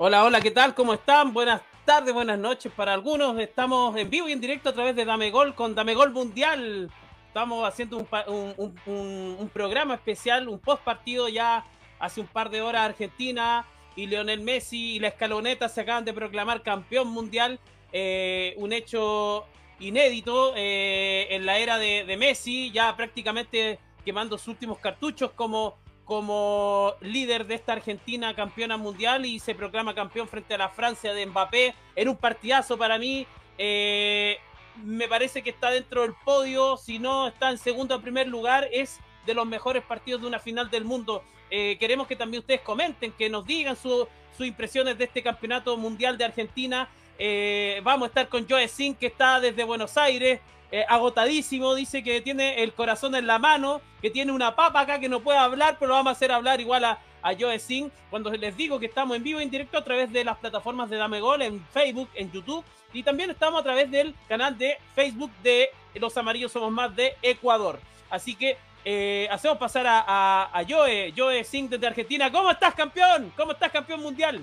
Hola, 0.00 0.22
hola, 0.22 0.40
¿qué 0.40 0.52
tal? 0.52 0.76
¿Cómo 0.76 0.94
están? 0.94 1.32
Buenas 1.32 1.60
tardes, 1.84 2.14
buenas 2.14 2.38
noches 2.38 2.70
para 2.70 2.92
algunos. 2.92 3.36
Estamos 3.40 3.96
en 3.96 4.08
vivo 4.08 4.28
y 4.28 4.32
en 4.32 4.40
directo 4.40 4.68
a 4.68 4.72
través 4.72 4.94
de 4.94 5.04
Dame 5.04 5.32
Gol 5.32 5.56
con 5.56 5.74
Dame 5.74 5.94
Gol 5.94 6.12
Mundial. 6.12 6.88
Estamos 7.26 7.66
haciendo 7.66 7.96
un, 7.96 9.50
programa 9.52 9.94
especial, 9.94 10.48
un 10.48 10.60
post 10.60 10.84
partido 10.84 11.28
ya 11.28 11.64
hace 11.98 12.20
un 12.20 12.28
par 12.28 12.48
de 12.48 12.62
horas 12.62 12.82
Argentina 12.82 13.66
y 13.96 14.06
Lionel 14.06 14.40
Messi 14.40 14.94
y 14.94 14.98
la 15.00 15.08
escaloneta 15.08 15.68
se 15.68 15.80
acaban 15.80 16.04
de 16.04 16.12
proclamar 16.12 16.62
campeón 16.62 17.08
mundial. 17.08 17.58
Eh, 17.92 18.54
un 18.56 18.72
hecho 18.72 19.46
inédito 19.80 20.52
eh, 20.54 21.26
en 21.30 21.44
la 21.44 21.58
era 21.58 21.76
de, 21.76 22.04
de 22.04 22.16
Messi, 22.16 22.70
ya 22.70 22.96
prácticamente 22.96 23.80
quemando 24.04 24.38
sus 24.38 24.46
últimos 24.46 24.78
cartuchos 24.78 25.32
como 25.32 25.76
como 26.08 26.94
líder 27.02 27.46
de 27.46 27.54
esta 27.54 27.74
Argentina 27.74 28.34
campeona 28.34 28.78
mundial 28.78 29.26
y 29.26 29.38
se 29.40 29.54
proclama 29.54 29.94
campeón 29.94 30.26
frente 30.26 30.54
a 30.54 30.58
la 30.58 30.70
Francia 30.70 31.12
de 31.12 31.26
Mbappé. 31.26 31.74
Era 31.94 32.10
un 32.10 32.16
partidazo 32.16 32.78
para 32.78 32.98
mí. 32.98 33.26
Eh, 33.58 34.38
me 34.82 35.06
parece 35.06 35.42
que 35.42 35.50
está 35.50 35.70
dentro 35.70 36.00
del 36.00 36.14
podio. 36.24 36.78
Si 36.78 36.98
no 36.98 37.28
está 37.28 37.50
en 37.50 37.58
segundo 37.58 37.94
o 37.94 38.00
primer 38.00 38.26
lugar, 38.26 38.66
es 38.72 38.98
de 39.26 39.34
los 39.34 39.46
mejores 39.46 39.82
partidos 39.82 40.22
de 40.22 40.28
una 40.28 40.38
final 40.38 40.70
del 40.70 40.86
mundo. 40.86 41.22
Eh, 41.50 41.76
queremos 41.78 42.06
que 42.06 42.16
también 42.16 42.40
ustedes 42.40 42.62
comenten, 42.62 43.12
que 43.12 43.28
nos 43.28 43.44
digan 43.44 43.76
sus 43.76 44.08
impresiones 44.40 44.96
de 44.96 45.04
este 45.04 45.22
campeonato 45.22 45.76
mundial 45.76 46.16
de 46.16 46.24
Argentina. 46.24 46.88
Eh, 47.18 47.82
vamos 47.84 48.06
a 48.06 48.08
estar 48.08 48.28
con 48.30 48.48
Joe 48.48 48.66
Sin, 48.66 48.94
que 48.94 49.08
está 49.08 49.40
desde 49.40 49.62
Buenos 49.62 49.98
Aires. 49.98 50.40
Eh, 50.70 50.84
agotadísimo, 50.86 51.74
dice 51.74 52.02
que 52.02 52.20
tiene 52.20 52.62
el 52.62 52.74
corazón 52.74 53.14
en 53.14 53.26
la 53.26 53.38
mano, 53.38 53.80
que 54.02 54.10
tiene 54.10 54.32
una 54.32 54.54
papa 54.54 54.80
acá 54.80 55.00
que 55.00 55.08
no 55.08 55.20
puede 55.20 55.38
hablar, 55.38 55.76
pero 55.78 55.88
lo 55.88 55.94
vamos 55.94 56.10
a 56.10 56.12
hacer 56.12 56.30
hablar 56.30 56.60
igual 56.60 56.84
a, 56.84 56.98
a 57.22 57.34
Joe 57.38 57.58
Singh. 57.58 57.90
Cuando 58.10 58.30
les 58.30 58.56
digo 58.56 58.78
que 58.78 58.86
estamos 58.86 59.16
en 59.16 59.22
vivo 59.22 59.40
en 59.40 59.50
directo 59.50 59.78
a 59.78 59.84
través 59.84 60.12
de 60.12 60.24
las 60.24 60.36
plataformas 60.36 60.90
de 60.90 60.96
Dame 60.96 61.20
Gol, 61.20 61.42
en 61.42 61.64
Facebook, 61.68 62.10
en 62.14 62.30
YouTube, 62.30 62.64
y 62.92 63.02
también 63.02 63.30
estamos 63.30 63.60
a 63.60 63.64
través 63.64 63.90
del 63.90 64.14
canal 64.28 64.56
de 64.58 64.76
Facebook 64.94 65.30
de 65.42 65.70
Los 65.94 66.16
Amarillos 66.16 66.52
Somos 66.52 66.70
Más 66.70 66.94
de 66.94 67.16
Ecuador. 67.22 67.80
Así 68.10 68.34
que 68.34 68.58
eh, 68.84 69.28
hacemos 69.30 69.58
pasar 69.58 69.86
a, 69.86 70.50
a, 70.52 70.64
Joe, 70.68 71.12
Joe 71.16 71.44
Singh 71.44 71.70
desde 71.70 71.86
Argentina. 71.86 72.30
¿Cómo 72.30 72.50
estás, 72.50 72.74
campeón? 72.74 73.32
¿Cómo 73.36 73.52
estás, 73.52 73.70
campeón 73.70 74.00
mundial? 74.00 74.40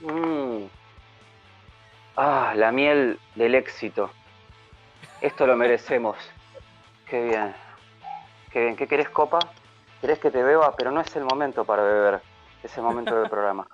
Mm. 0.00 0.64
Ah, 2.16 2.54
la 2.54 2.72
miel 2.72 3.18
del 3.34 3.54
éxito. 3.54 4.10
Esto 5.20 5.46
lo 5.46 5.56
merecemos. 5.56 6.16
Qué 7.08 7.24
bien. 7.24 7.54
Qué 8.50 8.60
bien. 8.60 8.76
¿Qué 8.76 8.86
querés, 8.86 9.08
copa? 9.08 9.38
¿Querés 10.00 10.18
que 10.18 10.30
te 10.30 10.42
beba? 10.42 10.74
Pero 10.76 10.90
no 10.90 11.00
es 11.00 11.16
el 11.16 11.24
momento 11.24 11.64
para 11.64 11.82
beber. 11.82 12.20
Es 12.62 12.76
el 12.76 12.82
momento 12.82 13.18
del 13.18 13.30
programa. 13.30 13.66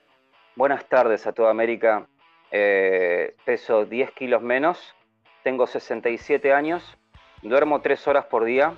Buenas 0.56 0.84
tardes 0.84 1.26
a 1.26 1.32
toda 1.32 1.50
América. 1.50 2.06
Eh, 2.52 3.34
peso 3.44 3.84
10 3.84 4.12
kilos 4.12 4.40
menos. 4.40 4.94
Tengo 5.42 5.66
67 5.66 6.52
años. 6.52 6.96
Duermo 7.42 7.80
3 7.80 8.06
horas 8.06 8.26
por 8.26 8.44
día 8.44 8.74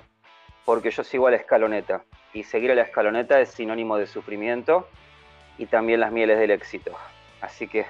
porque 0.65 0.89
yo 0.89 1.03
sigo 1.03 1.27
a 1.27 1.31
la 1.31 1.37
escaloneta. 1.37 2.03
Y 2.33 2.43
seguir 2.43 2.71
a 2.71 2.75
la 2.75 2.81
escaloneta 2.81 3.39
es 3.39 3.49
sinónimo 3.49 3.95
de 3.95 4.07
sufrimiento 4.07 4.89
y 5.59 5.67
también 5.67 5.99
las 5.99 6.11
mieles 6.11 6.39
del 6.39 6.49
éxito. 6.49 6.93
Así 7.41 7.67
que 7.67 7.85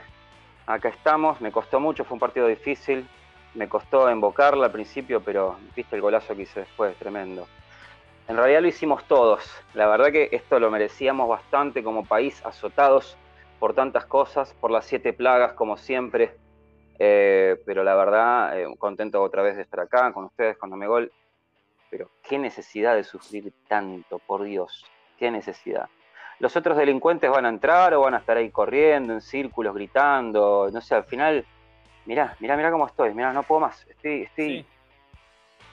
acá 0.66 0.90
estamos. 0.90 1.40
Me 1.40 1.52
costó 1.52 1.80
mucho, 1.80 2.04
fue 2.04 2.16
un 2.16 2.20
partido 2.20 2.48
difícil 2.48 3.08
me 3.58 3.68
costó 3.68 4.10
invocarla 4.10 4.68
al 4.68 4.72
principio, 4.72 5.20
pero 5.22 5.58
viste 5.76 5.96
el 5.96 6.02
golazo 6.02 6.36
que 6.36 6.44
hice 6.44 6.62
después, 6.62 6.96
tremendo. 6.98 7.48
En 8.28 8.38
realidad 8.38 8.62
lo 8.62 8.68
hicimos 8.68 9.04
todos. 9.06 9.44
La 9.74 9.88
verdad 9.88 10.12
que 10.12 10.30
esto 10.32 10.60
lo 10.60 10.70
merecíamos 10.70 11.28
bastante 11.28 11.84
como 11.84 12.06
país, 12.06 12.46
azotados 12.46 13.18
por 13.60 13.74
tantas 13.74 14.06
cosas, 14.06 14.54
por 14.62 14.70
las 14.70 14.86
siete 14.86 15.12
plagas 15.12 15.54
como 15.54 15.76
siempre. 15.76 16.36
Eh, 17.00 17.60
pero 17.66 17.84
la 17.84 17.96
verdad, 17.96 18.60
eh, 18.60 18.68
contento 18.78 19.22
otra 19.24 19.42
vez 19.42 19.56
de 19.56 19.64
estar 19.64 19.80
acá 19.80 20.12
con 20.14 20.26
ustedes, 20.26 20.56
con 20.58 20.70
Gol. 20.80 21.12
Pero 21.90 22.12
qué 22.24 22.38
necesidad 22.38 22.96
de 22.96 23.04
sufrir 23.04 23.52
tanto, 23.68 24.20
por 24.20 24.44
Dios, 24.44 24.86
qué 25.18 25.32
necesidad. 25.32 25.90
Los 26.40 26.56
otros 26.56 26.78
delincuentes 26.78 27.32
van 27.32 27.48
a 27.48 27.50
entrar 27.50 27.94
o 27.96 28.02
van 28.02 28.14
a 28.14 28.18
estar 28.18 28.38
ahí 28.38 28.52
corriendo 28.52 29.14
en 29.14 29.22
círculos, 29.22 29.74
gritando, 29.74 30.70
no 30.72 30.82
sé, 30.82 30.94
al 30.94 31.06
final 31.06 31.46
mirá, 32.08 32.36
mirá, 32.40 32.56
mirá 32.56 32.72
cómo 32.72 32.88
estoy, 32.88 33.14
mirá, 33.14 33.34
no 33.34 33.44
puedo 33.44 33.62
más, 33.62 33.86
estoy, 33.88 34.24
estoy, 34.24 34.66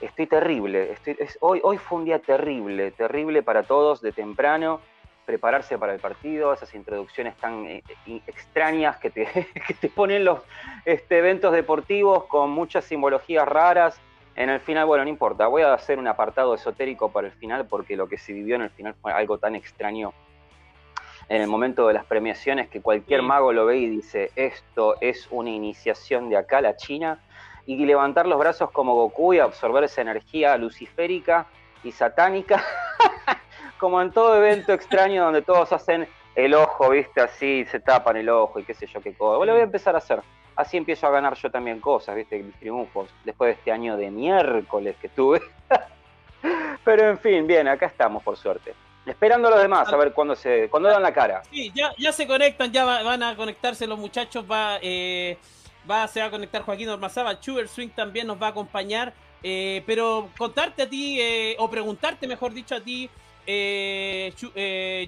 estoy 0.01 0.27
terrible, 0.27 0.91
estoy, 0.91 1.17
hoy, 1.39 1.61
hoy 1.63 1.77
fue 1.77 1.99
un 1.99 2.05
día 2.05 2.19
terrible, 2.19 2.91
terrible 2.91 3.41
para 3.41 3.63
todos 3.63 4.01
de 4.01 4.11
temprano, 4.11 4.81
prepararse 5.25 5.77
para 5.77 5.93
el 5.93 5.99
partido, 5.99 6.53
esas 6.53 6.75
introducciones 6.75 7.35
tan 7.37 7.65
eh, 7.65 7.83
extrañas 8.27 8.97
que 8.97 9.09
te, 9.09 9.25
que 9.67 9.73
te 9.73 9.89
ponen 9.89 10.25
los 10.25 10.41
este, 10.83 11.17
eventos 11.17 11.53
deportivos 11.53 12.25
con 12.25 12.51
muchas 12.51 12.85
simbologías 12.85 13.47
raras. 13.47 13.99
En 14.35 14.49
el 14.49 14.59
final, 14.59 14.85
bueno, 14.85 15.05
no 15.05 15.09
importa, 15.09 15.47
voy 15.47 15.61
a 15.63 15.73
hacer 15.73 15.97
un 15.97 16.07
apartado 16.07 16.53
esotérico 16.53 17.09
para 17.09 17.27
el 17.27 17.33
final 17.33 17.65
porque 17.65 17.95
lo 17.95 18.07
que 18.07 18.17
se 18.17 18.33
vivió 18.33 18.55
en 18.55 18.63
el 18.63 18.69
final 18.69 18.93
fue 19.01 19.13
algo 19.13 19.37
tan 19.37 19.55
extraño 19.55 20.13
en 21.29 21.41
el 21.41 21.47
momento 21.47 21.87
de 21.87 21.93
las 21.93 22.05
premiaciones 22.05 22.69
que 22.69 22.81
cualquier 22.81 23.21
mago 23.21 23.51
lo 23.51 23.65
ve 23.65 23.77
y 23.77 23.89
dice, 23.89 24.31
esto 24.35 24.95
es 25.01 25.27
una 25.31 25.49
iniciación 25.49 26.29
de 26.29 26.37
acá 26.37 26.61
la 26.61 26.75
China, 26.75 27.19
y 27.65 27.83
levantar 27.85 28.27
los 28.27 28.37
brazos 28.37 28.69
como 28.71 28.93
Goku 28.95 29.33
y 29.33 29.39
absorber 29.39 29.83
esa 29.83 30.01
energía 30.01 30.57
luciférica 30.57 31.47
y 31.83 31.91
satánica, 31.91 32.63
como 33.79 34.01
en 34.01 34.11
todo 34.11 34.37
evento 34.37 34.73
extraño 34.73 35.23
donde 35.23 35.41
todos 35.41 35.71
hacen 35.73 36.07
el 36.35 36.53
ojo, 36.53 36.89
viste, 36.89 37.21
así, 37.21 37.65
se 37.65 37.79
tapan 37.79 38.17
el 38.17 38.29
ojo 38.29 38.59
y 38.59 38.63
qué 38.63 38.73
sé 38.73 38.87
yo 38.87 39.01
qué 39.01 39.13
cosa. 39.13 39.37
Bueno, 39.37 39.53
lo 39.53 39.57
voy 39.57 39.61
a 39.61 39.65
empezar 39.65 39.95
a 39.95 39.99
hacer. 39.99 40.21
Así 40.55 40.77
empiezo 40.77 41.07
a 41.07 41.09
ganar 41.09 41.35
yo 41.35 41.49
también 41.49 41.79
cosas, 41.79 42.15
viste, 42.15 42.41
mis 42.41 42.55
triunfos, 42.55 43.09
después 43.23 43.49
de 43.49 43.53
este 43.53 43.71
año 43.71 43.97
de 43.97 44.11
miércoles 44.11 44.95
que 45.01 45.09
tuve. 45.09 45.41
Pero 46.83 47.09
en 47.09 47.17
fin, 47.17 47.47
bien, 47.47 47.67
acá 47.67 47.87
estamos 47.87 48.23
por 48.23 48.37
suerte. 48.37 48.73
Esperando 49.05 49.47
a 49.47 49.51
los 49.51 49.61
demás 49.61 49.87
a 49.91 49.97
ver 49.97 50.13
cuándo 50.13 50.35
se 50.35 50.67
cuándo 50.69 50.89
dan 50.89 51.03
la 51.03 51.13
cara. 51.13 51.43
Sí, 51.51 51.71
ya, 51.75 51.93
ya 51.97 52.11
se 52.11 52.25
conectan, 52.25 52.71
ya 52.71 52.85
van 52.85 53.21
a 53.21 53.35
conectarse 53.35 53.85
los 53.85 53.99
muchachos, 53.99 54.45
va, 54.49 54.79
eh, 54.81 55.37
va 55.89 56.07
se 56.07 56.19
va 56.19 56.27
a 56.27 56.31
conectar 56.31 56.63
Joaquín 56.63 56.89
Ormazaba, 56.89 57.39
Chuber 57.39 57.67
Swing 57.67 57.89
también 57.89 58.27
nos 58.27 58.41
va 58.41 58.47
a 58.47 58.49
acompañar, 58.49 59.13
eh, 59.43 59.83
pero 59.85 60.29
contarte 60.37 60.83
a 60.83 60.89
ti, 60.89 61.19
eh, 61.21 61.55
o 61.59 61.69
preguntarte 61.69 62.27
mejor 62.27 62.53
dicho 62.53 62.75
a 62.75 62.81
ti, 62.81 63.09
eh, 63.45 64.33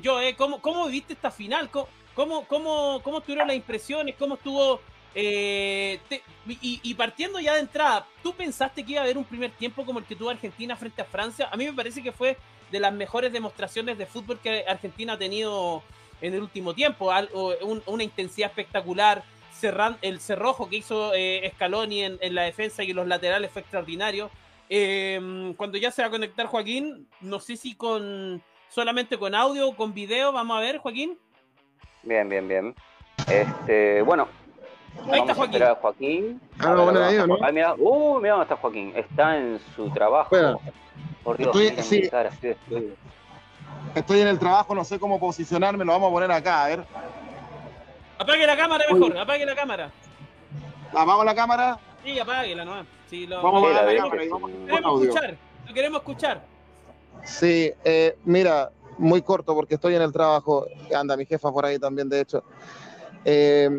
Joe, 0.03 0.35
¿cómo, 0.35 0.61
¿cómo 0.61 0.85
viviste 0.85 1.13
esta 1.13 1.31
final? 1.31 1.69
¿Cómo, 1.71 2.45
cómo, 2.47 3.01
cómo, 3.03 3.17
estuvieron 3.17 3.47
las 3.47 3.57
impresiones? 3.57 4.15
¿Cómo 4.17 4.35
estuvo 4.35 4.79
y, 5.15 6.79
y, 6.83 6.93
partiendo 6.93 7.39
ya 7.39 7.55
de 7.55 7.61
entrada, 7.61 8.05
¿tú 8.21 8.33
pensaste 8.35 8.85
que 8.85 8.91
iba 8.91 9.01
a 9.01 9.03
haber 9.03 9.17
un 9.17 9.23
primer 9.23 9.49
tiempo 9.49 9.83
como 9.83 9.97
el 9.97 10.05
que 10.05 10.15
tuvo 10.15 10.29
Argentina 10.29 10.75
frente 10.75 11.01
a 11.01 11.05
Francia? 11.05 11.49
A 11.51 11.57
mí 11.57 11.65
me 11.65 11.73
parece 11.73 12.03
que 12.03 12.11
fue 12.11 12.37
de 12.71 12.79
las 12.79 12.93
mejores 12.93 13.31
demostraciones 13.31 13.97
de 13.97 14.05
fútbol 14.05 14.39
que 14.39 14.65
Argentina 14.67 15.13
ha 15.13 15.17
tenido 15.17 15.83
en 16.21 16.33
el 16.33 16.41
último 16.41 16.73
tiempo. 16.73 17.11
una 17.85 18.03
intensidad 18.03 18.49
espectacular. 18.49 19.23
el 20.01 20.19
cerrojo 20.19 20.69
que 20.69 20.77
hizo 20.77 21.13
eh, 21.13 21.51
Scaloni 21.55 22.03
en, 22.03 22.35
la 22.35 22.43
defensa 22.43 22.83
y 22.83 22.91
en 22.91 22.97
los 22.97 23.07
laterales 23.07 23.51
fue 23.51 23.61
extraordinario. 23.61 24.29
Eh, 24.69 25.53
cuando 25.55 25.77
ya 25.77 25.91
se 25.91 26.01
va 26.01 26.09
a 26.09 26.11
conectar 26.11 26.45
Joaquín, 26.47 27.07
no 27.21 27.39
sé 27.39 27.55
si 27.55 27.75
con 27.75 28.41
solamente 28.69 29.17
con 29.17 29.33
audio 29.33 29.69
o 29.69 29.75
con 29.75 29.93
video, 29.93 30.31
vamos 30.31 30.57
a 30.57 30.61
ver, 30.61 30.77
Joaquín. 30.77 31.17
Bien, 32.03 32.27
bien, 32.27 32.47
bien. 32.47 32.75
Este, 33.29 34.01
bueno, 34.01 34.27
Ahí 35.11 35.19
está 35.21 35.35
Joaquín. 35.35 35.63
A 35.63 35.75
Joaquín. 35.75 36.41
Ah, 36.59 36.75
bueno, 36.75 37.03
ahí, 37.03 37.17
¿no? 37.27 37.37
Ah, 37.41 37.51
mira, 37.51 37.75
uh, 37.77 38.19
mira 38.19 38.31
dónde 38.31 38.43
está 38.43 38.55
Joaquín. 38.57 38.93
Está 38.95 39.37
en 39.37 39.59
su 39.75 39.89
trabajo. 39.91 40.35
Por 41.23 41.37
Dios, 41.37 41.55
estoy, 41.55 41.83
sí, 41.83 42.09
estoy 43.95 44.21
en 44.21 44.27
el 44.27 44.39
trabajo, 44.39 44.73
no 44.73 44.83
sé 44.83 44.97
cómo 44.99 45.19
posicionarme, 45.19 45.83
lo 45.83 45.91
vamos 45.91 46.09
a 46.09 46.13
poner 46.13 46.31
acá, 46.31 46.63
a 46.63 46.67
ver. 46.69 46.85
Apague 48.17 48.47
la 48.47 48.57
cámara 48.57 48.85
mejor, 48.89 49.17
apague 49.17 49.45
la 49.45 49.55
cámara. 49.55 49.91
¿Apago 50.91 51.23
la 51.23 51.35
cámara? 51.35 51.79
Sí, 52.03 52.17
apáguela 52.17 52.63
nomás. 52.63 52.85
Sí, 53.09 53.27
lo, 53.27 53.41
vamos 53.41 53.63
a 53.63 53.69
apagar 53.69 53.93
la 53.93 54.01
cámara 54.01 54.23
y 54.23 54.29
vamos 54.29 54.51
queremos 54.51 55.01
escuchar, 55.01 55.37
lo 55.67 55.73
queremos 55.73 55.99
escuchar. 55.99 56.41
Sí, 57.23 57.73
eh, 57.83 58.17
mira, 58.23 58.71
muy 58.97 59.21
corto 59.21 59.53
porque 59.53 59.75
estoy 59.75 59.95
en 59.95 60.01
el 60.01 60.11
trabajo, 60.11 60.65
anda 60.95 61.17
mi 61.17 61.25
jefa 61.25 61.51
por 61.51 61.65
ahí 61.65 61.77
también, 61.77 62.07
de 62.09 62.21
hecho. 62.21 62.43
Eh, 63.25 63.69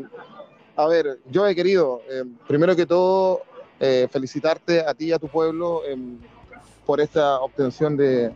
a 0.78 0.86
ver, 0.86 1.18
yo 1.28 1.44
he 1.44 1.56
querido, 1.56 2.02
eh, 2.08 2.22
primero 2.46 2.76
que 2.76 2.86
todo, 2.86 3.42
eh, 3.80 4.06
felicitarte 4.08 4.80
a 4.80 4.94
ti 4.94 5.06
y 5.06 5.12
a 5.12 5.18
tu 5.18 5.26
pueblo 5.26 5.82
por 6.86 7.00
esta 7.00 7.40
obtención 7.40 7.96
de, 7.96 8.32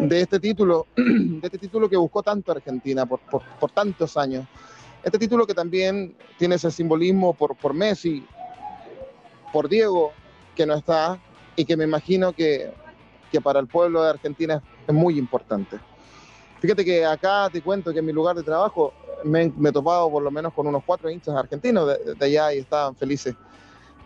de 0.00 0.20
este 0.20 0.38
título, 0.38 0.86
de 0.96 1.40
este 1.42 1.56
título 1.56 1.88
que 1.88 1.96
buscó 1.96 2.22
tanto 2.22 2.52
Argentina 2.52 3.06
por, 3.06 3.20
por, 3.20 3.70
tantos 3.72 4.18
años. 4.18 4.46
Este 5.02 5.18
título 5.18 5.46
que 5.46 5.54
también 5.54 6.14
tiene 6.38 6.56
ese 6.56 6.70
simbolismo 6.70 7.32
por, 7.32 7.56
por 7.56 7.72
Messi, 7.72 8.22
por 9.50 9.66
Diego, 9.66 10.12
que 10.54 10.66
no 10.66 10.74
está, 10.74 11.18
y 11.56 11.64
que 11.64 11.74
me 11.74 11.84
imagino 11.84 12.34
que, 12.34 12.70
que 13.32 13.40
para 13.40 13.60
el 13.60 13.66
pueblo 13.66 14.02
de 14.02 14.10
Argentina 14.10 14.62
es 14.86 14.94
muy 14.94 15.18
importante. 15.18 15.78
Fíjate 16.60 16.84
que 16.84 17.06
acá 17.06 17.48
te 17.50 17.62
cuento 17.62 17.94
que 17.94 18.00
en 18.00 18.04
mi 18.04 18.12
lugar 18.12 18.36
de 18.36 18.42
trabajo 18.42 18.92
me, 19.24 19.44
he 19.44 19.72
topado 19.72 20.10
por 20.10 20.22
lo 20.22 20.30
menos 20.30 20.52
con 20.52 20.66
unos 20.66 20.82
cuatro 20.84 21.10
hinchas 21.10 21.34
argentinos 21.34 21.88
de, 21.88 22.24
allá 22.24 22.54
y 22.54 22.58
estaban 22.58 22.94
felices, 22.96 23.34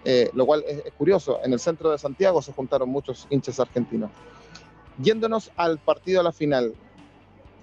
eh, 0.04 0.30
lo 0.34 0.46
cual 0.46 0.64
es, 0.66 0.82
curioso. 0.96 1.40
En 1.42 1.52
el 1.52 1.60
centro 1.60 1.90
de 1.90 1.98
Santiago 1.98 2.42
se 2.42 2.52
juntaron 2.52 2.88
muchos 2.88 3.26
hinchas 3.30 3.60
argentinos. 3.60 4.10
Yéndonos 4.98 5.50
al 5.56 5.78
partido 5.78 6.20
a 6.20 6.22
la 6.22 6.32
final, 6.32 6.74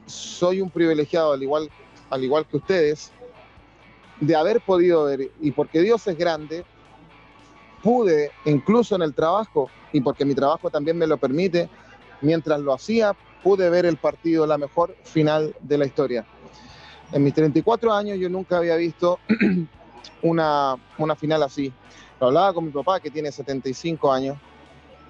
soy 0.06 0.62
un 0.62 0.70
privilegiado, 0.70 1.34
al 1.34 1.44
igual, 1.44 1.70
al 2.10 2.24
igual 2.24 2.46
que 2.46 2.58
ustedes, 2.58 3.12
de 4.20 4.36
haber 4.36 4.62
podido 4.62 5.06
ver, 5.06 5.32
y 5.40 5.52
porque 5.52 5.82
Dios 5.82 6.06
es 6.08 6.18
grande, 6.18 6.66
pude, 7.82 8.32
incluso 8.46 8.96
en 8.96 9.02
el 9.02 9.14
trabajo, 9.14 9.70
y 9.94 10.02
porque 10.02 10.26
mi 10.26 10.36
trabajo 10.36 10.70
también 10.70 10.98
me 10.98 11.08
lo 11.08 11.18
permite, 11.18 11.70
mientras 12.22 12.60
lo 12.60 12.74
hacía, 12.74 13.16
pude 13.44 13.70
ver 13.70 13.86
el 13.86 13.98
partido, 13.98 14.46
la 14.46 14.58
mejor 14.58 14.96
final 15.04 15.56
de 15.62 15.78
la 15.78 15.86
historia. 15.86 16.26
En 17.12 17.24
mis 17.24 17.34
34 17.34 17.94
años 17.94 18.18
yo 18.18 18.30
nunca 18.30 18.58
había 18.58 18.76
visto 18.76 19.20
una, 20.22 20.76
una 20.98 21.16
final 21.16 21.44
así. 21.44 21.72
Lo 22.20 22.28
hablaba 22.28 22.54
con 22.54 22.66
mi 22.66 22.72
papá, 22.72 23.00
que 23.00 23.10
tiene 23.10 23.32
75 23.32 24.12
años, 24.12 24.38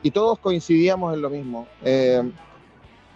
y 0.01 0.11
todos 0.11 0.39
coincidíamos 0.39 1.13
en 1.13 1.21
lo 1.21 1.29
mismo. 1.29 1.67
Eh, 1.83 2.23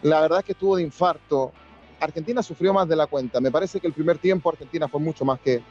la 0.03 0.21
verdad 0.21 0.39
es 0.39 0.45
que 0.45 0.51
estuvo 0.51 0.75
de 0.75 0.83
infarto. 0.83 1.51
Argentina 1.99 2.43
sufrió 2.43 2.73
más 2.73 2.87
de 2.87 2.95
la 2.95 3.07
cuenta. 3.07 3.39
Me 3.39 3.51
parece 3.51 3.79
que 3.79 3.87
el 3.87 3.93
primer 3.93 4.17
tiempo 4.17 4.49
Argentina 4.49 4.87
fue 4.87 4.99
mucho 4.99 5.25
más 5.25 5.39
que, 5.39 5.63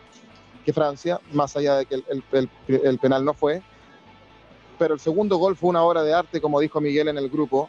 Francia, 0.72 1.20
más 1.32 1.54
allá 1.56 1.76
de 1.76 1.86
que 1.86 2.02
el 2.66 2.98
penal 2.98 3.24
no 3.24 3.34
fue. 3.34 3.62
Pero 4.78 4.94
el 4.94 5.00
segundo 5.00 5.36
gol 5.36 5.56
fue 5.56 5.70
una 5.70 5.82
obra 5.82 6.02
de 6.02 6.14
arte, 6.14 6.40
como 6.40 6.58
dijo 6.58 6.80
Miguel 6.80 7.08
en 7.08 7.18
el 7.18 7.28
grupo, 7.28 7.68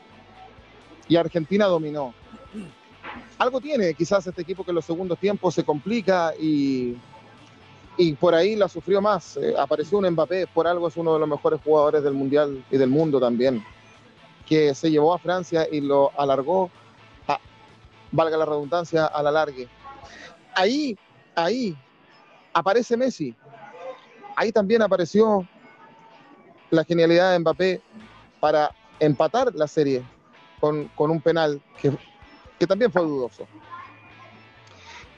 y 1.08 1.18
Argentina 1.18 1.66
dominó. 1.66 2.14
Algo 3.38 3.60
tiene 3.60 3.94
quizás 3.94 4.26
este 4.26 4.42
equipo 4.42 4.64
que 4.64 4.72
en 4.72 4.76
los 4.76 4.86
segundos 4.86 5.20
tiempos 5.20 5.54
se 5.54 5.64
complica 5.64 6.34
y, 6.40 6.96
y 7.98 8.14
por 8.14 8.34
ahí 8.34 8.56
la 8.56 8.68
sufrió 8.68 9.02
más. 9.02 9.38
Eh, 9.38 9.54
apareció 9.58 9.98
un 9.98 10.10
Mbappé, 10.10 10.48
por 10.48 10.68
algo 10.68 10.88
es 10.88 10.98
uno 10.98 11.14
de 11.14 11.20
los 11.20 11.28
mejores 11.28 11.60
jugadores 11.64 12.04
del 12.04 12.14
Mundial 12.14 12.64
y 12.72 12.78
del 12.78 12.90
mundo 12.90 13.20
también, 13.20 13.64
que 14.48 14.74
se 14.74 14.90
llevó 14.90 15.14
a 15.14 15.20
Francia 15.20 15.68
y 15.72 15.82
lo 15.82 16.12
alargó, 16.18 16.70
valga 18.12 18.38
la 18.38 18.46
redundancia, 18.46 19.06
a 19.06 19.22
la 19.22 19.32
largue. 19.32 19.68
Ahí, 20.54 20.98
ahí 21.36 21.78
aparece 22.54 22.96
Messi. 22.96 23.36
Ahí 24.36 24.52
también 24.52 24.82
apareció 24.82 25.48
la 26.70 26.84
genialidad 26.84 27.34
de 27.34 27.40
Mbappé 27.40 27.82
para 28.40 28.72
empatar 29.00 29.54
la 29.56 29.68
serie 29.68 30.04
con, 30.60 30.90
un 30.98 31.22
penal 31.22 31.62
que, 31.82 31.92
que, 32.60 32.68
también 32.68 32.92
fue 32.92 33.02
dudoso. 33.02 33.48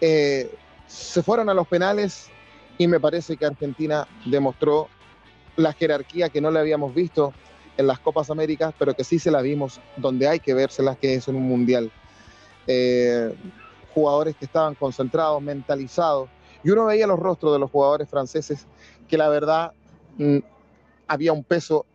Eh, 0.01 0.53
se 0.87 1.23
fueron 1.23 1.49
a 1.49 1.53
los 1.53 1.67
penales 1.67 2.29
y 2.77 2.87
me 2.87 2.99
parece 2.99 3.35
que 3.37 3.45
Argentina 3.45 4.07
demostró 4.25 4.87
la 5.55 5.73
jerarquía 5.73 6.29
que 6.29 6.39
no 6.39 6.51
le 6.51 6.59
habíamos 6.59 6.93
visto 6.93 7.33
en 7.77 7.87
las 7.87 7.99
Copas 7.99 8.29
Américas, 8.29 8.73
pero 8.77 8.93
que 8.95 9.03
sí 9.03 9.19
se 9.19 9.31
la 9.31 9.41
vimos 9.41 9.79
donde 9.97 10.27
hay 10.27 10.39
que 10.39 10.53
vérselas, 10.53 10.97
que 10.97 11.15
es 11.15 11.27
en 11.27 11.35
un 11.35 11.47
mundial. 11.47 11.91
Eh, 12.65 13.35
jugadores 13.93 14.35
que 14.35 14.45
estaban 14.45 14.75
concentrados, 14.75 15.41
mentalizados, 15.41 16.29
y 16.63 16.69
uno 16.69 16.85
veía 16.85 17.07
los 17.07 17.19
rostros 17.19 17.53
de 17.53 17.59
los 17.59 17.71
jugadores 17.71 18.09
franceses 18.09 18.65
que 19.07 19.17
la 19.17 19.29
verdad 19.29 19.71
mm, 20.17 20.39
había 21.07 21.33
un 21.33 21.43
peso 21.43 21.85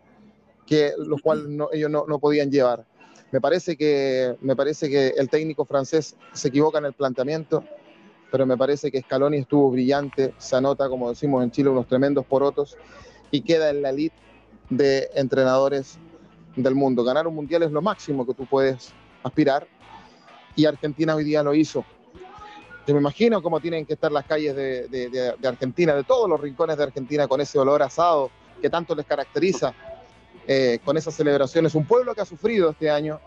que 0.67 0.93
los 0.97 1.21
cuales 1.21 1.45
ellos 1.73 1.91
no, 1.91 2.05
no, 2.07 2.19
podían 2.19 2.51
llevar. 2.51 2.85
Me 3.33 3.41
parece, 3.41 3.79
que, 3.79 4.37
me 4.43 4.55
parece 4.55 4.91
que 4.91 5.09
el 5.17 5.31
técnico 5.31 5.65
francés 5.65 6.15
se 6.35 6.49
equivoca 6.49 6.79
en 6.79 6.85
el 6.85 6.93
planteamiento, 6.93 7.65
pero 8.31 8.45
me 8.45 8.59
parece 8.59 8.93
que 8.93 9.01
Scaloni 9.01 9.39
estuvo 9.39 9.71
brillante, 9.71 10.35
se 10.37 10.55
anota, 10.55 10.87
como 10.91 11.09
decimos 11.09 11.43
en 11.43 11.51
Chile, 11.51 11.71
unos 11.71 11.87
tremendos 11.87 12.27
porotos 12.27 12.77
y 13.31 13.41
queda 13.41 13.71
en 13.71 13.81
la 13.81 13.89
elite 13.89 14.17
de 14.69 15.09
entrenadores 15.15 15.99
del 16.57 16.75
mundo. 16.75 17.03
Ganar 17.05 17.27
un 17.27 17.35
mundial 17.35 17.63
es 17.63 17.73
lo 17.73 17.81
máximo 17.81 18.27
que 18.27 18.35
tú 18.35 18.45
puedes 18.45 18.93
aspirar 19.23 19.67
y 20.55 20.67
Argentina 20.67 21.15
hoy 21.15 21.25
día 21.25 21.43
lo 21.43 21.55
hizo. 21.55 21.87
Yo 22.87 22.95
me 22.95 23.01
imagino 23.01 23.43
cómo 23.43 23.61
tienen 23.61 23.87
que 23.87 23.95
estar 23.95 24.13
las 24.13 24.27
calles 24.27 24.55
de, 24.55 24.89
de 24.89 25.49
Argentina, 25.49 25.95
de 25.95 26.05
todos 26.05 26.29
los 26.29 26.39
rincones 26.39 26.77
de 26.77 26.83
Argentina, 26.83 27.27
con 27.27 27.41
ese 27.41 27.59
olor 27.59 27.83
asado 27.83 28.31
que 28.61 28.69
tanto 28.69 28.95
les 28.95 29.07
caracteriza 29.07 29.73
eh, 30.47 30.79
con 30.85 30.97
esas 30.97 31.15
celebraciones. 31.15 31.75
Un 31.75 31.87
pueblo 31.87 32.15
que 32.15 32.21
ha 32.21 32.27
sufrido 32.27 32.71
este 32.71 32.91
año, 32.91 33.21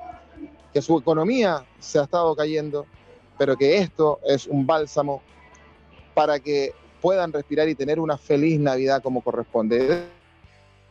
que 0.73 0.81
su 0.81 0.97
economía 0.97 1.65
se 1.79 1.99
ha 1.99 2.03
estado 2.03 2.35
cayendo, 2.35 2.85
pero 3.37 3.55
que 3.55 3.77
esto 3.77 4.19
es 4.25 4.47
un 4.47 4.65
bálsamo 4.65 5.21
para 6.13 6.39
que 6.39 6.73
puedan 7.01 7.31
respirar 7.31 7.69
y 7.69 7.75
tener 7.75 7.99
una 7.99 8.17
feliz 8.17 8.59
Navidad 8.59 9.01
como 9.01 9.21
corresponde. 9.21 10.05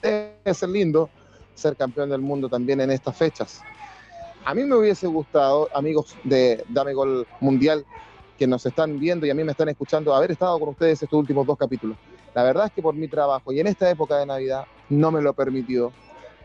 Debe 0.01 0.55
ser 0.55 0.69
lindo 0.69 1.11
ser 1.55 1.77
campeón 1.77 2.11
del 2.11 2.21
mundo 2.21 2.49
también 2.49 2.81
en 2.81 2.91
estas 2.91 3.17
fechas. 3.17 3.61
A 4.45 4.55
mí 4.55 4.65
me 4.65 4.77
hubiese 4.77 5.07
gustado, 5.07 5.69
amigos 5.75 6.15
de 6.25 6.65
Dame 6.69 6.93
Gol 6.93 7.27
Mundial, 7.41 7.85
que 8.39 8.47
nos 8.47 8.67
están 8.67 8.99
viendo 8.99 9.25
y 9.25 9.31
a 9.31 9.35
mí 9.35 9.45
me 9.45 9.53
están 9.53 9.69
escuchando, 9.69 10.15
haber 10.15 10.33
estado 10.33 10.59
con 10.59 10.71
ustedes 10.71 11.03
estos 11.03 11.19
últimos 11.19 11.47
dos 11.47 11.57
capítulos. 11.57 11.97
La 12.35 12.43
verdad 12.43 12.67
es 12.67 12.73
que 12.73 12.83
por 12.83 12.95
mi 12.95 13.09
trabajo 13.09 13.53
y 13.53 13.61
en 13.61 13.69
esta 13.69 13.89
época 13.89 14.19
de 14.19 14.27
Navidad 14.27 14.67
no 14.89 15.11
me 15.11 15.23
lo 15.23 15.33
permitió 15.33 15.93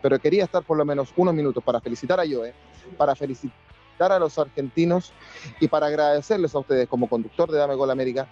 pero 0.01 0.19
quería 0.19 0.43
estar 0.43 0.63
por 0.63 0.77
lo 0.77 0.85
menos 0.85 1.13
unos 1.15 1.33
minutos 1.33 1.63
para 1.63 1.81
felicitar 1.81 2.19
a 2.19 2.23
Joe, 2.23 2.53
para 2.97 3.15
felicitar 3.15 4.11
a 4.11 4.19
los 4.19 4.37
argentinos 4.37 5.11
y 5.59 5.67
para 5.67 5.87
agradecerles 5.87 6.55
a 6.55 6.59
ustedes 6.59 6.87
como 6.87 7.09
conductor 7.09 7.51
de 7.51 7.57
Dame 7.57 7.75
Gol 7.75 7.91
América 7.91 8.27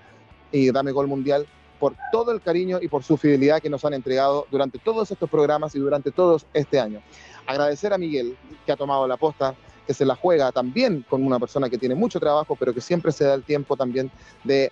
y 0.51 0.71
Dame 0.71 0.91
Gol 0.91 1.07
Mundial 1.07 1.47
por 1.79 1.95
todo 2.11 2.31
el 2.31 2.41
cariño 2.41 2.79
y 2.81 2.87
por 2.87 3.03
su 3.03 3.17
fidelidad 3.17 3.61
que 3.61 3.69
nos 3.69 3.85
han 3.85 3.93
entregado 3.93 4.47
durante 4.49 4.79
todos 4.79 5.11
estos 5.11 5.29
programas 5.29 5.75
y 5.75 5.79
durante 5.79 6.11
todo 6.11 6.39
este 6.53 6.79
año. 6.79 7.01
Agradecer 7.45 7.93
a 7.93 7.97
Miguel, 7.97 8.37
que 8.65 8.71
ha 8.71 8.75
tomado 8.75 9.07
la 9.07 9.17
posta, 9.17 9.55
que 9.85 9.93
se 9.93 10.05
la 10.05 10.15
juega 10.15 10.51
también 10.51 11.05
con 11.07 11.23
una 11.23 11.39
persona 11.39 11.69
que 11.69 11.77
tiene 11.77 11.95
mucho 11.95 12.19
trabajo, 12.19 12.55
pero 12.55 12.73
que 12.73 12.81
siempre 12.81 13.11
se 13.11 13.25
da 13.25 13.35
el 13.35 13.43
tiempo 13.43 13.77
también 13.77 14.11
de 14.43 14.71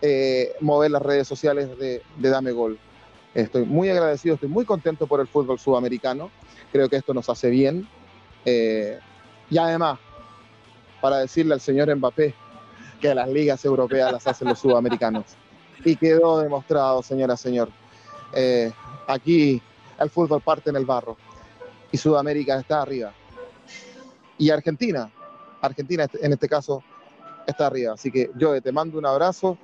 eh, 0.00 0.54
mover 0.60 0.90
las 0.90 1.02
redes 1.02 1.28
sociales 1.28 1.78
de, 1.78 2.02
de 2.16 2.28
Dame 2.28 2.52
Gol. 2.52 2.78
Estoy 3.36 3.66
muy 3.66 3.90
agradecido, 3.90 4.36
estoy 4.36 4.48
muy 4.48 4.64
contento 4.64 5.06
por 5.06 5.20
el 5.20 5.26
fútbol 5.26 5.58
sudamericano. 5.58 6.30
Creo 6.72 6.88
que 6.88 6.96
esto 6.96 7.12
nos 7.12 7.28
hace 7.28 7.50
bien. 7.50 7.86
Eh, 8.46 8.98
y 9.50 9.58
además, 9.58 9.98
para 11.02 11.18
decirle 11.18 11.52
al 11.52 11.60
señor 11.60 11.94
Mbappé 11.94 12.34
que 12.98 13.14
las 13.14 13.28
ligas 13.28 13.62
europeas 13.66 14.10
las 14.10 14.26
hacen 14.26 14.48
los 14.48 14.58
sudamericanos. 14.58 15.24
Y 15.84 15.96
quedó 15.96 16.40
demostrado, 16.40 17.02
señora, 17.02 17.36
señor. 17.36 17.68
Eh, 18.34 18.72
aquí 19.06 19.60
el 19.98 20.08
fútbol 20.08 20.40
parte 20.40 20.70
en 20.70 20.76
el 20.76 20.86
barro 20.86 21.18
y 21.92 21.98
Sudamérica 21.98 22.58
está 22.58 22.80
arriba. 22.80 23.12
Y 24.38 24.48
Argentina, 24.48 25.10
Argentina 25.60 26.06
en 26.22 26.32
este 26.32 26.48
caso 26.48 26.82
está 27.46 27.66
arriba. 27.66 27.92
Así 27.92 28.10
que 28.10 28.30
yo 28.34 28.58
te 28.62 28.72
mando 28.72 28.96
un 28.96 29.04
abrazo 29.04 29.58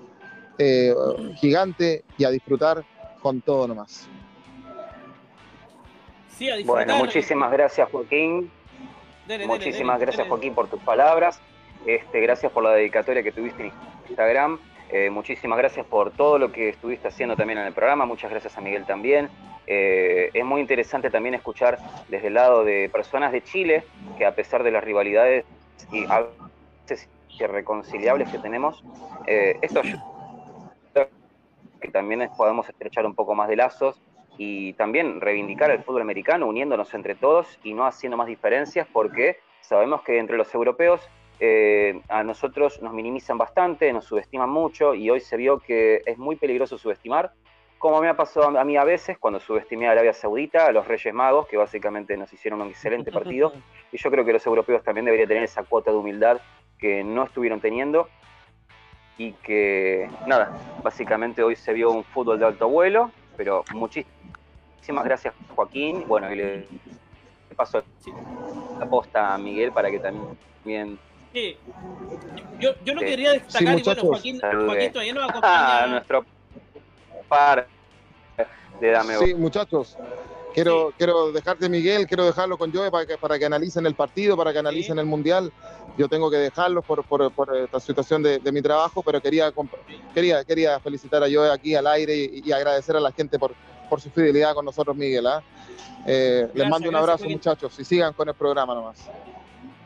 eh, 0.59 0.95
gigante 1.37 2.05
y 2.19 2.25
a 2.25 2.31
disfrutar 2.31 2.85
con 3.23 3.41
todo 3.41 3.69
nomás. 3.69 4.09
bueno, 6.65 6.97
muchísimas 6.97 7.53
gracias 7.53 7.89
Joaquín. 7.91 8.51
muchísimas 9.47 10.01
gracias 10.01 10.27
Joaquín 10.29 10.55
por 10.55 10.69
tus 10.69 10.81
palabras. 10.83 11.41
Este, 11.87 12.21
gracias 12.21 12.53
por 12.53 12.63
la 12.65 12.73
dedicatoria 12.73 13.23
que 13.23 13.33
tuviste 13.33 13.67
en 13.67 13.73
Instagram. 14.09 14.59
Eh, 14.91 15.09
muchísimas 15.09 15.59
gracias 15.59 15.87
por 15.87 16.11
todo 16.11 16.39
lo 16.39 16.53
que 16.53 16.69
estuviste 16.69 17.09
haciendo 17.09 17.37
también 17.37 17.59
en 17.59 17.67
el 17.67 17.73
programa. 17.73 18.05
Muchas 18.05 18.31
gracias 18.31 18.59
a 18.59 18.61
Miguel 18.61 18.85
también. 18.85 19.31
Eh, 19.67 20.31
es 20.35 20.45
muy 20.45 20.61
interesante 20.61 21.09
también 21.09 21.35
escuchar 21.35 21.79
desde 22.09 22.27
el 22.27 22.35
lado 22.35 22.65
de 22.65 22.91
personas 22.93 23.33
de 23.33 23.43
Chile 23.43 23.85
que 24.19 24.27
a 24.27 24.35
pesar 24.35 24.65
de 24.65 24.71
las 24.71 24.85
rivalidades 24.85 25.45
y 25.93 26.05
a 26.05 26.27
veces 26.83 27.09
irreconciliables 27.39 28.29
que 28.29 28.39
tenemos, 28.39 28.85
eh, 29.27 29.57
esto 29.63 29.81
que 31.83 31.91
también 31.91 32.27
podemos 32.37 32.67
estrechar 32.69 33.05
un 33.05 33.15
poco 33.15 33.35
más 33.35 33.49
de 33.49 33.57
lazos 33.57 34.01
y 34.39 34.73
también 34.75 35.21
reivindicar 35.21 35.71
el 35.71 35.83
fútbol 35.83 36.01
americano 36.01 36.47
uniéndonos 36.47 36.95
entre 36.95 37.15
todos 37.15 37.59
y 37.63 37.75
no 37.75 37.85
haciendo 37.85 38.17
más 38.17 38.27
diferencias 38.27 38.87
porque 38.91 39.37
sabemos 39.61 40.01
que 40.03 40.19
entre 40.19 40.39
los 40.39 40.55
europeos 40.55 41.07
eh, 41.41 42.01
a 42.09 42.23
nosotros 42.23 42.81
nos 42.83 42.95
minimizan 42.95 43.37
bastante, 43.37 43.93
nos 43.93 44.05
subestiman 44.05 44.49
mucho 44.49 44.95
y 44.95 45.11
hoy 45.11 45.21
se 45.21 45.37
vio 45.37 45.59
que 45.59 46.03
es 46.07 46.17
muy 46.17 46.37
peligroso 46.37 46.79
subestimar, 46.79 47.33
como 47.79 48.01
me 48.01 48.09
ha 48.09 48.17
pasado 48.17 48.57
a 48.57 48.65
mí 48.65 48.77
a 48.77 48.85
veces 48.85 49.19
cuando 49.19 49.41
subestimé 49.41 49.89
a 49.89 49.91
Arabia 49.91 50.13
Saudita, 50.13 50.67
a 50.67 50.73
los 50.73 50.87
Reyes 50.87 51.13
Magos, 51.13 51.49
que 51.49 51.57
básicamente 51.57 52.17
nos 52.17 52.33
hicieron 52.33 52.63
un 52.63 52.69
excelente 52.69 53.11
partido, 53.13 53.53
y 53.91 53.99
yo 53.99 54.11
creo 54.11 54.25
que 54.25 54.33
los 54.33 54.47
europeos 54.47 54.85
también 54.85 55.05
deberían 55.05 55.29
tener 55.29 55.43
esa 55.43 55.65
cuota 55.65 55.91
de 55.91 55.97
humildad 55.97 56.41
que 56.79 57.03
no 57.03 57.25
estuvieron 57.25 57.61
teniendo 57.61 58.09
y 59.23 59.33
que 59.45 60.11
nada, 60.27 60.51
básicamente 60.83 61.43
hoy 61.43 61.57
se 61.57 61.73
vio 61.73 61.91
un 61.91 62.05
fútbol 62.05 62.39
de 62.39 62.47
alto 62.47 62.69
vuelo, 62.69 63.11
pero 63.37 63.65
muchísimas 63.73 65.05
gracias 65.05 65.35
Joaquín, 65.55 66.05
bueno, 66.09 66.33
y 66.33 66.37
le 66.37 66.67
paso 67.57 67.85
la 68.79 68.87
posta 68.87 69.35
a 69.35 69.39
Miguel 69.39 69.73
para 69.73 69.91
que 69.91 70.01
también 70.01 70.99
Sí. 71.33 71.57
Yo, 72.59 72.73
yo 72.85 72.95
lo 72.95 73.01
quería 73.01 73.33
destacar, 73.33 73.79
y 73.79 73.83
bueno, 73.83 74.03
Joaquín, 74.03 74.39
Joaquín 74.41 74.93
todavía 74.93 75.15
nos 75.15 75.31
acompaña. 75.31 75.85
Ah, 75.85 75.87
nuestro 75.89 76.27
par 77.27 77.67
de 78.81 78.91
Dame 78.91 79.17
Sí, 79.17 79.35
muchachos. 79.35 79.97
Quiero, 80.53 80.93
quiero 80.99 81.33
dejarte, 81.33 81.71
Miguel, 81.71 82.07
quiero 82.07 82.27
dejarlo 82.27 82.59
con 82.59 82.71
Joe 82.71 82.91
para 82.91 83.07
que, 83.07 83.17
para 83.17 83.39
que 83.39 83.47
analicen 83.47 83.87
el 83.87 83.95
partido, 83.95 84.37
para 84.37 84.53
que 84.53 84.59
analicen 84.59 84.99
el 84.99 85.07
Mundial. 85.07 85.51
Yo 85.99 86.09
tengo 86.09 86.31
que 86.31 86.39
dejarlos 86.39 86.85
por, 86.85 87.05
por, 87.05 87.31
por 87.33 87.57
esta 87.57 87.79
situación 87.79 88.23
de, 88.23 88.39
de, 88.39 88.53
mi 88.53 88.63
trabajo, 88.63 89.03
pero 89.03 89.21
quería, 89.21 89.53
quería, 90.15 90.45
quería 90.45 90.81
felicitar 90.81 91.23
a 91.23 91.27
Joe 91.27 91.51
aquí 91.51 91.75
al 91.75 91.87
aire 91.87 92.17
y, 92.17 92.43
y 92.49 92.53
agradecer 92.53 92.97
a 92.97 93.01
la 93.01 93.13
gente 93.13 93.39
por, 93.39 93.55
por 93.91 94.01
su 94.01 94.11
fidelidad 94.11 94.55
con 94.55 94.65
nosotros, 94.65 94.97
Miguel. 94.97 95.27
¿ah? 95.27 95.43
Eh, 96.07 96.49
les 96.55 96.69
mando 96.69 96.89
un 96.89 96.97
abrazo, 96.97 97.29
muchachos, 97.29 97.79
y 97.79 97.85
sigan 97.85 98.13
con 98.15 98.29
el 98.29 98.35
programa 98.35 98.75
nomás. 98.75 99.09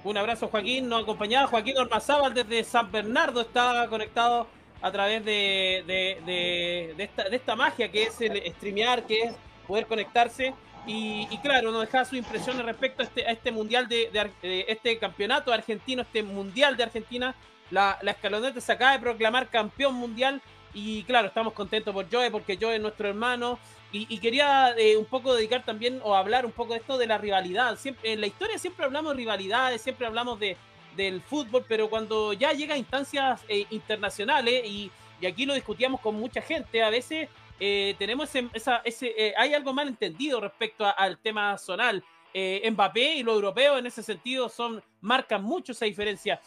Un 0.05 0.17
abrazo, 0.17 0.47
Joaquín. 0.47 0.89
Nos 0.89 1.03
acompañaba 1.03 1.49
Joaquín 1.49 1.77
Ormazábal 1.77 2.33
desde 2.33 2.63
San 2.63 2.91
Bernardo, 2.93 3.41
está 3.41 3.87
conectado 3.89 4.47
a 4.81 4.93
través 4.93 5.25
de, 5.25 5.83
de, 5.87 6.23
de, 6.25 6.95
de, 6.97 7.05
esta, 7.05 7.29
de 7.29 7.37
esta 7.37 7.57
magia 7.57 7.91
que 7.91 8.05
es 8.05 8.21
el 8.21 8.41
streamear, 8.55 9.05
que 9.05 9.23
es 9.23 9.35
poder 9.67 9.87
conectarse. 9.87 10.55
Y, 10.87 11.27
y, 11.31 11.39
claro, 11.39 11.73
nos 11.73 11.81
deja 11.83 12.05
su 12.05 12.15
impresión 12.17 12.59
respecto 12.59 13.03
a 13.03 13.07
este, 13.07 13.27
a 13.27 13.33
este 13.33 13.51
mundial 13.51 13.89
de, 13.89 14.09
de, 14.41 14.65
este 14.69 14.99
campeonato 14.99 15.53
argentino, 15.53 16.03
este 16.03 16.23
mundial 16.23 16.77
de 16.77 16.85
Argentina. 16.85 17.35
La, 17.71 17.99
la 18.03 18.13
escaloneta 18.13 18.61
se 18.61 18.71
acaba 18.73 18.93
de 18.93 19.01
proclamar 19.01 19.49
campeón 19.49 19.95
mundial. 19.95 20.41
Y 20.73 21.03
claro, 21.05 21.29
estamos 21.29 21.55
contentos 21.55 21.93
por 21.93 22.07
Joe, 22.11 22.31
porque 22.31 22.59
Joe 22.61 22.77
es 22.77 22.81
nuestro 22.81 23.09
hermano. 23.09 23.59
Y, 23.91 24.07
y 24.09 24.19
quería 24.19 24.75
eh, 24.77 24.97
un 24.97 25.07
poco 25.07 25.35
dedicar 25.35 25.65
también 25.65 26.01
o 26.05 26.15
hablar 26.15 26.47
un 26.47 26.53
poco 26.53 26.75
de 26.75 26.81
esto 26.81 26.99
de 26.99 27.07
la 27.07 27.19
rivalidad. 27.19 27.77
Siempre, 27.79 28.13
en 28.13 28.21
la 28.21 28.27
historia 28.29 28.59
siempre 28.59 28.85
hablamos 28.85 29.13
de 29.13 29.17
rivalidades, 29.17 29.81
siempre 29.81 30.07
hablamos 30.07 30.39
de, 30.39 30.57
del 30.97 31.21
fútbol, 31.21 31.65
pero 31.69 31.89
cuando 31.89 32.33
ya 32.33 32.53
llega 32.53 32.75
a 32.75 32.79
instancias 32.79 33.43
eh, 33.49 33.67
internacionales, 33.71 34.63
y, 34.67 34.91
y, 35.21 35.27
aquí 35.27 35.47
lo 35.47 35.55
discutíamos 35.55 36.01
con 36.01 36.17
mucha 36.17 36.41
gente, 36.41 36.83
a 36.83 36.91
veces 36.91 37.29
eh, 37.61 37.95
tenemos 37.99 38.29
ese, 38.29 38.49
esa, 38.53 38.77
ese 38.85 39.15
eh, 39.17 39.35
hay 39.37 39.55
algo 39.55 39.73
mal 39.73 39.89
entendido 39.89 40.41
respecto 40.41 40.85
al 40.85 41.19
tema 41.19 41.57
zonal. 41.59 42.03
Eh, 42.35 42.71
Mbappé 42.71 43.17
y 43.17 43.23
los 43.23 43.35
europeos 43.35 43.79
en 43.79 43.87
ese 43.87 44.03
sentido 44.03 44.49
son 44.49 44.83
marcan 45.01 45.43
mucho 45.43 45.73
esa 45.73 45.87
diferencia. 45.87 46.41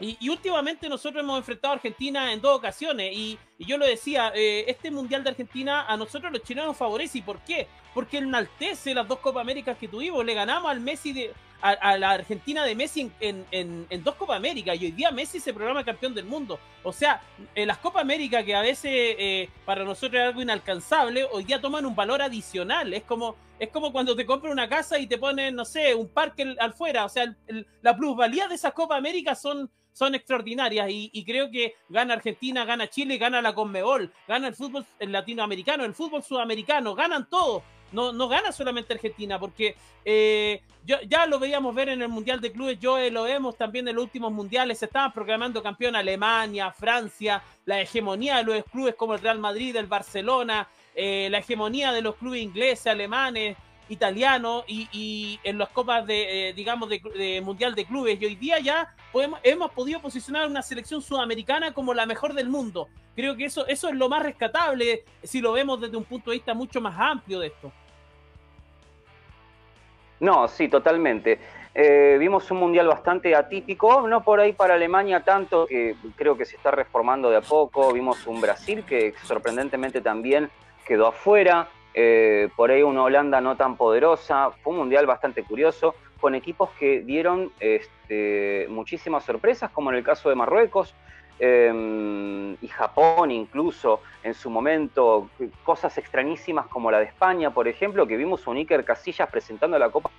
Y, 0.00 0.28
últimamente 0.28 0.88
nosotros 0.88 1.24
hemos 1.24 1.38
enfrentado 1.38 1.72
a 1.72 1.76
Argentina 1.76 2.32
en 2.32 2.40
dos 2.40 2.56
ocasiones 2.56 3.12
y, 3.12 3.38
yo 3.58 3.76
lo 3.78 3.84
decía, 3.84 4.32
eh, 4.34 4.64
este 4.68 4.90
Mundial 4.92 5.24
de 5.24 5.30
Argentina 5.30 5.86
a 5.86 5.96
nosotros 5.96 6.30
los 6.30 6.42
chilenos 6.42 6.76
favorece. 6.76 7.18
¿Y 7.18 7.22
por 7.22 7.40
qué? 7.40 7.66
Porque 7.92 8.18
enaltece 8.18 8.94
las 8.94 9.08
dos 9.08 9.18
Copas 9.18 9.42
Américas 9.42 9.76
que 9.76 9.88
tuvimos. 9.88 10.24
Le 10.24 10.34
ganamos 10.34 10.70
al 10.70 10.80
Messi 10.80 11.12
de, 11.12 11.32
a, 11.60 11.70
a, 11.70 11.98
la 11.98 12.12
Argentina 12.12 12.64
de 12.64 12.74
Messi 12.74 13.10
en, 13.20 13.44
en, 13.50 13.86
en, 13.90 14.04
dos 14.04 14.14
Copa 14.14 14.36
América 14.36 14.74
y 14.74 14.86
hoy 14.86 14.90
día 14.92 15.10
Messi 15.10 15.40
se 15.40 15.52
programa 15.52 15.84
campeón 15.84 16.14
del 16.14 16.24
mundo. 16.24 16.58
O 16.82 16.92
sea, 16.92 17.20
en 17.54 17.66
las 17.66 17.78
Copa 17.78 18.00
América 18.00 18.44
que 18.44 18.54
a 18.54 18.62
veces 18.62 18.90
eh, 18.92 19.48
para 19.64 19.84
nosotros 19.84 20.20
es 20.20 20.28
algo 20.28 20.42
inalcanzable, 20.42 21.24
hoy 21.30 21.44
día 21.44 21.60
toman 21.60 21.86
un 21.86 21.96
valor 21.96 22.22
adicional. 22.22 22.92
Es 22.94 23.02
como, 23.02 23.36
es 23.58 23.70
como 23.70 23.92
cuando 23.92 24.14
te 24.14 24.26
compras 24.26 24.52
una 24.52 24.68
casa 24.68 24.98
y 24.98 25.06
te 25.06 25.18
ponen, 25.18 25.54
no 25.54 25.64
sé, 25.64 25.94
un 25.94 26.08
parque 26.08 26.54
afuera. 26.60 27.04
O 27.04 27.08
sea, 27.08 27.24
el, 27.24 27.36
el, 27.46 27.66
la 27.82 27.96
plusvalía 27.96 28.48
de 28.48 28.54
esas 28.54 28.72
Copa 28.72 28.96
América 28.96 29.34
son, 29.34 29.70
son 29.92 30.14
extraordinarias 30.14 30.88
y, 30.90 31.10
y, 31.12 31.24
creo 31.24 31.50
que 31.50 31.74
gana 31.88 32.14
Argentina, 32.14 32.64
gana 32.64 32.88
Chile, 32.88 33.18
gana 33.18 33.42
la 33.42 33.54
Conmebol, 33.54 34.12
gana 34.28 34.46
el 34.46 34.54
fútbol 34.54 34.86
latinoamericano, 35.00 35.84
el 35.84 35.94
fútbol 35.94 36.22
sudamericano, 36.22 36.94
ganan 36.94 37.28
todo 37.28 37.64
no, 37.92 38.12
no 38.12 38.28
gana 38.28 38.52
solamente 38.52 38.94
Argentina, 38.94 39.38
porque 39.38 39.76
eh, 40.04 40.62
yo, 40.84 40.96
ya 41.02 41.26
lo 41.26 41.38
veíamos 41.38 41.74
ver 41.74 41.90
en 41.90 42.02
el 42.02 42.08
Mundial 42.08 42.40
de 42.40 42.52
Clubes, 42.52 42.78
yo 42.80 42.98
eh, 42.98 43.10
lo 43.10 43.24
vemos 43.24 43.56
también 43.56 43.86
en 43.88 43.96
los 43.96 44.04
últimos 44.04 44.32
mundiales, 44.32 44.78
se 44.78 44.86
estaban 44.86 45.12
proclamando 45.12 45.62
campeón 45.62 45.96
Alemania, 45.96 46.72
Francia, 46.72 47.42
la 47.64 47.80
hegemonía 47.80 48.38
de 48.38 48.44
los 48.44 48.64
clubes 48.64 48.94
como 48.94 49.14
el 49.14 49.20
Real 49.20 49.38
Madrid, 49.38 49.76
el 49.76 49.86
Barcelona, 49.86 50.68
eh, 50.94 51.28
la 51.30 51.38
hegemonía 51.38 51.92
de 51.92 52.02
los 52.02 52.16
clubes 52.16 52.42
ingleses, 52.42 52.86
alemanes, 52.86 53.56
italianos 53.88 54.64
y, 54.66 55.40
en 55.44 55.58
las 55.58 55.68
copas 55.70 56.06
de, 56.06 56.48
eh, 56.48 56.52
digamos, 56.52 56.88
de, 56.88 57.00
de, 57.14 57.40
Mundial 57.40 57.74
de 57.74 57.84
Clubes. 57.84 58.20
Y 58.20 58.26
hoy 58.26 58.36
día 58.36 58.58
ya 58.58 58.94
podemos, 59.12 59.40
hemos 59.42 59.70
podido 59.72 60.00
posicionar 60.00 60.46
una 60.46 60.62
selección 60.62 61.02
sudamericana 61.02 61.72
como 61.72 61.94
la 61.94 62.06
mejor 62.06 62.34
del 62.34 62.48
mundo. 62.48 62.88
Creo 63.14 63.36
que 63.36 63.46
eso, 63.46 63.66
eso 63.66 63.88
es 63.88 63.94
lo 63.94 64.08
más 64.08 64.22
rescatable 64.22 65.04
si 65.22 65.40
lo 65.40 65.52
vemos 65.52 65.80
desde 65.80 65.96
un 65.96 66.04
punto 66.04 66.30
de 66.30 66.36
vista 66.36 66.54
mucho 66.54 66.80
más 66.80 66.94
amplio 66.98 67.40
de 67.40 67.48
esto. 67.48 67.72
No, 70.20 70.48
sí, 70.48 70.68
totalmente. 70.68 71.38
Eh, 71.74 72.16
vimos 72.18 72.50
un 72.50 72.58
mundial 72.58 72.88
bastante 72.88 73.34
atípico, 73.36 74.08
no 74.08 74.24
por 74.24 74.40
ahí 74.40 74.52
para 74.52 74.74
Alemania 74.74 75.22
tanto, 75.22 75.66
que 75.66 75.94
creo 76.16 76.36
que 76.36 76.44
se 76.44 76.56
está 76.56 76.70
reformando 76.70 77.30
de 77.30 77.36
a 77.36 77.40
poco. 77.40 77.92
Vimos 77.92 78.26
un 78.26 78.40
Brasil 78.40 78.84
que 78.84 79.14
sorprendentemente 79.24 80.00
también 80.00 80.50
quedó 80.84 81.06
afuera. 81.06 81.68
Eh, 81.94 82.48
por 82.56 82.70
ahí 82.70 82.82
una 82.82 83.02
Holanda 83.02 83.40
no 83.40 83.56
tan 83.56 83.76
poderosa. 83.76 84.50
Fue 84.62 84.72
un 84.72 84.80
mundial 84.80 85.06
bastante 85.06 85.42
curioso, 85.42 85.94
con 86.20 86.34
equipos 86.34 86.70
que 86.78 87.00
dieron 87.00 87.52
este, 87.60 88.66
muchísimas 88.68 89.24
sorpresas, 89.24 89.70
como 89.70 89.90
en 89.90 89.96
el 89.96 90.04
caso 90.04 90.28
de 90.28 90.34
Marruecos. 90.34 90.94
Eh, 91.40 92.56
y 92.60 92.66
Japón 92.66 93.30
incluso 93.30 94.00
en 94.24 94.34
su 94.34 94.50
momento, 94.50 95.30
cosas 95.62 95.96
extrañísimas 95.96 96.66
como 96.66 96.90
la 96.90 96.98
de 96.98 97.04
España, 97.04 97.50
por 97.50 97.68
ejemplo, 97.68 98.06
que 98.06 98.16
vimos 98.16 98.46
un 98.48 98.56
Iker 98.56 98.84
Casillas 98.84 99.30
presentando 99.30 99.78
la 99.78 99.88
Copa 99.88 100.10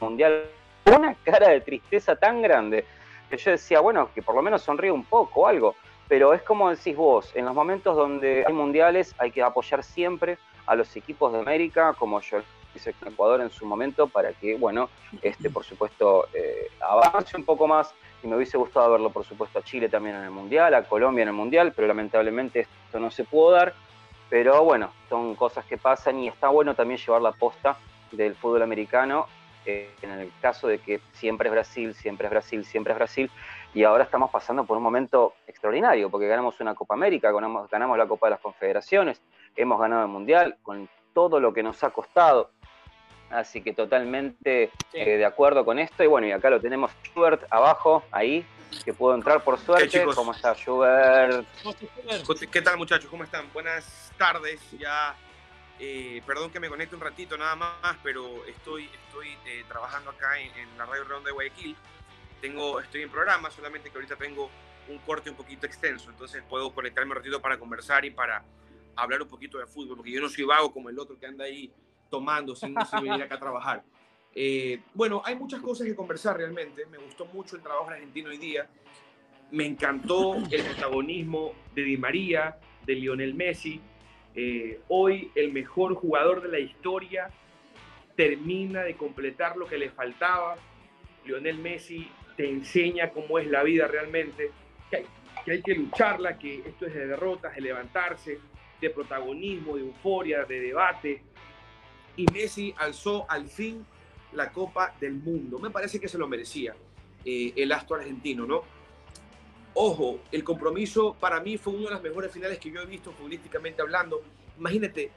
Mundial, 0.00 0.44
una 0.86 1.14
cara 1.22 1.50
de 1.50 1.60
tristeza 1.60 2.16
tan 2.16 2.42
grande, 2.42 2.84
que 3.30 3.36
yo 3.36 3.52
decía, 3.52 3.80
bueno, 3.80 4.10
que 4.12 4.22
por 4.22 4.34
lo 4.34 4.42
menos 4.42 4.62
sonríe 4.62 4.90
un 4.90 5.04
poco 5.04 5.46
algo, 5.46 5.76
pero 6.08 6.34
es 6.34 6.42
como 6.42 6.70
decís 6.70 6.96
vos, 6.96 7.34
en 7.34 7.44
los 7.44 7.54
momentos 7.54 7.96
donde 7.96 8.44
hay 8.46 8.52
mundiales 8.52 9.14
hay 9.18 9.30
que 9.30 9.42
apoyar 9.42 9.82
siempre 9.82 10.38
a 10.66 10.74
los 10.74 10.94
equipos 10.96 11.32
de 11.32 11.40
América, 11.40 11.94
como 11.98 12.20
yo 12.20 12.38
hice 12.74 12.92
con 12.92 13.08
Ecuador 13.08 13.40
en 13.40 13.50
su 13.50 13.64
momento, 13.66 14.06
para 14.06 14.32
que, 14.32 14.56
bueno, 14.56 14.90
este, 15.22 15.50
por 15.50 15.64
supuesto, 15.64 16.28
eh, 16.34 16.68
avance 16.80 17.36
un 17.36 17.44
poco 17.44 17.66
más 17.66 17.94
y 18.22 18.26
me 18.26 18.36
hubiese 18.36 18.58
gustado 18.58 18.92
verlo, 18.92 19.10
por 19.10 19.24
supuesto, 19.24 19.58
a 19.58 19.62
Chile 19.62 19.88
también 19.88 20.16
en 20.16 20.24
el 20.24 20.30
Mundial, 20.30 20.74
a 20.74 20.82
Colombia 20.82 21.22
en 21.22 21.28
el 21.28 21.34
Mundial, 21.34 21.72
pero 21.74 21.88
lamentablemente 21.88 22.66
esto 22.86 23.00
no 23.00 23.10
se 23.10 23.24
pudo 23.24 23.52
dar. 23.52 23.74
Pero 24.28 24.64
bueno, 24.64 24.92
son 25.08 25.36
cosas 25.36 25.64
que 25.66 25.78
pasan 25.78 26.18
y 26.18 26.28
está 26.28 26.48
bueno 26.48 26.74
también 26.74 26.98
llevar 26.98 27.22
la 27.22 27.32
posta 27.32 27.76
del 28.10 28.34
fútbol 28.34 28.62
americano, 28.62 29.26
eh, 29.64 29.90
en 30.02 30.10
el 30.10 30.32
caso 30.40 30.66
de 30.68 30.78
que 30.78 31.00
siempre 31.12 31.48
es 31.48 31.52
Brasil, 31.52 31.94
siempre 31.94 32.26
es 32.26 32.30
Brasil, 32.30 32.64
siempre 32.64 32.92
es 32.92 32.98
Brasil, 32.98 33.30
y 33.76 33.84
ahora 33.84 34.04
estamos 34.04 34.30
pasando 34.30 34.64
por 34.64 34.78
un 34.78 34.82
momento 34.82 35.34
extraordinario, 35.46 36.08
porque 36.08 36.26
ganamos 36.26 36.58
una 36.60 36.74
Copa 36.74 36.94
América, 36.94 37.30
ganamos, 37.30 37.68
ganamos 37.68 37.98
la 37.98 38.08
Copa 38.08 38.28
de 38.28 38.30
las 38.30 38.40
Confederaciones, 38.40 39.20
hemos 39.54 39.78
ganado 39.78 40.00
el 40.00 40.08
Mundial, 40.08 40.56
con 40.62 40.88
todo 41.12 41.40
lo 41.40 41.52
que 41.52 41.62
nos 41.62 41.84
ha 41.84 41.90
costado, 41.90 42.50
Así 43.28 43.60
que 43.60 43.74
totalmente 43.74 44.70
sí. 44.92 44.98
eh, 44.98 45.18
de 45.18 45.24
acuerdo 45.24 45.64
con 45.64 45.78
esto. 45.80 46.02
Y 46.04 46.06
bueno, 46.06 46.26
y 46.28 46.32
acá 46.32 46.48
lo 46.48 46.60
tenemos 46.60 46.92
Schubert 47.02 47.44
abajo, 47.50 48.04
ahí, 48.12 48.46
que 48.84 48.94
puedo 48.94 49.14
entrar 49.14 49.42
por 49.42 49.58
suerte. 49.58 49.90
Hey, 49.92 50.06
¿Cómo 50.14 50.32
está 50.32 50.54
Schubert? 50.54 51.44
¿Qué 52.50 52.62
tal 52.62 52.78
muchachos? 52.78 53.10
¿Cómo 53.10 53.24
están? 53.24 53.52
Buenas 53.52 54.12
tardes. 54.16 54.60
Ya, 54.78 55.16
eh, 55.80 56.22
perdón 56.24 56.50
que 56.50 56.60
me 56.60 56.68
conecte 56.68 56.94
un 56.94 57.02
ratito 57.02 57.36
nada 57.36 57.56
más, 57.56 57.96
pero 58.02 58.24
estoy, 58.46 58.88
estoy 59.06 59.36
eh, 59.44 59.64
trabajando 59.68 60.10
acá 60.10 60.38
en, 60.38 60.56
en, 60.56 60.78
la 60.78 60.86
Radio 60.86 61.04
Redonda 61.04 61.26
de 61.26 61.32
Guayaquil. 61.32 61.76
Tengo, 62.40 62.80
estoy 62.80 63.02
en 63.02 63.10
programa, 63.10 63.50
solamente 63.50 63.90
que 63.90 63.96
ahorita 63.96 64.16
tengo 64.16 64.50
un 64.88 64.98
corte 64.98 65.30
un 65.30 65.36
poquito 65.36 65.66
extenso, 65.66 66.10
entonces 66.10 66.42
puedo 66.48 66.72
conectarme 66.72 67.10
un 67.10 67.16
ratito 67.16 67.40
para 67.40 67.58
conversar 67.58 68.04
y 68.04 68.10
para 68.10 68.44
hablar 68.94 69.22
un 69.22 69.28
poquito 69.28 69.58
de 69.58 69.66
fútbol, 69.66 69.96
porque 69.96 70.12
yo 70.12 70.20
no 70.20 70.28
soy 70.28 70.44
vago 70.44 70.72
como 70.72 70.88
el 70.88 70.98
otro 70.98 71.18
que 71.18 71.26
anda 71.26 71.44
ahí 71.44 71.72
tomando 72.08 72.54
sin, 72.54 72.74
sin 72.88 73.00
venir 73.02 73.22
acá 73.22 73.34
a 73.34 73.40
trabajar. 73.40 73.84
Eh, 74.38 74.80
bueno, 74.92 75.22
hay 75.24 75.34
muchas 75.34 75.60
cosas 75.60 75.86
que 75.86 75.96
conversar 75.96 76.36
realmente. 76.36 76.84
Me 76.86 76.98
gustó 76.98 77.24
mucho 77.24 77.56
el 77.56 77.62
trabajo 77.62 77.88
argentino 77.88 78.28
hoy 78.28 78.36
día. 78.36 78.68
Me 79.50 79.64
encantó 79.64 80.36
el 80.50 80.62
protagonismo 80.62 81.54
de 81.74 81.82
Di 81.82 81.96
María, 81.96 82.58
de 82.84 82.94
Lionel 82.96 83.34
Messi. 83.34 83.80
Eh, 84.34 84.80
hoy 84.88 85.30
el 85.34 85.52
mejor 85.52 85.94
jugador 85.94 86.42
de 86.42 86.48
la 86.48 86.58
historia 86.58 87.30
termina 88.14 88.82
de 88.82 88.94
completar 88.94 89.56
lo 89.56 89.66
que 89.66 89.78
le 89.78 89.88
faltaba. 89.88 90.56
Lionel 91.24 91.56
Messi 91.56 92.06
te 92.36 92.48
enseña 92.48 93.10
cómo 93.10 93.38
es 93.38 93.46
la 93.48 93.62
vida 93.62 93.86
realmente, 93.86 94.50
que 94.90 95.52
hay 95.52 95.62
que, 95.62 95.74
lucharla, 95.74 96.38
que 96.38 96.62
esto 96.66 96.86
es 96.86 96.94
de 96.94 97.06
derrotas, 97.06 97.54
de 97.54 97.60
levantarse, 97.60 98.38
de 98.80 98.90
protagonismo, 98.90 99.76
de 99.76 99.82
euforia, 99.82 100.44
de 100.44 100.60
debate, 100.60 101.22
y 102.16 102.26
Messi 102.32 102.74
alzó 102.78 103.26
al 103.28 103.48
fin 103.48 103.86
la 104.32 104.50
Copa 104.50 104.94
del 105.00 105.14
Mundo. 105.14 105.58
Me 105.58 105.70
parece 105.70 106.00
que 106.00 106.08
se 106.08 106.18
lo 106.18 106.26
merecía 106.26 106.74
eh, 107.24 107.52
el 107.56 107.72
astro 107.72 107.96
argentino, 107.96 108.46
¿no? 108.46 108.62
Ojo, 109.74 110.20
el 110.32 110.42
compromiso 110.42 111.14
para 111.20 111.40
mí 111.40 111.58
fue 111.58 111.74
una 111.74 111.84
de 111.84 111.90
las 111.90 112.02
mejores 112.02 112.32
finales 112.32 112.58
que 112.58 112.70
yo 112.70 112.80
he 112.80 112.86
visto 112.86 113.12
futbolísticamente 113.12 113.82
hablando. 113.82 114.22
Imagínate, 114.58 115.10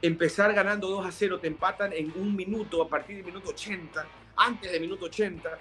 empezar 0.00 0.54
ganando 0.54 0.88
2 0.88 1.06
a 1.06 1.12
0, 1.12 1.40
te 1.40 1.48
empatan 1.48 1.92
en 1.92 2.12
un 2.16 2.34
minuto 2.36 2.82
a 2.82 2.88
partir 2.88 3.16
del 3.16 3.26
minuto 3.26 3.50
80, 3.50 4.06
antes 4.36 4.70
del 4.70 4.80
minuto 4.80 5.06
80, 5.06 5.58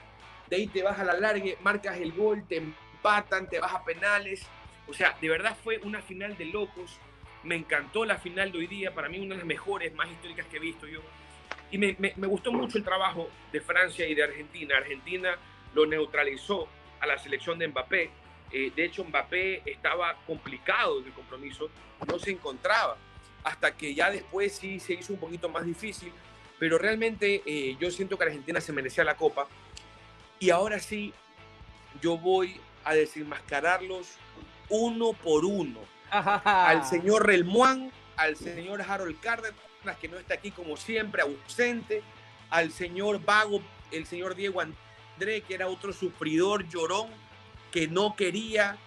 de 0.50 0.56
ahí 0.56 0.68
te 0.68 0.84
vas 0.84 1.00
a 1.00 1.04
la 1.04 1.14
largue, 1.14 1.58
marcas 1.62 1.98
el 1.98 2.12
gol, 2.12 2.46
te 2.48 2.58
empatan, 2.58 3.50
te 3.50 3.60
vas 3.60 3.74
a 3.74 3.84
penales. 3.84 4.46
O 4.88 4.94
sea, 4.94 5.18
de 5.20 5.30
verdad 5.30 5.58
fue 5.64 5.80
una 5.84 6.02
final 6.02 6.38
de 6.38 6.46
locos. 6.46 7.00
Me 7.44 7.56
encantó 7.56 8.06
la 8.06 8.18
final 8.18 8.52
de 8.52 8.58
hoy 8.60 8.68
día, 8.68 8.94
para 8.94 9.10
mí 9.10 9.20
una 9.20 9.36
de 9.36 9.40
las 9.40 9.48
mejores, 9.48 9.94
más 9.94 10.10
históricas 10.10 10.46
que 10.48 10.58
he 10.58 10.60
visto 10.60 10.88
yo. 10.88 11.02
Y 11.72 11.78
me, 11.78 11.96
me 12.00 12.28
gustó 12.28 12.52
mucho 12.52 12.78
el 12.78 12.84
trabajo 12.84 13.30
de 13.52 13.62
Francia 13.62 14.08
y 14.08 14.16
de 14.16 14.24
Argentina. 14.24 14.78
Argentina 14.78 15.38
lo 15.74 15.86
neutralizó 15.86 16.68
a 17.00 17.06
la 17.06 17.18
selección 17.18 17.60
de 17.60 17.68
Mbappé. 17.68 18.10
Eh, 18.52 18.72
de 18.76 18.86
hecho, 18.86 19.04
Mbappé 19.04 19.64
estaba 19.66 20.16
complicado 20.26 21.00
en 21.00 21.08
el 21.08 21.14
compromiso, 21.14 21.70
no 22.08 22.18
se 22.20 22.32
encontraba, 22.32 22.98
hasta 23.44 23.76
que 23.76 23.94
ya 23.94 24.10
después 24.10 24.56
sí 24.56 24.80
se 24.80 24.94
hizo 24.94 25.14
un 25.14 25.20
poquito 25.20 25.50
más 25.50 25.66
difícil, 25.66 26.12
pero 26.58 26.78
realmente 26.78 27.44
eh, 27.46 27.76
yo 27.80 27.92
siento 27.92 28.18
que 28.18 28.24
Argentina 28.24 28.62
se 28.62 28.72
merecía 28.72 29.04
la 29.04 29.18
copa. 29.18 29.48
Y 30.40 30.50
ahora 30.50 30.80
sí, 30.80 31.14
yo 32.02 32.18
voy 32.18 32.60
a 32.84 32.94
desenmascararlos 32.94 34.08
uno 34.70 35.14
por 35.14 35.46
uno. 35.46 35.80
al 36.12 36.86
señor 36.86 37.26
Relmuán, 37.26 37.92
al 38.16 38.36
señor 38.36 38.82
Harold 38.82 39.20
Cárdenas, 39.20 39.56
que 40.00 40.08
no 40.08 40.18
está 40.18 40.36
aquí 40.36 40.52
como 40.52 40.78
siempre, 40.78 41.22
ausente, 41.22 42.04
al 42.50 42.72
señor 42.72 43.24
Vago, 43.24 43.62
el 43.92 44.06
señor 44.06 44.36
Diego 44.36 44.62
André, 44.62 45.42
que 45.42 45.56
era 45.56 45.68
otro 45.68 45.94
sufridor, 45.94 46.68
llorón, 46.68 47.10
que 47.72 47.88
no 47.88 48.16
quería 48.16 48.78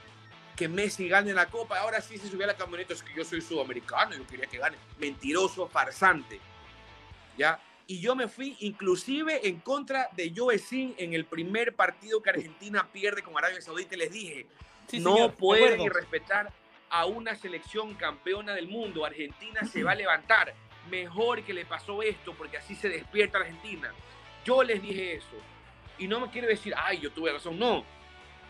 que 0.56 0.68
Messi 0.68 1.08
gane 1.08 1.32
la 1.32 1.46
copa. 1.46 1.78
Ahora 1.78 2.00
sí 2.00 2.18
se 2.18 2.28
subió 2.28 2.44
a 2.44 2.48
la 2.48 2.56
camioneta, 2.56 2.92
es 2.92 3.02
que 3.02 3.14
yo 3.14 3.24
soy 3.24 3.40
sudamericano, 3.40 4.16
yo 4.16 4.26
quería 4.26 4.46
que 4.46 4.58
gane. 4.58 4.76
Mentiroso, 4.98 5.68
farsante. 5.68 6.40
¿Ya? 7.36 7.60
Y 7.90 8.00
yo 8.00 8.14
me 8.14 8.28
fui 8.28 8.54
inclusive 8.60 9.48
en 9.48 9.60
contra 9.60 10.10
de 10.12 10.30
Joe 10.36 10.58
Sin 10.58 10.94
en 10.98 11.14
el 11.14 11.24
primer 11.24 11.74
partido 11.74 12.22
que 12.22 12.28
Argentina 12.28 12.86
pierde 12.92 13.22
con 13.22 13.36
Arabia 13.38 13.62
Saudita. 13.62 13.96
Les 13.96 14.12
dije, 14.12 14.46
no 15.00 15.32
pueden 15.32 15.88
respetar 15.88 16.52
a 16.90 17.06
una 17.06 17.34
selección 17.34 17.94
campeona 17.94 18.52
del 18.52 18.68
mundo. 18.68 19.06
Argentina 19.06 19.64
se 19.64 19.82
va 19.82 19.92
a 19.92 19.94
levantar. 19.94 20.52
Mejor 20.90 21.42
que 21.42 21.54
le 21.54 21.64
pasó 21.64 22.02
esto, 22.02 22.34
porque 22.34 22.58
así 22.58 22.74
se 22.74 22.90
despierta 22.90 23.38
Argentina. 23.38 23.90
Yo 24.44 24.62
les 24.62 24.82
dije 24.82 25.14
eso. 25.14 25.36
Y 25.98 26.08
no 26.08 26.20
me 26.20 26.30
quiero 26.30 26.46
decir, 26.46 26.74
ay, 26.76 27.00
yo 27.00 27.10
tuve 27.10 27.32
razón. 27.32 27.58
No. 27.58 27.86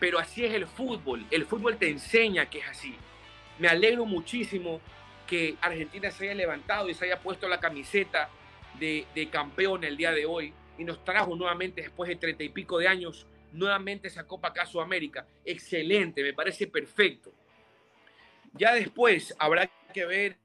Pero 0.01 0.19
así 0.19 0.43
es 0.43 0.53
el 0.53 0.67
fútbol. 0.67 1.25
El 1.31 1.45
fútbol 1.45 1.77
te 1.77 1.89
enseña 1.89 2.49
que 2.49 2.59
es 2.59 2.67
así. 2.67 2.93
Me 3.57 3.69
alegro 3.69 4.03
muchísimo 4.05 4.81
que 5.25 5.55
Argentina 5.61 6.11
se 6.11 6.25
haya 6.25 6.35
levantado 6.35 6.89
y 6.89 6.93
se 6.93 7.05
haya 7.05 7.21
puesto 7.21 7.47
la 7.47 7.61
camiseta 7.61 8.29
de, 8.79 9.29
campeón 9.31 9.83
el 9.83 9.97
día 9.97 10.11
de 10.11 10.25
hoy 10.25 10.53
y 10.77 10.83
nos 10.83 11.03
trajo 11.03 11.35
nuevamente 11.35 11.81
después 11.81 12.07
de 12.07 12.15
treinta 12.15 12.43
y 12.43 12.49
pico 12.49 12.77
de 12.77 12.87
años, 12.87 13.27
nuevamente 13.51 14.07
esa 14.07 14.25
Copa 14.25 14.49
acá 14.49 14.67
América 14.81 15.27
Excelente, 15.43 16.23
me 16.23 16.33
parece 16.33 16.67
perfecto. 16.67 17.33
Ya 18.53 18.73
después 18.73 19.35
habrá 19.37 19.69
que 19.93 20.05
ver 20.05 20.37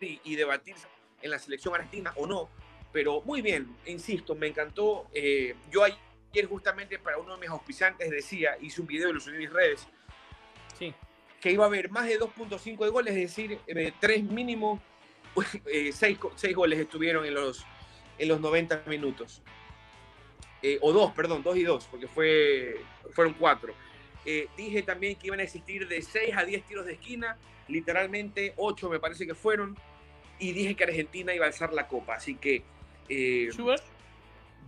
y, 0.00 0.36
debatir 0.36 0.76
en 1.20 1.30
la 1.30 1.38
selección 1.38 1.74
argentina 1.74 2.12
o 2.16 2.26
no, 2.26 2.48
pero 2.92 3.20
muy 3.22 3.42
bien, 3.42 3.76
insisto, 3.86 4.34
me 4.34 4.46
encantó. 4.46 5.08
Eh, 5.12 5.54
yo 5.70 5.84
ayer 5.84 6.46
justamente 6.46 6.98
para 6.98 7.18
uno 7.18 7.34
de 7.34 7.40
mis 7.40 7.50
auspiciantes 7.50 8.10
decía, 8.10 8.56
hice 8.60 8.80
un 8.80 8.86
video 8.86 9.10
y 9.10 9.12
lo 9.12 9.20
subí 9.20 9.34
en 9.34 9.40
mis 9.40 9.52
redes, 9.52 9.86
sí. 10.78 10.94
que 11.40 11.52
iba 11.52 11.64
a 11.64 11.66
haber 11.66 11.90
más 11.90 12.06
de 12.06 12.18
2.5 12.18 12.84
de 12.84 12.90
goles, 12.90 13.14
es 13.14 13.36
decir, 13.36 13.58
eh, 13.66 13.92
tres 14.00 14.22
mínimo 14.22 14.80
eh, 15.66 15.90
seis, 15.92 16.18
goles 16.54 16.78
estuvieron 16.78 17.24
en 17.24 17.34
los, 17.34 17.64
en 18.18 18.28
los 18.28 18.40
90 18.40 18.84
minutos. 18.86 19.42
Eh, 20.62 20.78
o 20.82 20.92
dos, 20.92 21.12
perdón, 21.12 21.42
dos 21.42 21.56
y 21.56 21.62
dos, 21.62 21.86
porque 21.90 22.06
fue, 22.06 22.80
fueron 23.12 23.34
cuatro. 23.34 23.74
Eh, 24.26 24.48
dije 24.56 24.82
también 24.82 25.16
que 25.16 25.28
iban 25.28 25.40
a 25.40 25.44
existir 25.44 25.88
de 25.88 26.02
6 26.02 26.36
a 26.36 26.44
10 26.44 26.64
tiros 26.64 26.84
de 26.84 26.92
esquina, 26.92 27.38
literalmente 27.68 28.52
8 28.56 28.90
me 28.90 29.00
parece 29.00 29.26
que 29.26 29.34
fueron, 29.34 29.78
y 30.38 30.52
dije 30.52 30.74
que 30.74 30.84
Argentina 30.84 31.34
iba 31.34 31.46
a 31.46 31.48
alzar 31.48 31.72
la 31.72 31.88
copa. 31.88 32.16
Así 32.16 32.34
que 32.34 32.62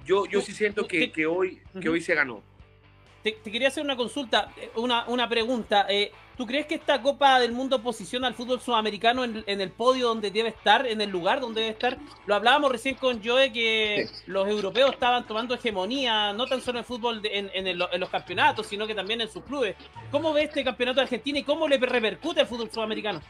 yo, 0.07 0.27
yo 0.27 0.41
sí 0.41 0.53
siento 0.53 0.87
que, 0.87 1.13
que 1.13 1.27
hoy, 1.27 1.61
que 1.81 1.89
hoy 1.91 2.01
se 2.01 2.15
ganó. 2.15 2.43
Te, 3.23 3.37
quería 3.37 3.69
hacer 3.69 3.85
una 3.85 3.97
consulta, 3.97 4.53
una, 4.75 5.07
una 5.07 5.29
pregunta. 5.29 5.87
¿Tú 6.37 6.47
crees 6.47 6.67
que 6.67 6.77
esta 6.77 7.03
Copa 7.03 7.39
del 7.41 7.53
Mundo 7.53 7.83
posiciona 7.83 8.27
al 8.27 8.35
fútbol 8.35 8.61
sudamericano 8.61 9.25
en, 9.25 9.45
el 9.47 9.71
podio 9.71 10.09
donde 10.09 10.31
debe 10.31 10.49
estar, 10.49 10.87
en 10.87 11.01
el 11.01 11.11
lugar 11.11 11.41
donde 11.41 11.61
debe 11.61 11.73
estar? 11.73 11.99
Lo 12.27 12.35
hablábamos 12.35 12.73
recién 12.73 12.95
con 12.95 13.23
Joe 13.23 13.53
que 13.53 14.09
los 14.27 14.49
europeos 14.49 14.93
estaban 14.93 15.27
tomando 15.27 15.55
hegemonía, 15.55 16.33
no 16.33 16.47
tan 16.47 16.63
solo 16.63 16.79
en 16.79 16.85
fútbol 16.85 17.21
en, 17.25 17.79
los 17.79 18.11
campeonatos, 18.11 18.67
sino 18.67 18.87
que 18.87 18.95
también 18.95 19.21
en 19.21 19.29
sus 19.29 19.45
clubes. 19.45 19.77
¿Cómo 20.11 20.33
ve 20.33 20.45
este 20.45 20.65
campeonato 20.65 20.97
de 20.97 21.03
Argentina 21.03 21.39
y 21.39 21.43
cómo 21.43 21.69
le 21.69 21.77
repercute 21.77 22.41
al 22.41 22.47
fútbol 22.47 22.71
sudamericano? 22.71 23.21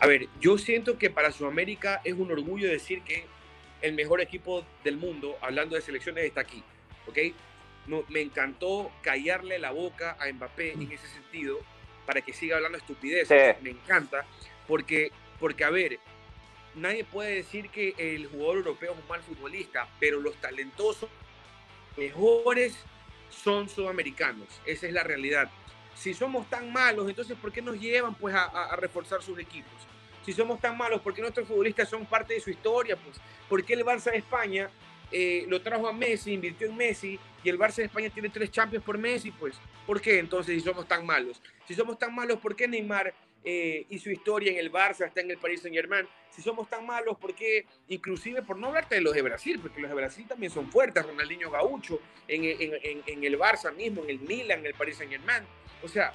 A 0.00 0.06
ver, 0.06 0.28
yo 0.40 0.58
siento 0.58 0.98
que 0.98 1.08
para 1.08 1.32
Sudamérica 1.32 2.02
es 2.04 2.14
un 2.14 2.30
orgullo 2.30 2.68
decir 2.68 3.02
que 3.02 3.24
el 3.80 3.94
mejor 3.94 4.20
equipo 4.20 4.64
del 4.84 4.98
mundo, 4.98 5.36
hablando 5.40 5.74
de 5.74 5.80
selecciones, 5.80 6.24
está 6.24 6.42
aquí. 6.42 6.62
¿ok? 7.08 7.18
me 8.08 8.20
encantó 8.20 8.92
callarle 9.02 9.58
la 9.58 9.72
boca 9.72 10.16
a 10.20 10.32
Mbappé 10.32 10.74
en 10.74 10.92
ese 10.92 11.08
sentido 11.08 11.58
para 12.06 12.20
que 12.20 12.32
siga 12.32 12.56
hablando 12.56 12.78
estupideces. 12.78 13.60
Me 13.62 13.70
encanta, 13.70 14.24
porque, 14.66 15.12
porque, 15.38 15.64
a 15.64 15.70
ver, 15.70 15.98
nadie 16.74 17.04
puede 17.04 17.34
decir 17.34 17.70
que 17.70 17.94
el 17.98 18.26
jugador 18.26 18.58
europeo 18.58 18.92
es 18.92 18.98
un 18.98 19.08
mal 19.08 19.22
futbolista, 19.22 19.88
pero 20.00 20.20
los 20.20 20.34
talentosos 20.36 21.10
mejores 21.96 22.76
son 23.30 23.68
sudamericanos. 23.68 24.48
Esa 24.66 24.86
es 24.86 24.92
la 24.92 25.02
realidad. 25.02 25.50
Si 25.94 26.14
somos 26.14 26.48
tan 26.48 26.72
malos, 26.72 27.08
entonces 27.08 27.36
¿por 27.36 27.52
qué 27.52 27.62
nos 27.62 27.78
llevan 27.78 28.14
pues 28.14 28.34
a, 28.34 28.74
reforzar 28.76 29.22
sus 29.22 29.38
equipos? 29.38 29.72
Si 30.24 30.32
somos 30.32 30.60
tan 30.60 30.76
malos, 30.76 31.00
¿por 31.00 31.14
qué 31.14 31.20
nuestros 31.20 31.48
futbolistas 31.48 31.88
son 31.88 32.06
parte 32.06 32.34
de 32.34 32.40
su 32.40 32.50
historia? 32.50 32.96
Pues, 32.96 33.20
¿por 33.48 33.64
qué 33.64 33.74
el 33.74 33.84
Barça 33.84 34.10
de 34.12 34.18
España 34.18 34.70
eh, 35.12 35.44
lo 35.48 35.60
trajo 35.62 35.86
a 35.88 35.92
Messi, 35.92 36.32
invirtió 36.32 36.66
en 36.66 36.76
Messi 36.76 37.18
y 37.44 37.48
el 37.48 37.58
Barça 37.58 37.76
de 37.76 37.84
España 37.84 38.10
tiene 38.10 38.28
tres 38.28 38.50
Champions 38.50 38.84
por 38.84 38.98
Messi, 38.98 39.30
pues, 39.30 39.54
¿por 39.86 40.00
qué 40.00 40.18
entonces 40.18 40.54
si 40.54 40.60
somos 40.60 40.86
tan 40.86 41.04
malos? 41.04 41.40
Si 41.66 41.74
somos 41.74 41.98
tan 41.98 42.14
malos, 42.14 42.38
¿por 42.38 42.56
qué 42.56 42.68
Neymar 42.68 43.14
eh, 43.44 43.86
y 43.88 43.98
su 43.98 44.10
historia 44.10 44.52
en 44.52 44.58
el 44.58 44.70
Barça 44.72 45.06
está 45.06 45.20
en 45.20 45.30
el 45.30 45.38
Paris 45.38 45.62
Saint 45.62 45.74
Germain? 45.76 46.06
Si 46.30 46.40
somos 46.40 46.68
tan 46.68 46.86
malos, 46.86 47.18
¿por 47.18 47.34
qué? 47.34 47.66
Inclusive 47.88 48.42
por 48.42 48.56
no 48.56 48.68
hablarte 48.68 48.94
de 48.94 49.00
los 49.02 49.12
de 49.12 49.22
Brasil, 49.22 49.58
porque 49.60 49.80
los 49.80 49.90
de 49.90 49.96
Brasil 49.96 50.26
también 50.26 50.50
son 50.50 50.70
fuertes, 50.70 51.04
Ronaldinho 51.04 51.50
Gaucho, 51.50 52.00
en, 52.26 52.44
en, 52.44 53.02
en 53.06 53.24
el 53.24 53.38
Barça 53.38 53.74
mismo, 53.74 54.02
en 54.04 54.10
el 54.10 54.20
Milan, 54.20 54.60
en 54.60 54.66
el 54.66 54.74
Paris 54.74 54.96
Saint 54.96 55.12
Germain. 55.12 55.44
O 55.82 55.88
sea, 55.88 56.14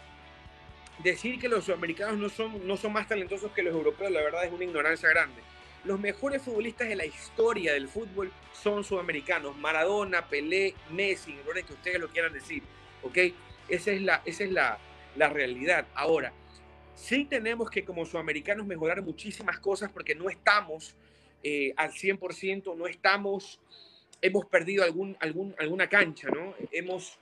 decir 1.04 1.40
que 1.40 1.48
los 1.48 1.66
sudamericanos 1.66 2.18
no 2.18 2.30
son, 2.30 2.66
no 2.66 2.78
son 2.78 2.94
más 2.94 3.08
talentosos 3.08 3.52
que 3.52 3.62
los 3.62 3.74
europeos, 3.74 4.12
la 4.12 4.22
verdad 4.22 4.46
es 4.46 4.52
una 4.52 4.64
ignorancia 4.64 5.10
grande 5.10 5.42
los 5.88 6.00
mejores 6.00 6.41
futbolistas 6.41 6.89
de 6.89 6.95
la 6.95 7.06
historia 7.06 7.73
del 7.73 7.88
fútbol 7.88 8.32
son 8.52 8.84
sudamericanos. 8.84 9.56
Maradona, 9.58 10.28
Pelé, 10.28 10.76
Messi, 10.91 11.32
en 11.32 11.65
que 11.65 11.73
ustedes 11.73 12.00
lo 12.00 12.10
quieran 12.10 12.34
decir. 12.34 12.62
¿Ok? 13.04 13.17
Esa 13.69 13.91
es 13.91 14.02
la, 14.02 14.21
esa 14.26 14.43
es 14.43 14.52
la, 14.52 14.80
realidad. 15.15 15.88
Ahora, 15.95 16.34
sí 16.93 17.26
tenemos 17.26 17.69
que 17.71 17.86
como 17.86 18.06
sudamericanos 18.06 18.67
mejorar 18.67 19.02
muchísimas 19.02 19.60
cosas 19.60 19.91
porque 19.91 20.13
no 20.13 20.30
estamos 20.30 20.95
eh, 21.41 21.73
al 21.78 21.91
100%, 21.91 22.76
no 22.76 22.86
estamos, 22.86 23.60
hemos 24.21 24.45
perdido 24.45 24.84
algún, 24.84 25.17
algún, 25.19 25.56
alguna 25.58 25.88
cancha, 25.88 26.30
¿no? 26.30 26.54
Hemos, 26.71 27.17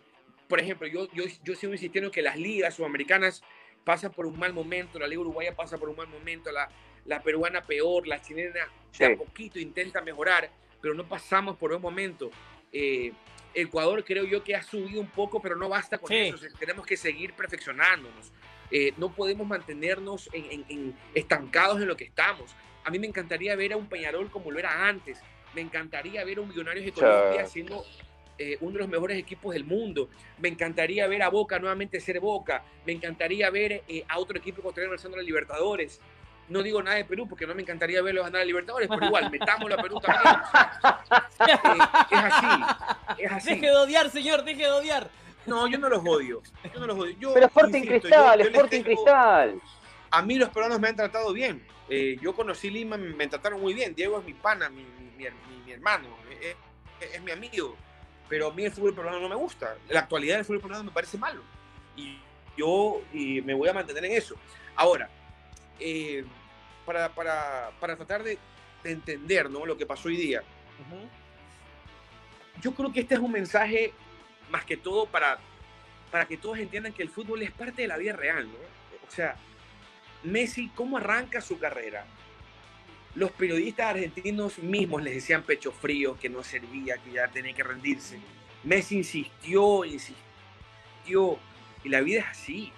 por 0.50 0.60
ejemplo, 0.60 0.88
yo, 0.88 1.08
yo, 1.14 1.24
yo 1.44 1.56
sigo 1.56 1.72
insistiendo 1.72 2.12
que 2.12 2.22
las 2.22 2.38
ligas 2.38 2.74
sudamericanas 2.74 3.44
pasan 3.86 4.12
por 4.12 4.26
un 4.26 4.38
mal 4.38 4.52
momento, 4.52 5.00
la 5.00 5.08
Liga 5.08 5.22
Uruguaya 5.22 5.56
pasa 5.56 5.78
por 5.78 5.88
un 5.88 5.96
mal 5.96 6.08
momento, 6.08 6.52
la, 6.52 6.68
la 7.06 7.22
peruana 7.22 7.62
peor, 7.62 8.08
la 8.08 8.22
chilena 8.22 8.68
de 8.98 9.06
a 9.06 9.18
poquito 9.18 9.60
intenta 9.60 10.02
mejorar, 10.02 10.50
pero 10.82 10.94
no 10.94 11.08
pasamos 11.08 11.58
por 11.58 11.72
un 11.72 11.82
momento. 11.82 12.32
Eh, 12.72 13.12
Ecuador 13.54 14.04
creo 14.04 14.26
yo 14.26 14.44
que 14.44 14.56
ha 14.56 14.62
subido 14.62 15.00
un 15.00 15.08
poco, 15.08 15.42
pero 15.42 15.56
no 15.56 15.70
basta 15.70 15.98
con 15.98 16.12
eso, 16.12 16.46
tenemos 16.60 16.86
que 16.86 16.98
seguir 16.98 17.34
perfeccionándonos. 17.34 18.32
Eh, 18.72 18.94
no 18.98 19.14
podemos 19.14 19.48
mantenernos 19.48 20.30
en, 20.34 20.96
estancados 21.14 21.80
en 21.82 21.88
lo 21.88 21.96
que 21.96 22.04
estamos. 22.04 22.54
A 22.84 22.90
mí 22.90 23.00
me 23.00 23.08
encantaría 23.08 23.56
ver 23.56 23.74
a 23.74 23.78
un 23.78 23.88
Peñarol 23.88 24.30
como 24.30 24.52
lo 24.52 24.60
era 24.60 24.88
antes. 24.88 25.20
Me 25.54 25.62
encantaría 25.62 26.24
ver 26.26 26.40
a 26.40 26.42
un 26.42 26.50
Millonarios 26.50 26.86
de 26.86 26.92
Colombia 26.92 27.46
siendo 27.48 27.86
eh, 28.38 28.58
uno 28.60 28.74
de 28.74 28.80
los 28.80 28.90
mejores 28.90 29.18
equipos 29.18 29.54
del 29.54 29.64
mundo. 29.64 30.10
Me 30.40 30.50
encantaría 30.50 31.08
ver 31.08 31.22
a 31.22 31.30
Boca 31.30 31.58
nuevamente 31.60 32.02
ser 32.02 32.20
Boca. 32.20 32.66
Me 32.86 32.92
encantaría 32.92 33.50
ver 33.50 33.84
a 34.10 34.20
otro 34.20 34.38
equipo 34.38 34.62
contrario 34.62 34.94
en 34.94 35.12
la 35.12 35.22
Libertadores. 35.22 36.02
No 36.48 36.62
digo 36.62 36.82
nada 36.84 36.98
de 36.98 37.06
Perú 37.06 37.28
porque 37.28 37.48
no 37.48 37.56
me 37.56 37.64
encantaría 37.64 38.02
verlos 38.02 38.24
ganar 38.26 38.42
a 38.42 38.46
Libertadores, 38.46 38.88
pero 38.88 39.06
igual, 39.08 39.32
metamos 39.32 39.72
a 39.72 39.78
Perú 39.78 40.00
también. 40.00 40.36
Eh, 41.38 41.60
es 42.12 42.24
así, 42.24 42.48
es 43.18 43.32
así. 43.32 43.50
Deje 43.50 43.68
de 43.68 43.76
odiar, 43.76 44.10
señor, 44.10 44.44
deje 44.44 44.64
de 44.64 44.72
odiar. 44.72 45.10
No, 45.46 45.68
yo 45.68 45.78
no 45.78 45.90
los 45.90 46.02
odio. 46.06 46.42
Yo 46.74 46.80
no 46.80 46.88
los 46.88 46.98
odio. 46.98 47.34
pero 47.34 47.46
Sporting 47.48 47.84
Cristal, 47.84 48.42
Sporting 48.42 48.82
Cristal. 48.82 49.62
A 50.12 50.22
mí 50.22 50.36
los 50.36 50.50
peruanos 50.50 50.80
me 50.80 50.88
han 50.88 50.96
tratado 50.96 51.34
bien. 51.34 51.66
Eh, 51.90 52.18
yo 52.22 52.34
conocí 52.34 52.70
Lima, 52.70 52.98
me, 52.98 53.28
trataron 53.28 53.62
muy 53.62 53.74
bien. 53.74 53.94
Diego 53.94 54.20
es 54.20 54.26
mi 54.26 54.34
pana, 54.34 54.70
mi, 54.70 54.84
mi, 54.84 55.26
mi, 55.66 55.72
hermano, 55.72 56.08
es, 56.42 56.56
es, 57.14 57.22
mi 57.22 57.32
amigo. 57.32 57.76
pero 58.28 58.48
a 58.48 58.54
mí 58.54 58.66
el 58.66 58.72
fútbol 58.72 58.96
peruano 58.96 59.20
no 59.20 59.30
me 59.30 59.36
gusta. 59.36 59.76
La 59.90 60.02
actualidad 60.02 60.38
del 60.38 60.46
fútbol 60.46 60.62
peruano 60.62 60.84
me 60.86 60.92
parece 60.92 61.18
malo. 61.18 61.42
Y 61.96 62.18
yo 62.58 63.02
y 63.14 63.42
me 63.42 63.54
voy 63.54 63.70
a 63.70 63.74
mantener 63.74 64.06
en 64.06 64.14
eso. 64.14 64.36
Ahora, 64.76 65.10
eh, 65.80 66.24
para, 66.86 67.10
para, 67.14 67.72
para, 67.80 67.96
tratar 67.96 68.24
de, 68.24 68.38
de, 68.84 68.92
entender 68.92 69.50
¿no? 69.50 69.66
lo 69.66 69.78
que 69.78 69.86
pasó 69.86 70.08
hoy 70.08 70.18
día, 70.18 70.42
uh 70.42 70.94
-huh. 70.94 72.62
yo 72.62 72.74
creo 72.74 72.92
que 72.92 73.02
este 73.02 73.16
es 73.16 73.22
un 73.22 73.32
mensaje 73.32 73.94
más 74.50 74.66
que 74.66 74.78
todo 74.78 75.06
para, 75.06 75.40
para 76.12 76.26
que 76.26 76.38
todos 76.38 76.60
entiendan 76.60 76.94
que 76.94 77.04
el 77.04 77.10
fútbol 77.10 77.42
es 77.42 77.52
parte 77.52 77.82
de 77.82 77.88
la 77.88 77.98
vida 77.98 78.14
real. 78.14 78.48
¿no? 78.48 78.58
O 79.08 79.12
sea, 79.12 79.36
Messi, 80.24 80.70
¿cómo 80.70 80.98
arranca 80.98 81.42
su 81.42 81.60
carrera? 81.60 82.06
Los 83.16 83.32
periodistas 83.32 83.88
argentinos 83.88 84.60
mismos 84.60 85.02
les 85.04 85.16
decían 85.16 85.44
pecho 85.44 85.72
frío, 85.72 86.18
que 86.20 86.30
no 86.30 86.44
servía, 86.44 86.98
que 86.98 87.12
ya 87.12 87.28
tenía 87.28 87.54
que 87.54 87.64
rendirse. 87.64 88.20
Messi 88.64 88.98
insistió, 88.98 89.86
insistió. 89.86 91.40
Y 91.84 91.90
la 91.90 92.02
vida 92.02 92.22
es 92.22 92.26
así. 92.28 92.74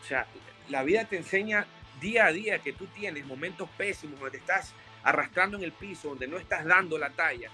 O 0.00 0.04
sea, 0.04 0.26
la 0.68 0.82
vida 0.84 1.04
te 1.04 1.16
enseña 1.16 1.66
día 2.00 2.26
a 2.26 2.32
día 2.32 2.58
que 2.60 2.72
tú 2.72 2.86
tienes 2.86 3.26
momentos 3.26 3.68
pésimos 3.76 4.20
donde 4.20 4.38
estás 4.38 4.74
arrastrando 5.02 5.56
en 5.56 5.64
el 5.64 5.72
piso, 5.72 6.10
donde 6.10 6.26
no 6.26 6.38
estás 6.38 6.64
dando 6.64 6.98
la 6.98 7.10
talla. 7.10 7.50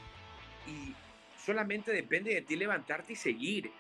Y 0.67 0.95
solamente 1.45 1.93
depende 1.93 2.35
de 2.35 2.43
ti 2.43 2.57
levantarte 2.57 3.13
y 3.13 3.17
seguir. 3.17 3.71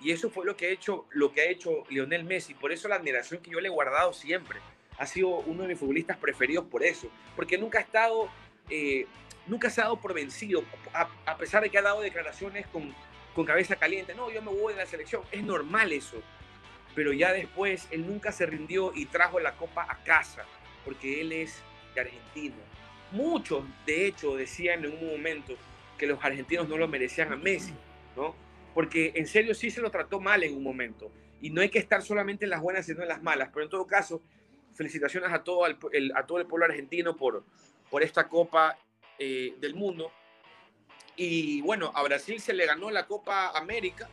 Y 0.00 0.12
eso 0.12 0.30
fue 0.30 0.46
lo 0.46 0.56
que 0.56 0.66
ha 0.66 0.70
hecho, 0.70 1.06
lo 1.10 1.32
que 1.32 1.40
ha 1.40 1.44
hecho 1.44 1.84
Lionel 1.90 2.24
Messi. 2.24 2.54
Por 2.54 2.72
eso 2.72 2.88
la 2.88 2.96
admiración 2.96 3.40
que 3.42 3.50
yo 3.50 3.60
le 3.60 3.68
he 3.68 3.70
guardado 3.70 4.12
siempre. 4.12 4.60
Ha 4.98 5.06
sido 5.06 5.28
uno 5.28 5.62
de 5.62 5.68
mis 5.68 5.78
futbolistas 5.78 6.16
preferidos 6.16 6.66
por 6.66 6.84
eso. 6.84 7.10
Porque 7.34 7.58
nunca 7.58 7.78
ha 7.78 7.82
estado, 7.82 8.28
eh, 8.68 9.06
nunca 9.46 9.70
se 9.70 9.80
ha 9.80 9.84
dado 9.84 10.00
por 10.00 10.14
vencido. 10.14 10.62
A, 10.92 11.08
a, 11.26 11.36
pesar 11.36 11.62
de 11.62 11.70
que 11.70 11.78
ha 11.78 11.82
dado 11.82 12.00
declaraciones 12.00 12.66
con, 12.68 12.94
con 13.34 13.44
cabeza 13.44 13.76
caliente. 13.76 14.14
No, 14.14 14.30
yo 14.30 14.42
me 14.42 14.52
voy 14.52 14.74
de 14.74 14.80
la 14.80 14.86
selección. 14.86 15.22
Es 15.32 15.42
normal 15.42 15.92
eso. 15.92 16.22
Pero 16.98 17.12
ya 17.12 17.32
después 17.32 17.86
él 17.92 18.08
nunca 18.08 18.32
se 18.32 18.44
rindió 18.44 18.90
y 18.92 19.06
trajo 19.06 19.38
la 19.38 19.56
copa 19.56 19.86
a 19.88 20.02
casa. 20.02 20.44
Porque 20.84 21.20
él 21.20 21.30
es 21.30 21.62
de 21.94 22.00
Argentina. 22.00 22.56
Muchos, 23.12 23.64
de 23.86 24.08
hecho, 24.08 24.34
decían 24.34 24.84
en 24.84 24.94
un 24.94 25.12
momento 25.12 25.54
que 25.96 26.08
los 26.08 26.18
argentinos 26.24 26.68
no 26.68 26.76
lo 26.76 26.88
merecían 26.88 27.32
a 27.32 27.36
Messi, 27.36 27.72
¿no? 28.16 28.34
Porque 28.74 29.12
en 29.14 29.28
serio 29.28 29.54
sí 29.54 29.70
se 29.70 29.80
lo 29.80 29.92
trató 29.92 30.18
mal 30.18 30.42
en 30.42 30.56
un 30.56 30.64
momento. 30.64 31.12
Y 31.40 31.50
no 31.50 31.60
hay 31.60 31.68
que 31.68 31.78
estar 31.78 32.02
solamente 32.02 32.46
en 32.46 32.50
las 32.50 32.60
buenas, 32.60 32.84
sino 32.84 33.02
en 33.02 33.08
las 33.08 33.22
malas. 33.22 33.50
Pero 33.54 33.62
en 33.62 33.70
todo 33.70 33.86
caso, 33.86 34.20
felicitaciones 34.74 35.32
a 35.32 35.44
todo 35.44 35.68
el, 35.68 35.76
el 35.92 36.10
a 36.16 36.26
todo 36.26 36.38
el 36.38 36.46
pueblo 36.46 36.66
argentino 36.66 37.16
por, 37.16 37.44
por 37.92 38.02
esta 38.02 38.26
Copa 38.26 38.76
eh, 39.20 39.54
del 39.60 39.76
Mundo. 39.76 40.10
Y 41.14 41.60
bueno, 41.60 41.92
a 41.94 42.02
Brasil 42.02 42.40
se 42.40 42.54
le 42.54 42.66
ganó 42.66 42.90
la 42.90 43.06
Copa 43.06 43.56
América 43.56 44.08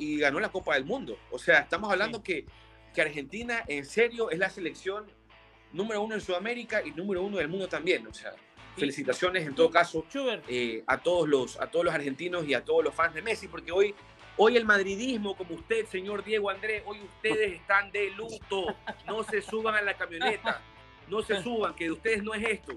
y 0.00 0.18
ganó 0.18 0.40
la 0.40 0.48
Copa 0.48 0.74
del 0.74 0.84
Mundo. 0.84 1.18
O 1.30 1.38
sea, 1.38 1.60
estamos 1.60 1.92
hablando 1.92 2.18
sí. 2.18 2.24
que, 2.24 2.46
que 2.94 3.02
Argentina 3.02 3.62
en 3.68 3.84
serio 3.84 4.30
es 4.30 4.38
la 4.38 4.48
selección 4.48 5.06
número 5.72 6.02
uno 6.02 6.14
en 6.14 6.20
Sudamérica 6.22 6.82
y 6.84 6.90
número 6.92 7.22
uno 7.22 7.36
del 7.36 7.48
mundo 7.48 7.68
también. 7.68 8.06
O 8.06 8.14
sea, 8.14 8.32
felicitaciones 8.76 9.46
en 9.46 9.54
todo 9.54 9.70
caso 9.70 10.06
eh, 10.48 10.82
a, 10.86 10.98
todos 10.98 11.28
los, 11.28 11.60
a 11.60 11.70
todos 11.70 11.84
los 11.84 11.94
argentinos 11.94 12.46
y 12.46 12.54
a 12.54 12.64
todos 12.64 12.82
los 12.82 12.94
fans 12.94 13.14
de 13.14 13.20
Messi, 13.20 13.46
porque 13.46 13.72
hoy, 13.72 13.94
hoy 14.38 14.56
el 14.56 14.64
madridismo, 14.64 15.36
como 15.36 15.54
usted, 15.54 15.86
señor 15.86 16.24
Diego 16.24 16.48
Andrés, 16.48 16.82
hoy 16.86 17.00
ustedes 17.02 17.52
están 17.60 17.92
de 17.92 18.10
luto. 18.10 18.74
No 19.06 19.22
se 19.22 19.42
suban 19.42 19.74
a 19.74 19.82
la 19.82 19.94
camioneta, 19.94 20.62
no 21.08 21.22
se 21.22 21.42
suban, 21.42 21.74
que 21.74 21.84
de 21.84 21.90
ustedes 21.92 22.22
no 22.22 22.32
es 22.32 22.42
esto. 22.48 22.72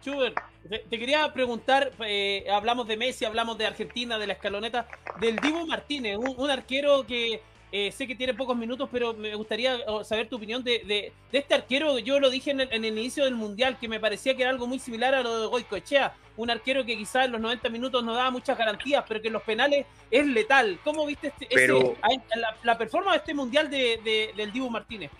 Chuber, 0.00 0.34
te, 0.68 0.78
te 0.80 0.98
quería 0.98 1.32
preguntar, 1.32 1.92
eh, 2.00 2.46
hablamos 2.50 2.86
de 2.88 2.96
Messi, 2.96 3.24
hablamos 3.24 3.58
de 3.58 3.66
Argentina, 3.66 4.18
de 4.18 4.26
la 4.26 4.32
escaloneta, 4.34 4.88
del 5.20 5.36
Divo 5.36 5.66
Martínez, 5.66 6.16
un, 6.16 6.34
un 6.36 6.50
arquero 6.50 7.06
que 7.06 7.40
eh, 7.70 7.92
sé 7.92 8.06
que 8.06 8.14
tiene 8.14 8.32
pocos 8.32 8.56
minutos, 8.56 8.88
pero 8.90 9.12
me 9.12 9.34
gustaría 9.34 9.78
saber 10.02 10.26
tu 10.28 10.36
opinión 10.36 10.64
de, 10.64 10.82
de, 10.86 11.12
de 11.30 11.38
este 11.38 11.54
arquero. 11.54 11.98
Yo 11.98 12.18
lo 12.18 12.30
dije 12.30 12.50
en 12.50 12.60
el, 12.60 12.72
en 12.72 12.84
el, 12.84 12.96
inicio 12.96 13.24
del 13.24 13.34
Mundial, 13.34 13.78
que 13.78 13.88
me 13.88 14.00
parecía 14.00 14.34
que 14.34 14.42
era 14.42 14.50
algo 14.50 14.66
muy 14.66 14.78
similar 14.78 15.14
a 15.14 15.22
lo 15.22 15.42
de 15.42 15.46
Goicoechea. 15.48 16.14
Un 16.38 16.50
arquero 16.50 16.84
que 16.86 16.96
quizás 16.96 17.26
en 17.26 17.32
los 17.32 17.40
90 17.40 17.68
minutos 17.68 18.02
no 18.02 18.14
daba 18.14 18.30
muchas 18.30 18.56
garantías, 18.56 19.04
pero 19.06 19.20
que 19.20 19.26
en 19.26 19.34
los 19.34 19.42
penales 19.42 19.84
es 20.10 20.26
letal. 20.26 20.78
¿Cómo 20.82 21.04
viste 21.04 21.28
este, 21.28 21.46
pero, 21.52 21.78
ese, 22.08 22.40
la, 22.40 22.56
la, 22.62 22.78
performance 22.78 23.16
de 23.16 23.18
este 23.18 23.34
Mundial 23.34 23.68
de, 23.68 24.32
del 24.34 24.50
Dibu 24.50 24.70
Martínez? 24.70 25.10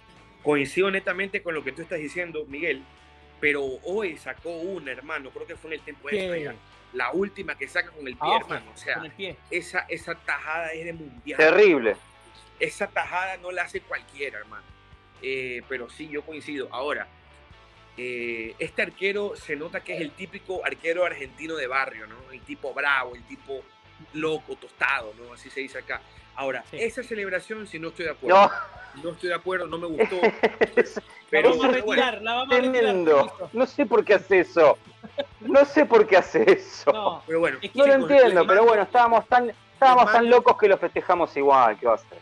Coincido 0.43 0.91
netamente 0.91 1.43
con 1.43 1.55
lo 1.55 1.63
que 1.63 1.73
tú 1.73 1.83
estás 1.83 1.99
diciendo, 1.99 2.47
Miguel, 2.49 2.83
pero 3.41 3.65
hoy 3.85 4.17
sacó 4.17 4.51
una, 4.51 4.93
hermano, 4.93 5.31
creo 5.31 5.47
que 5.47 5.57
fue 5.57 5.71
en 5.71 5.79
el 5.79 5.85
tiempo 5.85 6.09
extra 6.11 6.55
la 6.95 7.13
última 7.13 7.57
que 7.57 7.69
saca 7.69 7.91
con 7.91 8.09
el 8.09 8.17
pie, 8.17 8.31
ah, 8.33 8.39
hermano. 8.41 8.71
O 8.75 8.77
sea, 8.77 9.03
Esa, 9.51 9.81
esa 9.89 10.15
tajada 10.15 10.73
es 10.73 10.87
de 10.87 10.93
mundial. 10.95 11.37
Terrible 11.37 11.97
esa 12.61 12.89
tajada 12.89 13.37
no 13.39 13.51
la 13.51 13.63
hace 13.63 13.81
cualquiera, 13.81 14.39
hermano. 14.39 14.65
Eh, 15.23 15.63
pero 15.69 15.89
sí, 15.91 16.09
yo 16.09 16.23
coincido. 16.23 16.69
Ahora, 16.71 17.07
eh, 17.97 18.55
este 18.59 18.83
arquero 18.83 19.35
se 19.37 19.57
nota 19.57 19.81
que 19.81 19.95
es 19.95 20.01
el 20.01 20.13
típico 20.13 20.65
arquero 20.65 21.05
argentino 21.05 21.57
de 21.57 21.67
barrio, 21.67 22.07
¿no? 22.07 22.31
El 22.31 22.41
tipo 22.43 22.73
bravo, 22.73 23.15
el 23.15 23.25
tipo 23.25 23.63
loco, 24.15 24.57
tostado, 24.57 25.15
¿no? 25.19 25.33
Así 25.33 25.51
se 25.51 25.61
dice 25.61 25.79
acá. 25.79 26.01
Ahora, 26.37 26.65
sí. 26.71 26.77
esa 26.79 27.03
celebración, 27.03 27.67
si 27.67 27.79
no 27.79 27.89
estoy 27.89 28.07
de 28.07 28.13
acuerdo. 28.13 28.51
No, 28.95 29.03
no 29.03 29.11
estoy 29.11 29.29
de 29.29 29.35
acuerdo, 29.35 29.67
no 29.67 29.79
me 29.79 29.87
gustó. 29.87 30.21
pero 31.31 31.51
la 31.51 31.57
vamos 31.57 31.65
a 31.65 31.69
retirar, 31.69 32.15
bueno. 32.15 32.25
la 32.25 32.35
vamos 32.35 32.55
a 32.55 32.61
retirar. 32.61 33.51
No 33.53 33.67
sé 33.67 33.87
por 33.87 34.05
qué 34.05 34.15
hace 34.15 34.41
eso. 34.41 34.79
No 35.41 35.65
sé 35.65 35.85
por 35.85 36.07
qué 36.07 36.17
hace 36.17 36.51
eso. 36.51 36.93
No, 36.93 37.23
pero 37.27 37.41
bueno, 37.41 37.59
es 37.61 37.71
que 37.71 37.79
no 37.79 37.87
lo 37.87 37.93
entiendo, 37.95 38.47
pero 38.47 38.65
bueno, 38.65 38.83
estábamos 38.83 39.27
tan, 39.27 39.51
estábamos 39.73 40.13
tan 40.13 40.29
locos 40.29 40.57
que 40.57 40.69
lo 40.69 40.79
festejamos 40.79 41.37
igual. 41.37 41.79
¿Qué 41.79 41.87
va 41.87 41.93
a 41.93 41.97
hacer? 41.97 42.19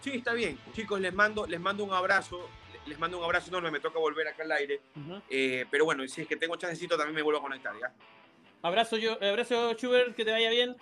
Sí, 0.00 0.12
está 0.16 0.32
bien. 0.32 0.58
Chicos, 0.72 1.00
les 1.00 1.12
mando, 1.12 1.46
les 1.46 1.60
mando 1.60 1.84
un 1.84 1.92
abrazo. 1.92 2.48
Les 2.86 2.98
mando 2.98 3.18
un 3.18 3.24
abrazo 3.24 3.48
enorme. 3.48 3.70
Me 3.70 3.80
toca 3.80 3.98
volver 3.98 4.28
acá 4.28 4.42
al 4.44 4.52
aire. 4.52 4.80
Uh 4.96 5.00
-huh. 5.00 5.22
eh, 5.28 5.66
pero 5.70 5.84
bueno, 5.84 6.06
si 6.08 6.22
es 6.22 6.28
que 6.28 6.36
tengo 6.36 6.56
chancecito, 6.56 6.96
también 6.96 7.14
me 7.14 7.22
vuelvo 7.22 7.40
a 7.40 7.42
conectar, 7.42 7.74
¿ya? 7.78 7.92
Abrazo, 8.62 8.96
yo, 8.96 9.12
abrazo 9.22 9.72
Schubert, 9.74 10.14
que 10.14 10.24
te 10.24 10.32
vaya 10.32 10.50
bien. 10.50 10.76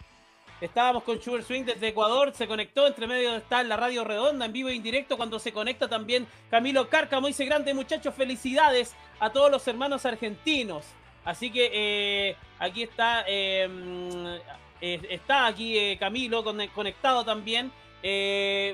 Estábamos 0.61 1.05
con 1.05 1.19
Schubert 1.19 1.47
Swing 1.47 1.65
desde 1.65 1.89
Ecuador, 1.89 2.33
se 2.35 2.49
conectó, 2.49 2.87
entre 2.87 3.07
medio 3.07 3.37
está 3.37 3.63
la 3.63 3.77
radio 3.77 4.03
redonda, 4.03 4.45
en 4.45 4.53
vivo 4.53 4.69
e 4.69 4.75
indirecto, 4.75 5.17
cuando 5.17 5.39
se 5.39 5.53
conecta 5.53 5.89
también 5.89 6.27
Camilo 6.51 6.89
Cárcamo, 6.89 7.29
dice 7.29 7.45
grande 7.45 7.73
muchachos, 7.75 8.13
felicidades 8.15 8.95
a 9.21 9.31
todos 9.31 9.53
los 9.53 9.67
hermanos 9.69 10.05
argentinos. 10.05 10.85
Así 11.25 11.51
que 11.51 11.71
eh, 11.73 12.37
aquí 12.59 12.83
está, 12.83 13.25
eh, 13.29 14.41
está 14.81 15.47
aquí 15.47 15.79
eh, 15.79 15.97
Camilo 15.99 16.43
conectado 16.75 17.25
también. 17.25 17.71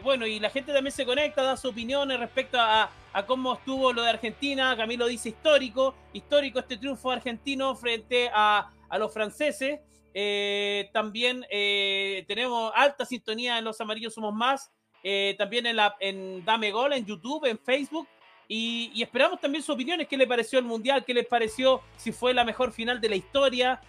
Bueno, 0.03 0.27
y 0.27 0.39
la 0.39 0.51
gente 0.51 0.73
también 0.73 0.93
se 0.93 1.05
conecta, 1.05 1.43
da 1.43 1.57
su 1.57 1.71
opinión 1.71 2.11
respecto 2.11 2.59
a, 2.61 2.91
a, 3.13 3.27
cómo 3.27 3.55
estuvo 3.55 3.93
lo 3.93 4.03
de 4.03 4.11
Argentina. 4.11 4.77
Camilo 4.77 5.07
dice 5.07 5.31
histórico, 5.31 5.95
histórico 6.13 6.61
este 6.61 6.77
triunfo 6.77 7.11
argentino 7.11 7.75
frente 7.75 8.31
a, 8.33 8.71
a 8.89 8.99
los 8.99 9.13
franceses. 9.13 9.81
Eh, 10.17 10.91
también 10.93 11.45
eh, 11.51 12.25
tenemos 12.29 12.73
alta 12.77 13.05
sintonía 13.05 13.59
en 13.59 13.65
Los 13.65 13.81
Amarillos 13.81 14.15
Somos 14.15 14.33
Más, 14.33 14.71
eh, 15.03 15.35
también 15.37 15.67
en, 15.67 15.77
la, 15.77 15.97
en 15.99 16.45
Dame 16.45 16.71
Gol, 16.71 16.93
en 16.93 17.05
YouTube, 17.05 17.45
en 17.47 17.59
Facebook. 17.59 18.09
Y, 18.47 19.03
esperamos 19.03 19.41
también 19.41 19.63
sus 19.63 19.75
opiniones, 19.75 20.07
qué 20.07 20.17
le 20.17 20.27
pareció 20.27 20.59
el 20.59 20.65
Mundial, 20.65 21.05
qué 21.05 21.15
les 21.15 21.27
pareció, 21.27 21.81
si 21.97 22.13
fue 22.13 22.33
la 22.33 22.45
mejor 22.45 22.73
final 22.73 23.01
de 23.01 23.09
la 23.09 23.17
historia, 23.17 23.81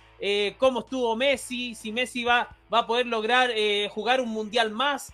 cómo 0.57 0.79
estuvo 0.79 1.15
Messi, 1.15 1.75
si 1.75 1.91
Messi 1.91 2.23
va, 2.23 2.55
va 2.73 2.79
a 2.79 2.87
poder 2.87 3.05
lograr 3.05 3.51
jugar 3.89 4.21
un 4.21 4.29
Mundial 4.29 4.71
más. 4.71 5.13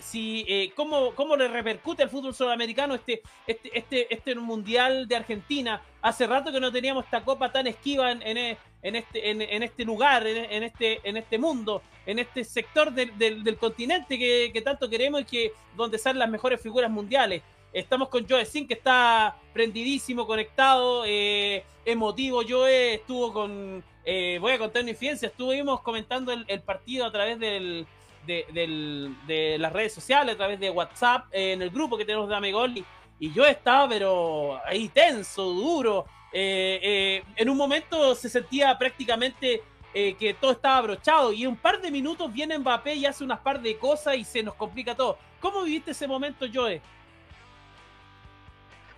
Si, 0.00 0.72
cómo, 0.74 1.14
cómo, 1.14 1.36
le 1.36 1.46
repercute 1.46 2.02
al 2.02 2.10
fútbol 2.10 2.34
sudamericano 2.34 2.96
este, 2.96 3.22
este, 3.46 3.78
este, 3.78 4.12
este 4.12 4.34
mundial 4.34 5.06
de 5.06 5.14
Argentina. 5.14 5.80
Hace 6.02 6.26
rato 6.26 6.50
que 6.50 6.58
no 6.58 6.72
teníamos 6.72 7.04
esta 7.04 7.24
copa 7.24 7.52
tan 7.52 7.68
esquiva 7.68 8.10
en, 8.10 8.20
en, 8.22 8.58
en 8.82 8.96
este, 8.96 9.30
en, 9.30 9.40
en, 9.40 9.62
este 9.62 9.84
lugar, 9.84 10.26
en, 10.26 10.62
este, 10.62 11.00
en 11.08 11.16
este 11.16 11.38
mundo, 11.38 11.82
en 12.04 12.18
este 12.18 12.44
sector 12.44 12.92
del, 12.92 13.16
del, 13.16 13.44
del 13.44 13.56
continente 13.56 14.18
que, 14.18 14.50
que, 14.52 14.60
tanto 14.60 14.90
queremos 14.90 15.22
y 15.22 15.24
que 15.24 15.52
donde 15.76 15.98
salen 15.98 16.18
las 16.18 16.30
mejores 16.30 16.60
figuras 16.60 16.90
mundiales. 16.90 17.42
Estamos 17.72 18.08
con 18.08 18.28
Joe 18.28 18.44
Sin, 18.44 18.66
que 18.66 18.74
está 18.74 19.36
prendidísimo, 19.54 20.26
conectado, 20.26 21.04
eh, 21.06 21.64
emotivo. 21.84 22.42
Joe 22.46 22.94
estuvo 22.94 23.32
con, 23.32 23.82
eh, 24.04 24.38
voy 24.40 24.52
a 24.52 24.58
contar 24.58 24.82
una 24.82 24.90
infidencia, 24.90 25.28
estuvimos 25.28 25.80
comentando 25.80 26.32
el, 26.32 26.44
el 26.48 26.60
partido 26.60 27.06
a 27.06 27.12
través 27.12 27.38
del, 27.38 27.86
de, 28.26 28.46
de, 28.52 29.14
de, 29.26 29.58
las 29.58 29.72
redes 29.72 29.94
sociales, 29.94 30.34
a 30.34 30.38
través 30.38 30.58
de 30.60 30.70
WhatsApp, 30.70 31.26
eh, 31.32 31.52
en 31.52 31.62
el 31.62 31.70
grupo 31.70 31.96
que 31.96 32.04
tenemos 32.04 32.28
de 32.28 32.34
Amigol, 32.34 32.76
y, 32.76 32.84
y, 33.20 33.32
yo 33.32 33.46
estaba, 33.46 33.88
pero 33.88 34.60
ahí 34.66 34.88
tenso, 34.88 35.44
duro. 35.44 36.04
Eh, 36.32 36.80
eh, 36.82 37.24
en 37.36 37.50
un 37.50 37.56
momento 37.58 38.14
se 38.14 38.28
sentía 38.28 38.76
prácticamente 38.78 39.62
eh, 39.92 40.14
que 40.14 40.32
todo 40.32 40.52
estaba 40.52 40.78
abrochado, 40.78 41.32
y 41.32 41.42
en 41.42 41.50
un 41.50 41.56
par 41.56 41.80
de 41.80 41.90
minutos 41.90 42.32
viene 42.32 42.58
Mbappé 42.58 42.94
y 42.94 43.04
hace 43.04 43.22
unas 43.22 43.40
par 43.40 43.60
de 43.60 43.76
cosas 43.76 44.16
y 44.16 44.24
se 44.24 44.42
nos 44.42 44.54
complica 44.54 44.94
todo. 44.94 45.18
¿Cómo 45.40 45.62
viviste 45.62 45.90
ese 45.90 46.08
momento, 46.08 46.46
Joe? 46.52 46.80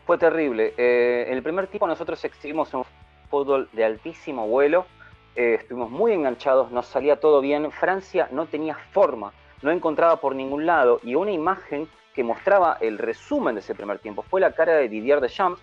Fue 0.07 0.19
terrible. 0.19 0.75
en 0.77 1.33
el 1.33 1.43
primer 1.43 1.67
tiempo 1.67 1.87
nosotros 1.87 2.23
exhibimos 2.25 2.73
un 2.75 2.85
fútbol 3.31 3.69
de 3.73 3.85
altísimo 3.85 4.47
vuelo, 4.47 4.87
estuvimos 5.35 5.91
muy 5.91 6.13
enganchados, 6.13 6.71
nos 6.71 6.87
salía 6.87 7.19
todo 7.19 7.41
bien. 7.41 7.73
Francia 7.73 8.29
no 8.31 8.45
tenía 8.45 8.77
forma, 8.93 9.33
no 9.63 9.71
encontraba 9.71 10.21
por 10.21 10.37
ningún 10.37 10.67
lado 10.67 11.01
y 11.03 11.15
una 11.15 11.33
imagen 11.33 11.89
que 12.15 12.23
mostraba 12.23 12.77
el 12.83 12.99
resumen 12.99 13.55
de 13.55 13.63
ese 13.63 13.75
primer 13.75 13.99
tiempo 13.99 14.23
fue 14.23 14.43
la 14.43 14.53
cara 14.53 14.75
de 14.75 14.91
Didier 14.91 15.21
Deschamps 15.21 15.63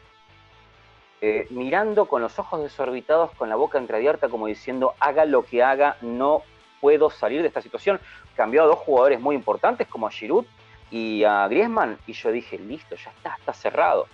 eh, 1.21 1.45
mirando 1.51 2.05
con 2.05 2.21
los 2.21 2.39
ojos 2.39 2.63
desorbitados, 2.63 3.31
con 3.35 3.47
la 3.47 3.55
boca 3.55 3.77
entreabierta, 3.77 4.27
como 4.27 4.47
diciendo, 4.47 4.95
haga 4.99 5.25
lo 5.25 5.43
que 5.43 5.61
haga, 5.61 5.97
no 6.01 6.41
puedo 6.79 7.11
salir 7.11 7.41
de 7.41 7.47
esta 7.47 7.61
situación. 7.61 7.99
Cambió 8.35 8.63
a 8.63 8.65
dos 8.65 8.79
jugadores 8.79 9.19
muy 9.19 9.35
importantes 9.35 9.87
como 9.87 10.07
a 10.07 10.11
Giroud 10.11 10.45
y 10.89 11.23
a 11.23 11.47
Griezmann 11.47 11.97
y 12.07 12.13
yo 12.13 12.31
dije, 12.31 12.57
listo, 12.57 12.95
ya 12.95 13.11
está, 13.11 13.35
está 13.37 13.53
cerrado. 13.53 14.07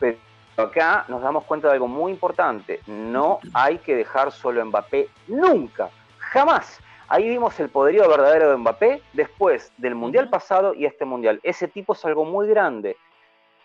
Pero 0.00 0.16
acá 0.56 1.04
nos 1.08 1.22
damos 1.22 1.44
cuenta 1.44 1.68
de 1.68 1.74
algo 1.74 1.88
muy 1.88 2.12
importante, 2.12 2.80
no 2.86 3.40
hay 3.52 3.78
que 3.78 3.94
dejar 3.94 4.32
solo 4.32 4.62
a 4.62 4.64
Mbappé 4.64 5.08
nunca, 5.28 5.90
jamás. 6.18 6.80
Ahí 7.08 7.28
vimos 7.28 7.60
el 7.60 7.68
poderío 7.68 8.08
verdadero 8.08 8.50
de 8.50 8.56
Mbappé 8.56 9.02
después 9.12 9.72
del 9.76 9.94
Mundial 9.94 10.30
pasado 10.30 10.72
y 10.74 10.86
este 10.86 11.04
Mundial. 11.04 11.38
Ese 11.42 11.68
tipo 11.68 11.92
es 11.92 12.04
algo 12.04 12.24
muy 12.24 12.48
grande. 12.48 12.96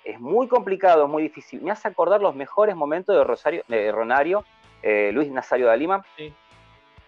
Es 0.04 0.20
muy 0.20 0.48
complicado, 0.48 1.06
es 1.06 1.10
muy 1.10 1.24
difícil. 1.24 1.62
Me 1.62 1.72
hace 1.72 1.88
acordar 1.88 2.22
los 2.22 2.36
mejores 2.36 2.76
momentos 2.76 3.16
de 3.16 3.24
Rosario, 3.24 3.64
de 3.68 3.92
Ronario, 3.92 4.44
eh, 4.82 5.12
Luis 5.14 5.30
Nazario 5.32 5.70
de 5.70 5.78
Lima. 5.78 6.06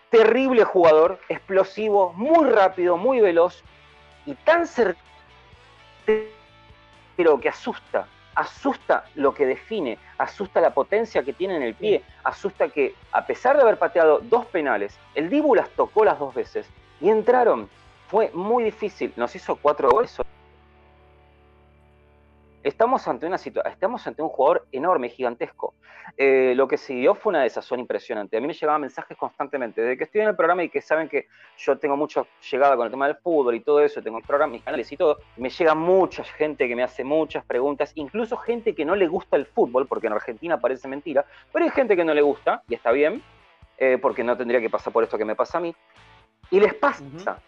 Terrible 0.09 0.63
jugador, 0.65 1.19
explosivo, 1.29 2.13
muy 2.13 2.49
rápido, 2.49 2.97
muy 2.97 3.21
veloz 3.21 3.63
y 4.25 4.35
tan 4.35 4.67
certero 4.67 4.97
que 7.41 7.49
asusta 7.49 8.07
asusta 8.35 9.05
lo 9.15 9.33
que 9.33 9.45
define, 9.45 9.97
asusta 10.17 10.61
la 10.61 10.73
potencia 10.73 11.23
que 11.23 11.33
tiene 11.33 11.57
en 11.57 11.63
el 11.63 11.75
pie, 11.75 12.03
asusta 12.23 12.69
que 12.69 12.95
a 13.11 13.25
pesar 13.25 13.55
de 13.55 13.63
haber 13.63 13.77
pateado 13.77 14.19
dos 14.19 14.45
penales, 14.45 14.97
el 15.15 15.29
Dibu 15.29 15.55
las 15.55 15.69
tocó 15.71 16.05
las 16.05 16.19
dos 16.19 16.33
veces 16.33 16.67
y 16.99 17.09
entraron. 17.09 17.69
Fue 18.07 18.29
muy 18.33 18.63
difícil, 18.63 19.13
nos 19.15 19.35
hizo 19.35 19.55
cuatro 19.55 19.89
goles 19.89 20.17
estamos 22.63 23.07
ante 23.07 23.25
una 23.25 23.37
estamos 23.37 24.05
ante 24.07 24.21
un 24.21 24.29
jugador 24.29 24.67
enorme, 24.71 25.09
gigantesco. 25.09 25.73
Eh, 26.17 26.53
lo 26.55 26.67
que 26.67 26.77
siguió 26.77 27.15
fue 27.15 27.31
una 27.31 27.43
desazón 27.43 27.79
impresionante. 27.79 28.37
A 28.37 28.41
mí 28.41 28.47
me 28.47 28.53
llegaban 28.53 28.81
mensajes 28.81 29.17
constantemente. 29.17 29.81
Desde 29.81 29.97
que 29.97 30.03
estoy 30.03 30.21
en 30.21 30.27
el 30.27 30.35
programa 30.35 30.63
y 30.63 30.69
que 30.69 30.81
saben 30.81 31.07
que 31.07 31.27
yo 31.57 31.77
tengo 31.77 31.95
mucha 31.95 32.23
llegada 32.51 32.75
con 32.75 32.85
el 32.85 32.91
tema 32.91 33.07
del 33.07 33.15
fútbol 33.17 33.55
y 33.55 33.61
todo 33.61 33.79
eso, 33.81 34.01
tengo 34.01 34.17
el 34.17 34.23
programa, 34.23 34.53
mis 34.53 34.63
canales 34.63 34.91
y 34.91 34.97
todo, 34.97 35.19
me 35.37 35.49
llega 35.49 35.73
mucha 35.73 36.23
gente 36.23 36.67
que 36.67 36.75
me 36.75 36.83
hace 36.83 37.03
muchas 37.03 37.45
preguntas, 37.45 37.91
incluso 37.95 38.37
gente 38.37 38.75
que 38.75 38.85
no 38.85 38.95
le 38.95 39.07
gusta 39.07 39.37
el 39.37 39.45
fútbol, 39.45 39.87
porque 39.87 40.07
en 40.07 40.13
Argentina 40.13 40.59
parece 40.59 40.87
mentira, 40.87 41.25
pero 41.51 41.65
hay 41.65 41.71
gente 41.71 41.95
que 41.95 42.03
no 42.03 42.13
le 42.13 42.21
gusta, 42.21 42.63
y 42.67 42.75
está 42.75 42.91
bien, 42.91 43.23
eh, 43.77 43.97
porque 44.01 44.23
no 44.23 44.37
tendría 44.37 44.59
que 44.59 44.69
pasar 44.69 44.91
por 44.91 45.03
esto 45.03 45.17
que 45.17 45.25
me 45.25 45.35
pasa 45.35 45.57
a 45.57 45.61
mí. 45.61 45.75
Y 46.49 46.59
les 46.59 46.73
pasa. 46.73 47.41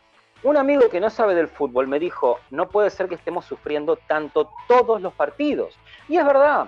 Un 0.44 0.58
amigo 0.58 0.90
que 0.90 1.00
no 1.00 1.10
sabe 1.10 1.36
del 1.36 1.48
fútbol 1.48 1.88
me 1.88 2.00
dijo, 2.00 2.38
no 2.52 2.68
puede 2.68 2.90
ser 2.90 3.08
que 3.08 3.16
estemos 3.16 3.46
sufriendo 3.46 3.96
tanto 3.96 4.50
todos 4.68 5.02
los 5.02 5.14
partidos. 5.14 5.80
Y 6.10 6.18
es 6.18 6.26
verdad. 6.26 6.68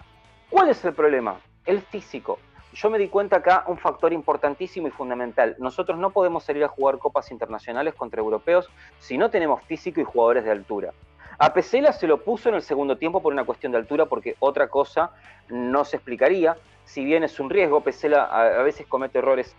¿Cuál 0.50 0.70
es 0.70 0.86
el 0.86 0.94
problema? 0.94 1.42
El 1.66 1.82
físico. 1.82 2.40
Yo 2.72 2.90
me 2.90 2.98
di 2.98 3.10
cuenta 3.10 3.38
acá 3.38 3.66
un 3.68 3.78
factor 3.78 4.14
importantísimo 4.14 4.88
y 4.88 4.92
fundamental. 4.92 5.58
Nosotros 5.60 5.98
no 5.98 6.12
podemos 6.12 6.46
salir 6.46 6.64
a 6.64 6.70
jugar 6.70 7.00
copas 7.00 7.32
internacionales 7.32 7.96
contra 7.96 8.22
europeos 8.22 8.70
si 9.00 9.18
no 9.18 9.30
tenemos 9.30 9.62
físico 9.64 10.00
y 10.00 10.06
jugadores 10.06 10.46
de 10.46 10.52
altura. 10.52 10.94
A 11.38 11.54
Pesela 11.54 11.92
se 11.92 12.08
lo 12.08 12.24
puso 12.24 12.48
en 12.48 12.56
el 12.56 12.62
segundo 12.62 12.98
tiempo 12.98 13.22
por 13.22 13.34
una 13.34 13.44
cuestión 13.44 13.74
de 13.74 13.78
altura, 13.78 14.06
porque 14.06 14.38
otra 14.40 14.70
cosa 14.70 15.12
no 15.50 15.84
se 15.84 15.98
explicaría. 15.98 16.56
Si 16.86 17.04
bien 17.04 17.26
es 17.26 17.42
un 17.42 17.50
riesgo, 17.50 17.82
Pesela 17.82 18.24
a 18.24 18.64
veces 18.64 18.88
comete 18.88 19.18
errores 19.20 19.54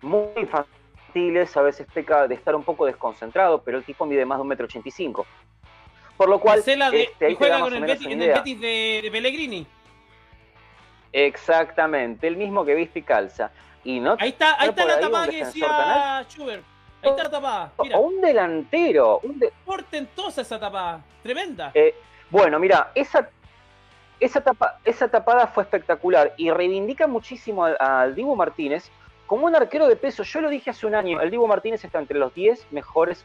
muy 0.00 0.46
a 1.54 1.62
veces 1.62 1.86
peca 1.92 2.28
de 2.28 2.34
estar 2.34 2.54
un 2.54 2.62
poco 2.62 2.84
desconcentrado, 2.84 3.62
pero 3.62 3.78
el 3.78 3.84
tipo 3.84 4.04
mide 4.04 4.24
más 4.26 4.38
de 4.38 4.42
un 4.42 4.48
metro 4.48 4.66
ochenta 4.66 4.88
y 4.88 4.92
cinco. 4.92 5.26
Por 6.16 6.28
lo 6.28 6.38
cual, 6.38 6.58
este, 6.58 7.34
juega 7.34 7.60
con 7.60 7.74
el 7.74 7.84
Betis, 7.84 8.06
en 8.06 8.22
el 8.22 8.32
Betis 8.32 8.60
de, 8.60 9.08
Pellegrini. 9.10 9.66
Exactamente, 11.12 12.26
el 12.26 12.36
mismo 12.36 12.64
que 12.64 12.74
viste 12.74 12.98
y 12.98 13.02
calza. 13.02 13.50
Y 13.84 14.00
no, 14.00 14.16
ahí 14.18 14.30
está, 14.30 14.60
ahí 14.60 14.70
está 14.70 14.84
la 14.84 15.00
tapada 15.00 15.28
que 15.28 15.44
decía 15.44 16.24
Schubert. 16.28 16.64
Ahí 17.02 17.10
está 17.10 17.24
la 17.24 17.30
tapada. 17.30 17.72
Mira. 17.82 17.98
Un 17.98 18.20
delantero. 18.20 19.20
Un 19.22 19.40
Portentosa 19.64 20.42
esa 20.42 20.58
tapada. 20.58 21.02
Tremenda. 21.22 21.70
Eh, 21.74 21.94
bueno, 22.30 22.58
mira, 22.58 22.90
esa, 22.94 23.28
esa, 24.18 24.40
tapa, 24.40 24.80
esa 24.84 25.08
tapada 25.08 25.46
fue 25.46 25.62
espectacular 25.62 26.34
y 26.36 26.50
reivindica 26.50 27.06
muchísimo 27.06 27.64
al, 27.64 27.76
al 27.78 28.14
Dibu 28.14 28.34
Martínez 28.34 28.90
como 29.26 29.46
un 29.46 29.56
arquero 29.56 29.88
de 29.88 29.96
peso, 29.96 30.22
yo 30.22 30.40
lo 30.40 30.48
dije 30.48 30.70
hace 30.70 30.86
un 30.86 30.94
año, 30.94 31.20
el 31.20 31.30
Divo 31.30 31.46
Martínez 31.46 31.84
está 31.84 31.98
entre 31.98 32.18
los 32.18 32.32
10 32.34 32.72
mejores 32.72 33.24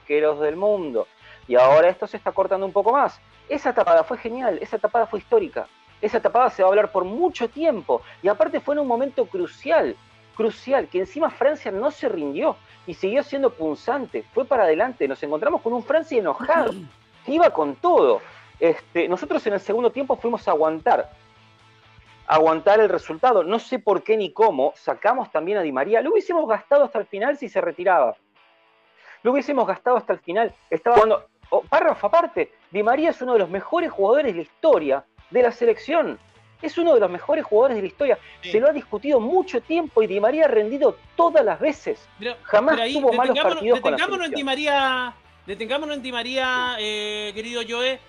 arqueros 0.00 0.40
del 0.40 0.56
mundo. 0.56 1.06
Y 1.48 1.54
ahora 1.54 1.88
esto 1.88 2.06
se 2.06 2.16
está 2.16 2.32
cortando 2.32 2.66
un 2.66 2.72
poco 2.72 2.92
más. 2.92 3.20
Esa 3.48 3.72
tapada 3.72 4.02
fue 4.02 4.18
genial, 4.18 4.58
esa 4.60 4.78
tapada 4.78 5.06
fue 5.06 5.20
histórica. 5.20 5.68
Esa 6.00 6.20
tapada 6.20 6.50
se 6.50 6.62
va 6.62 6.68
a 6.68 6.70
hablar 6.70 6.90
por 6.90 7.04
mucho 7.04 7.48
tiempo. 7.48 8.02
Y 8.22 8.28
aparte 8.28 8.60
fue 8.60 8.74
en 8.74 8.80
un 8.80 8.88
momento 8.88 9.26
crucial, 9.26 9.96
crucial, 10.36 10.88
que 10.88 10.98
encima 10.98 11.30
Francia 11.30 11.70
no 11.70 11.90
se 11.90 12.08
rindió 12.08 12.56
y 12.86 12.94
siguió 12.94 13.22
siendo 13.22 13.50
punzante. 13.50 14.24
Fue 14.34 14.44
para 14.44 14.64
adelante. 14.64 15.08
Nos 15.08 15.22
encontramos 15.22 15.62
con 15.62 15.72
un 15.72 15.84
Francia 15.84 16.18
enojado, 16.18 16.72
que 17.24 17.32
iba 17.32 17.50
con 17.50 17.76
todo. 17.76 18.20
Este, 18.58 19.08
nosotros 19.08 19.46
en 19.46 19.54
el 19.54 19.60
segundo 19.60 19.90
tiempo 19.90 20.16
fuimos 20.16 20.46
a 20.48 20.50
aguantar 20.50 21.10
aguantar 22.26 22.80
el 22.80 22.88
resultado. 22.88 23.42
No 23.42 23.58
sé 23.58 23.78
por 23.78 24.02
qué 24.02 24.16
ni 24.16 24.32
cómo 24.32 24.72
sacamos 24.76 25.30
también 25.30 25.58
a 25.58 25.62
Di 25.62 25.72
María. 25.72 26.00
Lo 26.00 26.12
hubiésemos 26.12 26.48
gastado 26.48 26.84
hasta 26.84 26.98
el 26.98 27.06
final 27.06 27.36
si 27.36 27.48
se 27.48 27.60
retiraba. 27.60 28.16
Lo 29.22 29.32
hubiésemos 29.32 29.66
gastado 29.66 29.96
hasta 29.96 30.12
el 30.12 30.20
final. 30.20 30.54
Estaba 30.70 30.96
cuando 30.96 31.26
oh, 31.50 31.62
párrafo 31.62 32.06
aparte, 32.06 32.52
Di 32.70 32.82
María 32.82 33.10
es 33.10 33.20
uno 33.22 33.34
de 33.34 33.40
los 33.40 33.50
mejores 33.50 33.90
jugadores 33.90 34.32
de 34.32 34.36
la 34.36 34.42
historia 34.42 35.04
de 35.30 35.42
la 35.42 35.52
selección. 35.52 36.18
Es 36.62 36.78
uno 36.78 36.94
de 36.94 37.00
los 37.00 37.10
mejores 37.10 37.44
jugadores 37.44 37.76
de 37.76 37.82
la 37.82 37.88
historia. 37.88 38.18
Se 38.42 38.58
lo 38.60 38.68
ha 38.68 38.72
discutido 38.72 39.20
mucho 39.20 39.60
tiempo 39.60 40.02
y 40.02 40.06
Di 40.06 40.20
María 40.20 40.46
ha 40.46 40.48
rendido 40.48 40.96
todas 41.14 41.44
las 41.44 41.60
veces. 41.60 42.08
Jamás 42.44 42.92
tuvo 42.92 43.12
malos 43.12 43.38
partidos 43.38 43.80
con 43.80 43.92
la 43.92 44.24
en 44.24 44.30
Di 44.32 44.42
María, 44.42 45.14
detengámonos 45.46 45.96
en 45.96 46.02
Di 46.02 46.12
María, 46.12 46.76
eh, 46.78 47.32
querido 47.34 47.62
Joe 47.68 48.00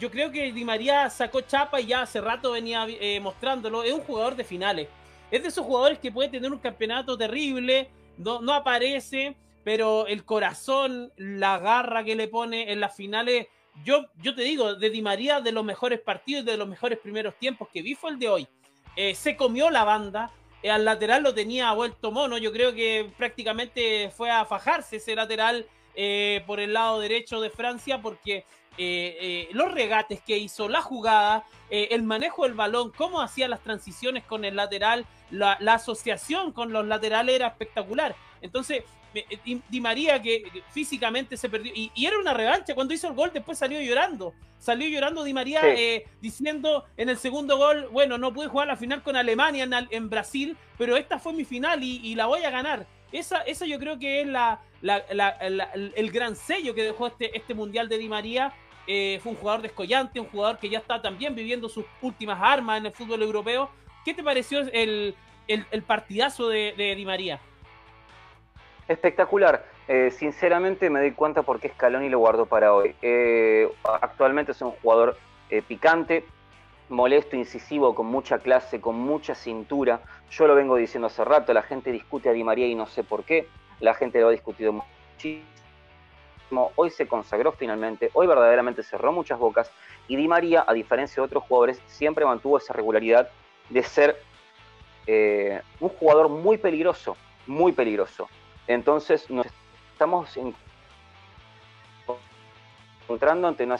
yo 0.00 0.10
creo 0.10 0.30
que 0.30 0.52
Di 0.52 0.64
María 0.64 1.08
sacó 1.10 1.40
chapa 1.42 1.80
y 1.80 1.86
ya 1.86 2.02
hace 2.02 2.20
rato 2.20 2.52
venía 2.52 2.86
eh, 2.88 3.20
mostrándolo. 3.20 3.82
Es 3.82 3.92
un 3.92 4.00
jugador 4.00 4.36
de 4.36 4.44
finales. 4.44 4.88
Es 5.30 5.42
de 5.42 5.48
esos 5.48 5.64
jugadores 5.64 5.98
que 5.98 6.12
puede 6.12 6.28
tener 6.28 6.52
un 6.52 6.58
campeonato 6.58 7.16
terrible, 7.16 7.88
no, 8.18 8.42
no 8.42 8.52
aparece, 8.52 9.36
pero 9.64 10.06
el 10.06 10.24
corazón, 10.24 11.12
la 11.16 11.58
garra 11.58 12.04
que 12.04 12.14
le 12.14 12.28
pone 12.28 12.70
en 12.70 12.80
las 12.80 12.94
finales. 12.94 13.46
Yo, 13.84 14.06
yo 14.16 14.34
te 14.34 14.42
digo, 14.42 14.74
de 14.74 14.90
Di 14.90 15.00
María, 15.00 15.40
de 15.40 15.52
los 15.52 15.64
mejores 15.64 16.00
partidos, 16.00 16.44
de 16.44 16.58
los 16.58 16.68
mejores 16.68 16.98
primeros 16.98 17.34
tiempos 17.36 17.68
que 17.72 17.80
vi 17.80 17.94
fue 17.94 18.10
el 18.10 18.18
de 18.18 18.28
hoy. 18.28 18.48
Eh, 18.96 19.14
se 19.14 19.36
comió 19.36 19.70
la 19.70 19.84
banda, 19.84 20.30
eh, 20.62 20.70
al 20.70 20.84
lateral 20.84 21.22
lo 21.22 21.32
tenía 21.32 21.72
vuelto 21.72 22.10
mono. 22.10 22.36
Yo 22.36 22.52
creo 22.52 22.74
que 22.74 23.10
prácticamente 23.16 24.10
fue 24.10 24.30
a 24.30 24.44
fajarse 24.44 24.96
ese 24.96 25.14
lateral 25.14 25.66
por 26.46 26.58
el 26.58 26.72
lado 26.72 27.00
derecho 27.00 27.42
de 27.42 27.50
Francia 27.50 28.00
porque 28.00 28.46
eh, 28.78 29.16
eh, 29.20 29.48
los 29.52 29.70
regates 29.72 30.20
que 30.22 30.38
hizo, 30.38 30.68
la 30.68 30.80
jugada, 30.80 31.44
eh, 31.68 31.88
el 31.90 32.02
manejo 32.02 32.44
del 32.44 32.54
balón, 32.54 32.90
cómo 32.96 33.20
hacía 33.20 33.46
las 33.46 33.60
transiciones 33.60 34.24
con 34.24 34.46
el 34.46 34.56
lateral, 34.56 35.04
la, 35.30 35.52
asociación 35.74 36.52
con 36.52 36.72
los 36.72 36.86
laterales 36.86 37.34
era 37.34 37.48
espectacular. 37.48 38.16
Entonces, 38.40 38.84
Di, 39.44 39.80
María 39.82 40.22
que 40.22 40.62
físicamente 40.70 41.36
se 41.36 41.50
perdió, 41.50 41.70
y, 41.74 41.90
era 42.02 42.18
una 42.18 42.32
revancha, 42.32 42.74
cuando 42.74 42.94
hizo 42.94 43.08
el 43.08 43.14
gol 43.14 43.30
después 43.34 43.58
salió 43.58 43.78
llorando, 43.78 44.32
salió 44.58 44.88
llorando 44.88 45.22
Di 45.22 45.34
María 45.34 45.60
diciendo 46.22 46.86
en 46.96 47.10
el 47.10 47.18
segundo 47.18 47.58
gol, 47.58 47.88
bueno, 47.92 48.16
no 48.16 48.32
pude 48.32 48.48
jugar 48.48 48.68
la 48.68 48.76
final 48.76 49.02
con 49.02 49.16
Alemania 49.16 49.68
en, 49.90 50.08
Brasil, 50.08 50.56
pero 50.78 50.96
esta 50.96 51.18
fue 51.18 51.34
mi 51.34 51.44
final 51.44 51.82
y, 51.82 52.14
la 52.14 52.24
voy 52.24 52.42
a 52.44 52.50
ganar. 52.50 52.86
Esa, 53.12 53.42
esa 53.42 53.66
yo 53.66 53.78
creo 53.78 53.98
que 53.98 54.22
es 54.22 54.26
la, 54.26 54.62
el 54.82 56.10
gran 56.12 56.36
sello 56.36 56.74
que 56.74 56.82
dejó 56.82 57.06
este, 57.06 57.36
este 57.36 57.54
Mundial 57.54 57.88
de 57.88 57.98
Di 57.98 58.08
María 58.08 58.52
eh, 58.86 59.20
fue 59.22 59.32
un 59.32 59.38
jugador 59.38 59.62
descollante, 59.62 60.18
un 60.18 60.26
jugador 60.26 60.58
que 60.58 60.68
ya 60.68 60.78
está 60.78 61.00
también 61.00 61.34
viviendo 61.34 61.68
sus 61.68 61.84
últimas 62.00 62.38
armas 62.42 62.78
en 62.78 62.86
el 62.86 62.92
fútbol 62.92 63.22
europeo. 63.22 63.70
¿Qué 64.04 64.12
te 64.12 64.24
pareció 64.24 64.60
el, 64.60 65.14
partidazo 65.86 66.48
de, 66.48 66.94
Di 66.96 67.04
María? 67.04 67.38
Espectacular. 68.88 69.64
Eh, 69.88 70.10
sinceramente 70.10 70.90
me 70.90 71.00
doy 71.00 71.12
cuenta 71.12 71.42
por 71.42 71.60
qué 71.60 71.68
Scaloni 71.68 72.08
lo 72.08 72.18
guardó 72.18 72.46
para 72.46 72.72
hoy. 72.74 72.94
Eh, 73.02 73.68
actualmente 73.84 74.52
es 74.52 74.62
un 74.62 74.72
jugador 74.72 75.16
picante, 75.68 76.24
molesto, 76.88 77.36
incisivo, 77.36 77.94
con 77.94 78.06
mucha 78.06 78.38
clase, 78.38 78.80
con 78.80 78.96
mucha 78.96 79.34
cintura. 79.34 80.00
Yo 80.30 80.46
lo 80.46 80.54
vengo 80.54 80.76
diciendo 80.76 81.08
hace 81.08 81.24
rato, 81.24 81.52
la 81.52 81.62
gente 81.62 81.92
discute 81.92 82.30
a 82.30 82.32
Di 82.32 82.42
María 82.42 82.66
y 82.66 82.74
no 82.74 82.86
sé 82.86 83.04
por 83.04 83.24
qué. 83.24 83.46
La 83.82 83.92
gente 83.92 84.18
lo 84.18 84.28
ha 84.28 84.30
discutido 84.30 84.72
muchísimo 84.72 85.52
hoy 86.76 86.90
se 86.90 87.06
consagró 87.06 87.52
finalmente, 87.52 88.10
hoy 88.14 88.26
verdaderamente 88.26 88.82
cerró 88.82 89.12
muchas 89.12 89.38
bocas 89.38 89.70
y 90.08 90.16
Di 90.16 90.28
María, 90.28 90.64
a 90.66 90.72
diferencia 90.72 91.20
de 91.20 91.26
otros 91.26 91.44
jugadores, 91.44 91.80
siempre 91.86 92.24
mantuvo 92.24 92.58
esa 92.58 92.72
regularidad 92.72 93.30
de 93.70 93.82
ser 93.82 94.20
eh, 95.06 95.62
un 95.80 95.88
jugador 95.88 96.28
muy 96.28 96.58
peligroso, 96.58 97.16
muy 97.46 97.72
peligroso. 97.72 98.28
Entonces 98.66 99.30
nos 99.30 99.46
estamos 99.92 100.36
encontrando 103.06 103.48
ante 103.48 103.64
una 103.64 103.78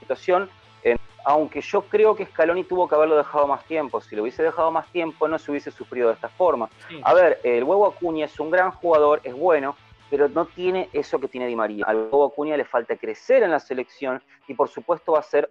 situación, 0.00 0.50
en, 0.82 0.98
aunque 1.28 1.60
yo 1.60 1.82
creo 1.82 2.16
que 2.16 2.24
Scaloni 2.24 2.64
tuvo 2.64 2.88
que 2.88 2.94
haberlo 2.94 3.14
dejado 3.14 3.46
más 3.46 3.62
tiempo, 3.66 4.00
si 4.00 4.16
lo 4.16 4.22
hubiese 4.22 4.42
dejado 4.42 4.70
más 4.70 4.90
tiempo 4.90 5.28
no 5.28 5.38
se 5.38 5.50
hubiese 5.50 5.70
sufrido 5.70 6.08
de 6.08 6.14
esta 6.14 6.30
forma. 6.30 6.70
A 7.02 7.12
ver, 7.12 7.38
el 7.44 7.64
huevo 7.64 7.86
Acuña 7.86 8.24
es 8.24 8.40
un 8.40 8.50
gran 8.50 8.70
jugador, 8.70 9.20
es 9.24 9.34
bueno, 9.34 9.76
pero 10.08 10.30
no 10.30 10.46
tiene 10.46 10.88
eso 10.94 11.20
que 11.20 11.28
tiene 11.28 11.46
Di 11.46 11.54
María. 11.54 11.84
Al 11.86 11.96
huevo 11.96 12.24
Acuña 12.24 12.56
le 12.56 12.64
falta 12.64 12.96
crecer 12.96 13.42
en 13.42 13.50
la 13.50 13.60
selección 13.60 14.22
y 14.46 14.54
por 14.54 14.70
supuesto 14.70 15.12
va 15.12 15.18
a 15.18 15.22
ser 15.22 15.50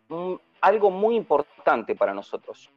algo 0.61 0.89
muy 0.89 1.15
importante 1.15 1.95
para 1.95 2.11
nosotros. 2.11 2.71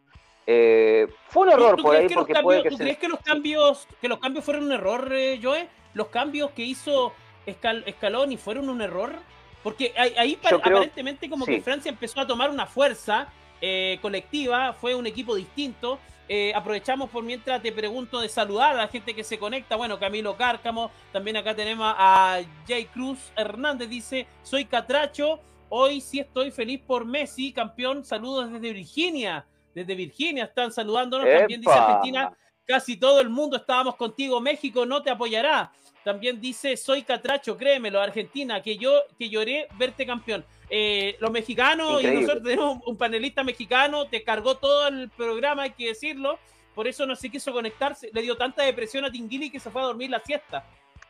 Eh, 0.47 1.09
fue 1.29 1.45
un 1.45 1.53
error 1.53 1.81
por 1.81 1.97
ahí 1.97 2.07
porque 2.13 2.35
puede 2.43 2.63
que 2.65 2.69
¿tú 2.69 2.77
crees 2.77 2.99
que 2.99 3.09
los 3.09 3.21
cambios 3.21 3.89
que 4.03 4.09
los 4.09 4.19
cambios 4.19 4.45
fueron 4.45 4.65
un 4.65 4.73
error, 4.73 5.11
eh, 5.11 5.41
Joe? 5.43 5.71
Los 5.95 6.09
cambios 6.09 6.51
que 6.51 6.65
hizo 6.65 7.15
Scaloni 7.49 8.37
fueron 8.37 8.69
un 8.69 8.83
error 8.83 9.15
porque 9.63 9.93
ahí, 9.97 10.39
aparentemente 10.43 11.29
como 11.29 11.45
que 11.45 11.61
Francia 11.61 11.91
empezó 11.91 12.21
a 12.21 12.27
tomar 12.27 12.51
una 12.51 12.67
fuerza 12.67 13.29
eh, 13.61 13.99
colectiva, 14.01 14.73
fue 14.73 14.95
un 14.95 15.07
equipo 15.07 15.35
distinto. 15.35 15.99
Eh, 16.29 16.53
aprovechamos 16.55 17.11
por 17.11 17.25
mientras 17.25 17.61
te 17.61 17.73
pregunto 17.73 18.21
de 18.21 18.29
saludar 18.29 18.75
a 18.75 18.83
la 18.83 18.89
gente 18.89 19.15
que 19.15 19.25
se 19.25 19.39
conecta. 19.39 19.77
Bueno, 19.77 19.99
Camilo 19.99 20.37
Cárcamo, 20.37 20.91
también 21.13 21.37
acá 21.37 21.55
tenemos 21.55 21.93
a 21.99 22.41
Jay 22.69 22.85
Cruz 22.87 23.33
Hernández, 23.37 23.89
dice, 23.89 24.29
soy 24.43 24.65
Catracho, 24.65 25.41
hoy 25.69 26.01
sí 26.01 26.21
estoy 26.21 26.53
feliz 26.53 26.81
por 26.87 27.05
Messi, 27.05 27.53
campeón, 27.53 28.05
saludos 28.05 28.53
desde 28.53 28.73
Virginia. 28.73 29.45
Desde 29.75 29.95
Virginia 29.95 30.45
están 30.45 30.73
saludándonos, 30.73 31.27
también 31.27 31.61
dice 31.61 31.73
Argentina, 31.73 32.33
casi 32.71 32.97
todo 32.97 33.21
el 33.21 33.29
mundo 33.29 33.57
estábamos 33.57 33.97
contigo, 33.97 34.41
México 34.41 34.87
no 34.87 35.03
te 35.03 35.11
apoyará. 35.11 35.73
También 36.05 36.41
dice, 36.41 36.77
soy 36.77 37.03
catracho, 37.03 37.57
créemelo, 37.57 38.01
Argentina, 38.01 38.63
que 38.63 38.79
yo 38.79 38.93
que 39.19 39.29
lloré 39.29 39.67
verte 39.77 40.07
campeón. 40.07 40.45
Eh, 40.71 41.17
los 41.19 41.33
mexicanos, 41.33 42.01
y 42.01 42.07
nosotros 42.07 42.45
tenemos 42.45 42.79
un 42.87 42.97
panelista 42.97 43.43
mexicano, 43.43 44.07
te 44.07 44.23
cargó 44.23 44.57
todo 44.57 44.87
el 44.87 45.11
programa, 45.11 45.63
hay 45.63 45.73
que 45.73 45.89
decirlo. 45.89 46.39
Por 46.75 46.87
eso 46.87 47.05
no 47.07 47.17
se 47.17 47.29
quiso 47.29 47.53
conectarse. 47.53 48.09
Le 48.13 48.23
dio 48.23 48.37
tanta 48.37 48.63
depresión 48.63 49.05
a 49.05 49.11
Tinguili 49.11 49.51
que 49.51 49.59
se 49.59 49.69
fue 49.69 49.83
a 49.83 49.87
dormir 49.87 50.09
la 50.11 50.21
siesta. 50.21 50.65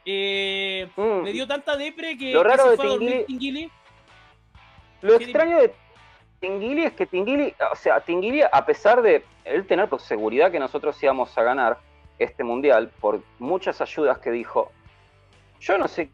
Eh, 0.05 0.89
mm. 0.97 1.25
Le 1.25 1.33
dio 1.33 1.47
tanta 1.47 1.77
depre 1.77 2.17
que, 2.17 2.33
lo 2.33 2.43
raro 2.43 2.71
se 2.71 2.77
fue 2.77 2.87
a 2.87 2.89
dormir 2.89 3.25
Tinguili. 3.27 3.71
Lo 5.03 5.15
extraño 5.17 5.61
de 5.61 5.75
Tinguili 6.41 6.85
es 6.85 6.95
que 6.95 7.07
Tinguili, 7.07 7.55
o 7.71 7.77
sea, 7.77 8.01
Tinguili, 8.01 8.43
a 8.43 8.65
pesar 8.65 9.03
de 9.03 9.25
él 9.45 9.67
tener 9.67 9.89
por 9.89 10.01
seguridad 10.01 10.51
que 10.51 10.59
nosotros 10.59 11.01
íbamos 11.03 11.37
a 11.37 11.43
ganar 11.43 11.79
este 12.19 12.45
mundial, 12.45 12.91
por 13.01 13.23
muchas 13.39 13.81
ayudas 13.81 14.19
que 14.19 14.31
dijo, 14.31 14.73
yo 15.61 15.77
no 15.77 15.87
sé 15.87 16.11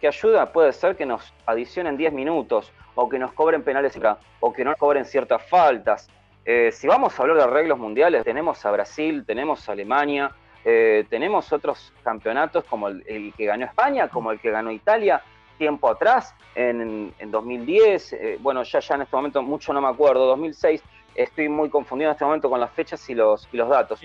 qué 0.00 0.08
ayuda 0.08 0.52
puede 0.52 0.72
ser 0.72 0.96
que 0.96 1.06
nos 1.06 1.32
adicionen 1.46 1.96
10 1.96 2.12
minutos 2.14 2.72
o 2.94 3.08
que 3.08 3.18
nos 3.18 3.32
cobren 3.32 3.62
penales 3.62 3.98
o 4.40 4.52
que 4.52 4.64
no 4.64 4.70
nos 4.70 4.78
cobren 4.78 5.04
ciertas 5.04 5.46
faltas. 5.48 6.08
Eh, 6.44 6.70
si 6.72 6.86
vamos 6.86 7.18
a 7.18 7.22
hablar 7.22 7.36
de 7.36 7.42
arreglos 7.44 7.78
mundiales, 7.78 8.24
tenemos 8.24 8.64
a 8.66 8.70
Brasil, 8.70 9.24
tenemos 9.26 9.68
a 9.68 9.72
Alemania, 9.72 10.32
eh, 10.64 11.04
tenemos 11.10 11.52
otros 11.52 11.92
campeonatos 12.02 12.64
como 12.64 12.88
el, 12.88 13.32
que 13.36 13.46
ganó 13.46 13.64
España, 13.64 14.08
como 14.08 14.32
el 14.32 14.40
que 14.40 14.50
ganó 14.50 14.70
Italia 14.70 15.22
tiempo 15.52 15.88
atrás, 15.88 16.34
en, 16.54 17.12
2010, 17.24 18.12
eh, 18.12 18.38
bueno, 18.40 18.62
ya, 18.62 18.80
ya 18.80 18.94
en 18.94 19.02
este 19.02 19.16
momento 19.16 19.42
mucho 19.42 19.72
no 19.72 19.80
me 19.80 19.88
acuerdo, 19.88 20.26
2006, 20.26 20.82
estoy 21.14 21.48
muy 21.48 21.70
confundido 21.70 22.10
en 22.10 22.14
este 22.14 22.24
momento 22.24 22.50
con 22.50 22.60
las 22.60 22.70
fechas 22.70 23.08
y 23.08 23.14
los, 23.14 23.48
y 23.52 23.56
los 23.56 23.68
datos. 23.68 24.00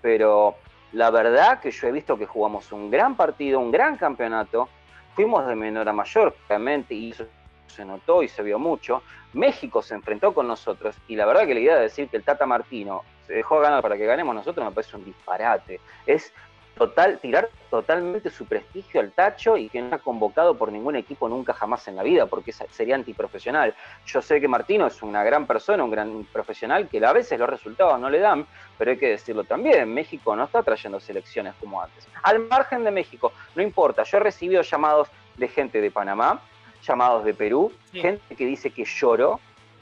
Pero 0.00 0.56
la 0.92 1.10
verdad 1.10 1.60
que 1.60 1.70
yo 1.70 1.88
he 1.88 1.92
visto 1.92 2.16
que 2.16 2.26
jugamos 2.26 2.72
un 2.72 2.90
gran 2.90 3.16
partido, 3.16 3.60
un 3.60 3.70
gran 3.70 3.96
campeonato, 3.96 4.68
fuimos 5.14 5.46
de 5.46 5.54
menor 5.54 5.88
a 5.88 5.92
mayor, 5.92 6.36
realmente, 6.48 6.94
y 6.94 7.10
eso 7.10 7.26
se 7.66 7.84
notó 7.84 8.22
y 8.22 8.28
se 8.28 8.42
vio 8.42 8.58
mucho. 8.58 9.02
México 9.34 9.82
se 9.82 9.94
enfrentó 9.94 10.32
con 10.32 10.48
nosotros, 10.48 10.96
y 11.08 11.16
la 11.16 11.26
verdad 11.26 11.46
que 11.46 11.54
la 11.54 11.60
idea 11.60 11.76
de 11.76 11.82
decir 11.82 12.08
que 12.08 12.16
el 12.16 12.24
Tata 12.24 12.46
Martino 12.46 13.02
se 13.26 13.34
dejó 13.34 13.60
ganar 13.60 13.82
para 13.82 13.96
que 13.98 14.06
ganemos 14.06 14.34
nosotros 14.34 14.64
me 14.64 14.72
parece 14.72 14.96
un 14.96 15.04
disparate. 15.04 15.80
Es 16.06 16.32
total, 16.78 17.18
tirar 17.18 17.50
totalmente 17.70 18.30
su 18.30 18.46
prestigio 18.46 19.00
al 19.00 19.12
tacho 19.12 19.56
y 19.56 19.68
que 19.68 19.82
no 19.82 19.96
ha 19.96 19.98
convocado 19.98 20.56
por 20.56 20.72
ningún 20.72 20.96
equipo 20.96 21.28
nunca 21.28 21.52
jamás 21.52 21.86
en 21.88 21.96
la 21.96 22.02
vida, 22.02 22.26
porque 22.26 22.52
sería 22.52 22.94
antiprofesional. 22.94 23.74
Yo 24.06 24.22
sé 24.22 24.40
que 24.40 24.48
Martino 24.48 24.86
es 24.86 25.02
una 25.02 25.22
gran 25.24 25.46
persona, 25.46 25.84
un 25.84 25.90
gran 25.90 26.24
profesional, 26.32 26.88
que 26.88 27.04
a 27.04 27.12
veces 27.12 27.38
los 27.38 27.50
resultados 27.50 28.00
no 28.00 28.08
le 28.08 28.20
dan, 28.20 28.46
pero 28.78 28.92
hay 28.92 28.96
que 28.96 29.08
decirlo 29.08 29.44
también, 29.44 29.92
México 29.92 30.34
no 30.34 30.44
está 30.44 30.62
trayendo 30.62 31.00
selecciones 31.00 31.54
como 31.60 31.82
antes. 31.82 32.06
Al 32.22 32.38
margen 32.38 32.84
de 32.84 32.90
México, 32.90 33.32
no 33.54 33.62
importa, 33.62 34.04
yo 34.04 34.18
he 34.18 34.20
recibido 34.20 34.62
llamados 34.62 35.08
de 35.36 35.48
gente 35.48 35.80
de 35.80 35.90
Panamá, 35.90 36.40
llamados 36.82 37.24
de 37.24 37.34
Perú, 37.34 37.72
gente 37.92 38.34
que 38.36 38.46
dice 38.46 38.70
que 38.70 38.84
lloró 38.84 39.40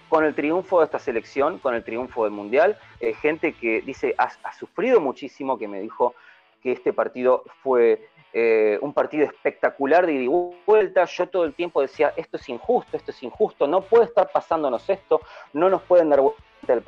con 0.09 0.25
el 0.25 0.35
triunfo 0.35 0.79
de 0.81 0.87
esta 0.87 0.99
selección, 0.99 1.59
con 1.59 1.75
el 1.75 1.85
triunfo 1.85 2.25
del 2.25 2.33
Mundial, 2.33 2.79
eh, 3.01 3.13
gente 3.15 3.53
que 3.53 3.81
dice 3.83 4.15
ha, 4.19 4.31
ha 4.45 4.53
sufrido 4.53 5.01
muchísimo, 5.01 5.59
que 5.59 5.69
me 5.69 5.81
dijo 5.81 6.15
que 6.67 6.73
este 6.73 6.93
partido 6.93 7.45
fue 7.63 8.09
eh, 8.33 8.77
un 8.81 8.93
partido 8.93 9.25
espectacular 9.25 10.05
de 10.05 10.15
ida 10.15 10.23
y 10.25 10.55
vuelta. 10.67 11.05
Yo 11.05 11.29
todo 11.29 11.45
el 11.45 11.55
tiempo 11.55 11.81
decía, 11.81 12.13
esto 12.17 12.39
es 12.39 12.49
injusto, 12.49 12.97
esto 12.97 13.13
es 13.13 13.23
injusto, 13.23 13.69
no 13.69 13.83
puede 13.83 14.07
estar 14.07 14.33
pasándonos 14.33 14.91
esto, 14.91 15.21
no 15.53 15.71
nos 15.71 15.83
pueden 15.83 16.09
dar 16.09 16.23
vuelta 16.23 16.41
el 16.67 16.83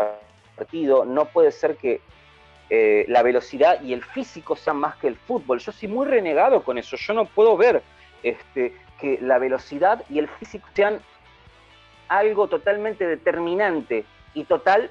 partido, 0.57 1.05
no 1.05 1.27
puede 1.27 1.53
ser 1.53 1.77
que 1.77 2.01
eh, 2.71 3.05
la 3.07 3.23
velocidad 3.23 3.81
y 3.81 3.93
el 3.93 4.03
físico 4.03 4.57
sean 4.57 4.79
más 4.79 4.97
que 4.97 5.07
el 5.07 5.15
fútbol. 5.15 5.61
Yo 5.61 5.71
soy 5.71 5.87
muy 5.89 6.09
renegado 6.09 6.65
con 6.65 6.77
eso, 6.77 6.97
yo 6.97 7.15
no 7.15 7.27
puedo 7.27 7.57
ver 7.57 7.81
este, 8.25 8.75
que 9.01 9.21
la 9.23 9.39
velocidad 9.39 10.03
y 10.11 10.19
el 10.19 10.27
físico 10.27 10.67
sean 10.75 11.01
algo 12.09 12.49
totalmente 12.49 13.07
determinante 13.07 14.05
y 14.35 14.43
total 14.43 14.91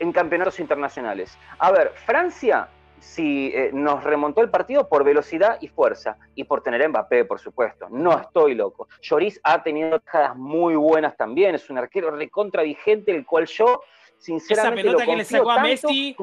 en 0.00 0.12
campeonatos 0.12 0.60
internacionales. 0.60 1.38
A 1.58 1.70
ver, 1.70 1.94
Francia 2.04 2.68
si 3.00 3.52
eh, 3.54 3.70
nos 3.72 4.04
remontó 4.04 4.40
el 4.40 4.50
partido 4.50 4.88
por 4.88 5.04
velocidad 5.04 5.58
y 5.60 5.68
fuerza 5.68 6.18
y 6.34 6.44
por 6.44 6.62
tener 6.62 6.82
a 6.82 6.88
Mbappé, 6.88 7.24
por 7.24 7.38
supuesto. 7.38 7.88
No 7.90 8.18
estoy 8.18 8.54
loco. 8.54 8.88
Lloris 9.00 9.40
ha 9.42 9.62
tenido 9.62 10.00
tajadas 10.00 10.36
muy 10.36 10.74
buenas 10.74 11.16
también, 11.16 11.54
es 11.54 11.68
un 11.70 11.78
arquero 11.78 12.10
recontra 12.10 12.62
vigente, 12.62 13.14
el 13.14 13.24
cual 13.24 13.46
yo 13.46 13.82
sinceramente 14.18 14.80
Esa 14.80 14.96
pelota 14.96 15.04
que 15.04 15.16
le 15.16 15.24
sacó 15.24 15.50
a 15.50 15.62
Messi 15.62 16.16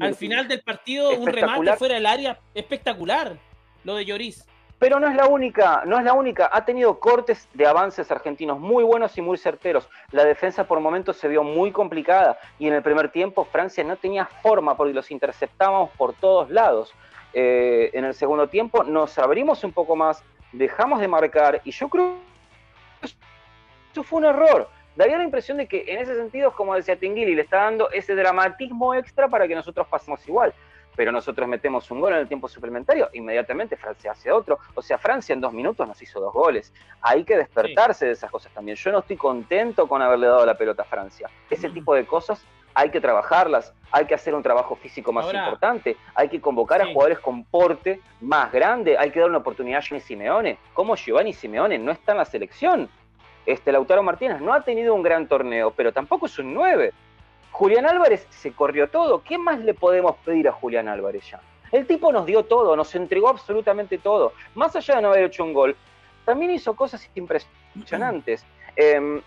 al 0.00 0.14
final 0.14 0.48
del 0.48 0.62
partido, 0.62 1.10
un 1.10 1.26
remate 1.26 1.76
fuera 1.76 1.94
del 1.94 2.06
área 2.06 2.38
espectacular, 2.54 3.36
lo 3.84 3.96
de 3.96 4.04
Lloris. 4.04 4.46
Pero 4.82 4.98
no 4.98 5.06
es 5.08 5.14
la 5.14 5.26
única, 5.28 5.84
no 5.86 5.96
es 5.96 6.04
la 6.04 6.12
única. 6.12 6.50
Ha 6.52 6.64
tenido 6.64 6.98
cortes 6.98 7.48
de 7.54 7.68
avances 7.68 8.10
argentinos 8.10 8.58
muy 8.58 8.82
buenos 8.82 9.16
y 9.16 9.22
muy 9.22 9.38
certeros. 9.38 9.88
La 10.10 10.24
defensa 10.24 10.64
por 10.64 10.80
momentos 10.80 11.18
se 11.18 11.28
vio 11.28 11.44
muy 11.44 11.70
complicada 11.70 12.36
y 12.58 12.66
en 12.66 12.74
el 12.74 12.82
primer 12.82 13.08
tiempo 13.08 13.44
Francia 13.44 13.84
no 13.84 13.94
tenía 13.94 14.26
forma 14.42 14.76
porque 14.76 14.92
los 14.92 15.12
interceptábamos 15.12 15.90
por 15.90 16.14
todos 16.14 16.50
lados. 16.50 16.92
Eh, 17.32 17.90
en 17.92 18.04
el 18.06 18.12
segundo 18.12 18.48
tiempo 18.48 18.82
nos 18.82 19.20
abrimos 19.20 19.62
un 19.62 19.70
poco 19.70 19.94
más, 19.94 20.24
dejamos 20.50 20.98
de 20.98 21.06
marcar 21.06 21.60
y 21.62 21.70
yo 21.70 21.88
creo 21.88 22.16
que 23.00 23.06
eso 23.92 24.02
fue 24.02 24.18
un 24.18 24.24
error. 24.24 24.68
Daría 24.96 25.16
la 25.16 25.22
impresión 25.22 25.58
de 25.58 25.68
que 25.68 25.84
en 25.86 26.00
ese 26.00 26.16
sentido, 26.16 26.54
como 26.54 26.74
decía 26.74 26.96
Tinguili, 26.96 27.36
le 27.36 27.42
está 27.42 27.58
dando 27.58 27.88
ese 27.92 28.16
dramatismo 28.16 28.94
extra 28.94 29.28
para 29.28 29.46
que 29.46 29.54
nosotros 29.54 29.86
pasemos 29.86 30.26
igual 30.26 30.52
pero 30.96 31.12
nosotros 31.12 31.48
metemos 31.48 31.90
un 31.90 32.00
gol 32.00 32.12
en 32.12 32.20
el 32.20 32.28
tiempo 32.28 32.48
suplementario, 32.48 33.08
inmediatamente 33.12 33.76
Francia 33.76 34.12
hace 34.12 34.30
otro. 34.30 34.58
O 34.74 34.82
sea, 34.82 34.98
Francia 34.98 35.32
en 35.32 35.40
dos 35.40 35.52
minutos 35.52 35.86
nos 35.86 36.00
hizo 36.02 36.20
dos 36.20 36.32
goles. 36.32 36.72
Hay 37.00 37.24
que 37.24 37.36
despertarse 37.36 38.06
de 38.06 38.12
esas 38.12 38.30
cosas 38.30 38.52
también. 38.52 38.76
Yo 38.76 38.92
no 38.92 39.00
estoy 39.00 39.16
contento 39.16 39.86
con 39.86 40.02
haberle 40.02 40.26
dado 40.26 40.46
la 40.46 40.56
pelota 40.56 40.82
a 40.82 40.86
Francia. 40.86 41.30
Ese 41.50 41.70
tipo 41.70 41.94
de 41.94 42.06
cosas 42.06 42.44
hay 42.74 42.90
que 42.90 43.00
trabajarlas, 43.00 43.74
hay 43.90 44.06
que 44.06 44.14
hacer 44.14 44.34
un 44.34 44.42
trabajo 44.42 44.76
físico 44.76 45.12
más 45.12 45.32
importante, 45.32 45.96
hay 46.14 46.28
que 46.28 46.40
convocar 46.40 46.80
a 46.80 46.86
jugadores 46.86 47.18
con 47.18 47.44
porte 47.44 48.00
más 48.20 48.50
grande, 48.50 48.96
hay 48.96 49.10
que 49.10 49.20
dar 49.20 49.28
una 49.28 49.38
oportunidad 49.38 49.78
a 49.78 49.82
Giovanni 49.82 50.00
Simeone. 50.00 50.58
¿Cómo 50.72 50.96
Giovanni 50.96 51.32
Simeone 51.32 51.78
no 51.78 51.92
está 51.92 52.12
en 52.12 52.18
la 52.18 52.24
selección? 52.24 52.88
Este 53.44 53.72
Lautaro 53.72 54.02
Martínez 54.02 54.40
no 54.40 54.54
ha 54.54 54.62
tenido 54.62 54.94
un 54.94 55.02
gran 55.02 55.26
torneo, 55.26 55.72
pero 55.72 55.92
tampoco 55.92 56.26
es 56.26 56.38
un 56.38 56.54
9. 56.54 56.92
Julián 57.52 57.86
Álvarez 57.86 58.26
se 58.30 58.52
corrió 58.52 58.88
todo. 58.88 59.22
¿Qué 59.22 59.38
más 59.38 59.60
le 59.60 59.74
podemos 59.74 60.16
pedir 60.24 60.48
a 60.48 60.52
Julián 60.52 60.88
Álvarez 60.88 61.30
ya? 61.30 61.40
El 61.70 61.86
tipo 61.86 62.10
nos 62.10 62.26
dio 62.26 62.44
todo, 62.44 62.74
nos 62.74 62.94
entregó 62.94 63.28
absolutamente 63.28 63.98
todo. 63.98 64.32
Más 64.54 64.74
allá 64.74 64.96
de 64.96 65.02
no 65.02 65.08
haber 65.08 65.24
hecho 65.24 65.44
un 65.44 65.52
gol, 65.52 65.76
también 66.24 66.50
hizo 66.50 66.74
cosas 66.74 67.08
impresionantes. 67.14 68.44
Em, 68.74 69.20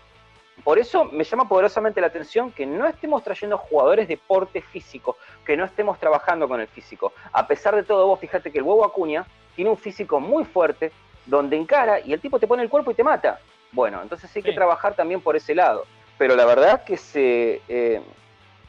por 0.64 0.76
eso 0.76 1.04
me 1.04 1.22
llama 1.22 1.48
poderosamente 1.48 2.00
la 2.00 2.08
atención 2.08 2.50
que 2.50 2.66
no 2.66 2.84
estemos 2.88 3.22
trayendo 3.22 3.56
jugadores 3.58 4.08
de 4.08 4.16
porte 4.16 4.60
físico, 4.60 5.16
que 5.44 5.56
no 5.56 5.64
estemos 5.64 6.00
trabajando 6.00 6.48
con 6.48 6.60
el 6.60 6.66
físico. 6.66 7.12
A 7.32 7.46
pesar 7.46 7.76
de 7.76 7.84
todo, 7.84 8.08
vos 8.08 8.18
fíjate 8.18 8.50
que 8.50 8.58
el 8.58 8.64
huevo 8.64 8.84
Acuña 8.84 9.24
tiene 9.54 9.70
un 9.70 9.76
físico 9.76 10.18
muy 10.18 10.44
fuerte, 10.44 10.90
donde 11.26 11.56
encara 11.56 12.00
y 12.00 12.12
el 12.12 12.20
tipo 12.20 12.40
te 12.40 12.48
pone 12.48 12.64
el 12.64 12.68
cuerpo 12.68 12.90
y 12.90 12.94
te 12.94 13.04
mata. 13.04 13.38
Bueno, 13.70 14.02
entonces 14.02 14.34
hay 14.34 14.42
que 14.42 14.52
trabajar 14.52 14.96
también 14.96 15.20
por 15.20 15.36
ese 15.36 15.54
lado 15.54 15.86
pero 16.18 16.36
la 16.36 16.44
verdad 16.44 16.84
que 16.84 16.96
se, 16.96 17.60
eh, 17.68 18.00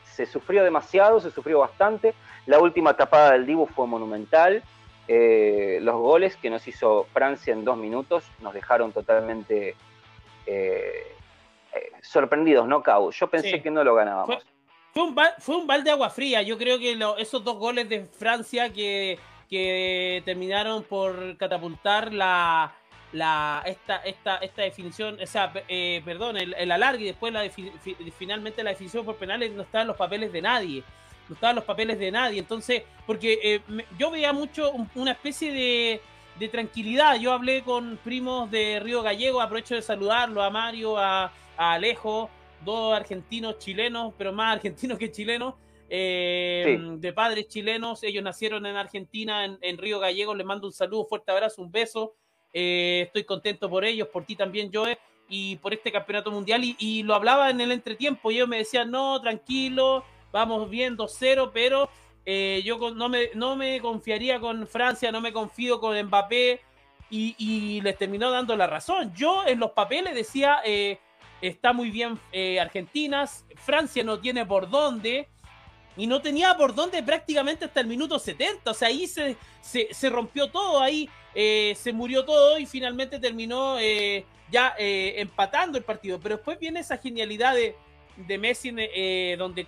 se 0.04 0.26
sufrió 0.26 0.64
demasiado, 0.64 1.20
se 1.20 1.32
sufrió 1.32 1.60
bastante. 1.60 2.14
La 2.48 2.60
última 2.60 2.96
tapada 2.96 3.34
del 3.34 3.46
Dibu 3.46 3.68
fue 3.68 3.86
monumental. 3.88 4.64
Eh, 5.08 5.80
los 5.82 5.96
goles 5.96 6.36
que 6.36 6.50
nos 6.50 6.68
hizo 6.68 7.06
Francia 7.14 7.54
en 7.54 7.64
dos 7.64 7.78
minutos 7.78 8.26
nos 8.42 8.54
dejaron 8.54 8.92
totalmente 8.92 9.76
eh, 10.46 11.16
eh, 11.74 11.92
sorprendidos, 12.02 12.68
¿no, 12.68 12.82
Cau? 12.82 13.12
Yo 13.12 13.28
pensé 13.28 13.62
que 13.62 13.72
no 13.72 13.84
lo 13.84 13.96
ganábamos. 13.96 14.44
Fue, 14.94 15.04
un, 15.04 15.16
fue 15.40 15.56
un 15.56 15.68
balde 15.68 15.86
de 15.86 15.92
agua 15.92 16.10
fría. 16.10 16.42
Yo 16.42 16.58
creo 16.58 16.80
que 16.80 16.98
esos 17.20 17.44
dos 17.44 17.58
goles 17.58 17.88
de 17.88 18.06
Francia 18.06 18.74
que, 18.74 19.20
que 19.50 20.24
terminaron 20.26 20.84
por 20.84 21.38
catapultar 21.38 22.12
la, 22.12 22.74
la, 23.14 23.64
esta, 23.66 23.98
esta, 23.98 24.38
esta 24.38 24.62
definición, 24.64 25.18
o 25.22 25.26
sea, 25.26 25.52
eh, 25.68 26.02
perdón, 26.04 26.38
el, 26.38 26.72
alargue 26.72 27.06
y 27.06 27.08
después 27.08 27.32
la 27.34 27.50
finalmente 28.18 28.64
la 28.64 28.72
definición 28.72 29.06
por 29.06 29.16
penales 29.16 29.52
no 29.54 29.64
estaban 29.64 29.88
los 29.88 29.98
papeles 29.98 30.32
de 30.32 30.42
nadie. 30.42 30.84
No 31.30 31.36
estaban 31.36 31.56
los 31.58 31.66
papeles 31.66 32.00
de 32.00 32.12
nadie. 32.12 32.40
Entonces, 32.40 32.84
porque 33.06 33.40
eh, 33.44 33.62
yo 33.98 34.12
veía 34.12 34.32
mucho 34.34 34.72
una 34.96 35.12
especie 35.12 35.52
de, 35.52 36.02
de, 36.40 36.48
tranquilidad. 36.48 37.20
Yo 37.20 37.34
hablé 37.34 37.64
con 37.64 37.98
primos 38.04 38.50
de 38.50 38.80
Río 38.80 39.02
Gallego, 39.02 39.42
aprovecho 39.42 39.76
de 39.76 39.82
saludarlo 39.82 40.42
a 40.42 40.50
Mario, 40.50 40.98
a, 40.98 41.34
a 41.58 41.74
Alejo, 41.74 42.30
dos 42.64 42.96
argentinos 42.96 43.60
chilenos, 43.60 44.14
pero 44.18 44.32
más 44.32 44.54
argentinos 44.56 44.98
que 44.98 45.12
chilenos. 45.12 45.56
Eh, 45.90 46.78
de 46.98 47.14
padres 47.14 47.48
chilenos, 47.48 48.04
ellos 48.04 48.22
nacieron 48.22 48.66
en 48.66 48.76
Argentina, 48.76 49.46
en, 49.46 49.58
en 49.62 49.78
Río 49.78 50.00
Gallego, 50.00 50.36
les 50.36 50.46
mando 50.46 50.68
un 50.68 50.74
saludo, 50.74 51.06
fuerte 51.06 51.32
abrazo, 51.32 51.62
un 51.62 51.72
beso, 51.72 52.16
eh, 52.54 53.04
estoy 53.08 53.24
contento 53.24 53.70
por 53.70 53.86
ellos, 53.86 54.08
por 54.08 54.26
ti 54.26 54.36
también, 54.36 54.70
Joe, 54.74 54.98
y 55.30 55.58
por 55.58 55.74
este 55.74 55.92
campeonato 55.92 56.32
mundial. 56.32 56.62
Y, 56.64 57.04
lo 57.04 57.16
hablaba 57.16 57.50
en 57.50 57.62
el 57.62 57.72
entretiempo. 57.72 58.32
Y 58.32 58.36
ellos 58.36 58.48
me 58.48 58.58
decían, 58.58 58.92
no, 58.92 59.20
tranquilo, 59.22 60.04
vamos 60.32 60.70
bien 60.70 60.98
2-0, 60.98 61.52
pero 61.54 61.90
eh, 62.26 62.62
yo 62.66 62.78
no 62.92 63.10
me, 63.10 63.30
no 63.36 63.56
me 63.56 63.80
confiaría 63.80 64.40
con 64.40 64.68
Francia, 64.68 65.12
no 65.12 65.22
me 65.22 65.34
confío 65.34 65.80
con 65.80 66.02
Mbappé. 66.02 66.62
Y, 67.10 67.80
les 67.82 67.98
terminó 67.98 68.32
dando 68.32 68.56
la 68.56 68.68
razón. 68.68 69.14
Yo 69.16 69.46
en 69.48 69.60
los 69.60 69.72
papeles 69.72 70.14
decía, 70.14 70.60
eh, 70.66 71.00
está 71.42 71.72
muy 71.72 71.90
bien 71.90 72.20
Argentina, 72.60 73.26
Francia 73.56 74.04
no 74.04 74.20
tiene 74.20 74.46
por 74.46 74.70
dónde 74.70 75.30
y 75.98 76.06
no 76.06 76.22
tenía 76.22 76.56
por 76.56 76.76
dónde 76.76 77.02
prácticamente 77.02 77.66
hasta 77.66 77.80
el 77.80 77.88
minuto 77.88 78.20
70. 78.20 78.70
O 78.70 78.74
sea, 78.74 78.90
ahí 78.90 79.08
se, 79.08 79.36
se, 79.62 80.10
rompió 80.10 80.50
todo, 80.50 80.80
ahí 80.80 81.10
eh, 81.34 81.74
se 81.76 81.92
murió 81.92 82.24
todo 82.24 82.58
y 82.60 82.68
finalmente 82.68 83.20
terminó 83.20 83.80
eh, 83.80 84.24
ya 84.52 84.76
eh, 84.78 85.16
empatando 85.18 85.78
el 85.78 85.84
partido. 85.84 86.20
Pero 86.22 86.36
después 86.36 86.60
viene 86.60 86.82
esa 86.82 86.98
genialidad 86.98 87.56
de, 87.56 87.76
de 88.16 88.38
Messi 88.38 88.70
donde 89.36 89.66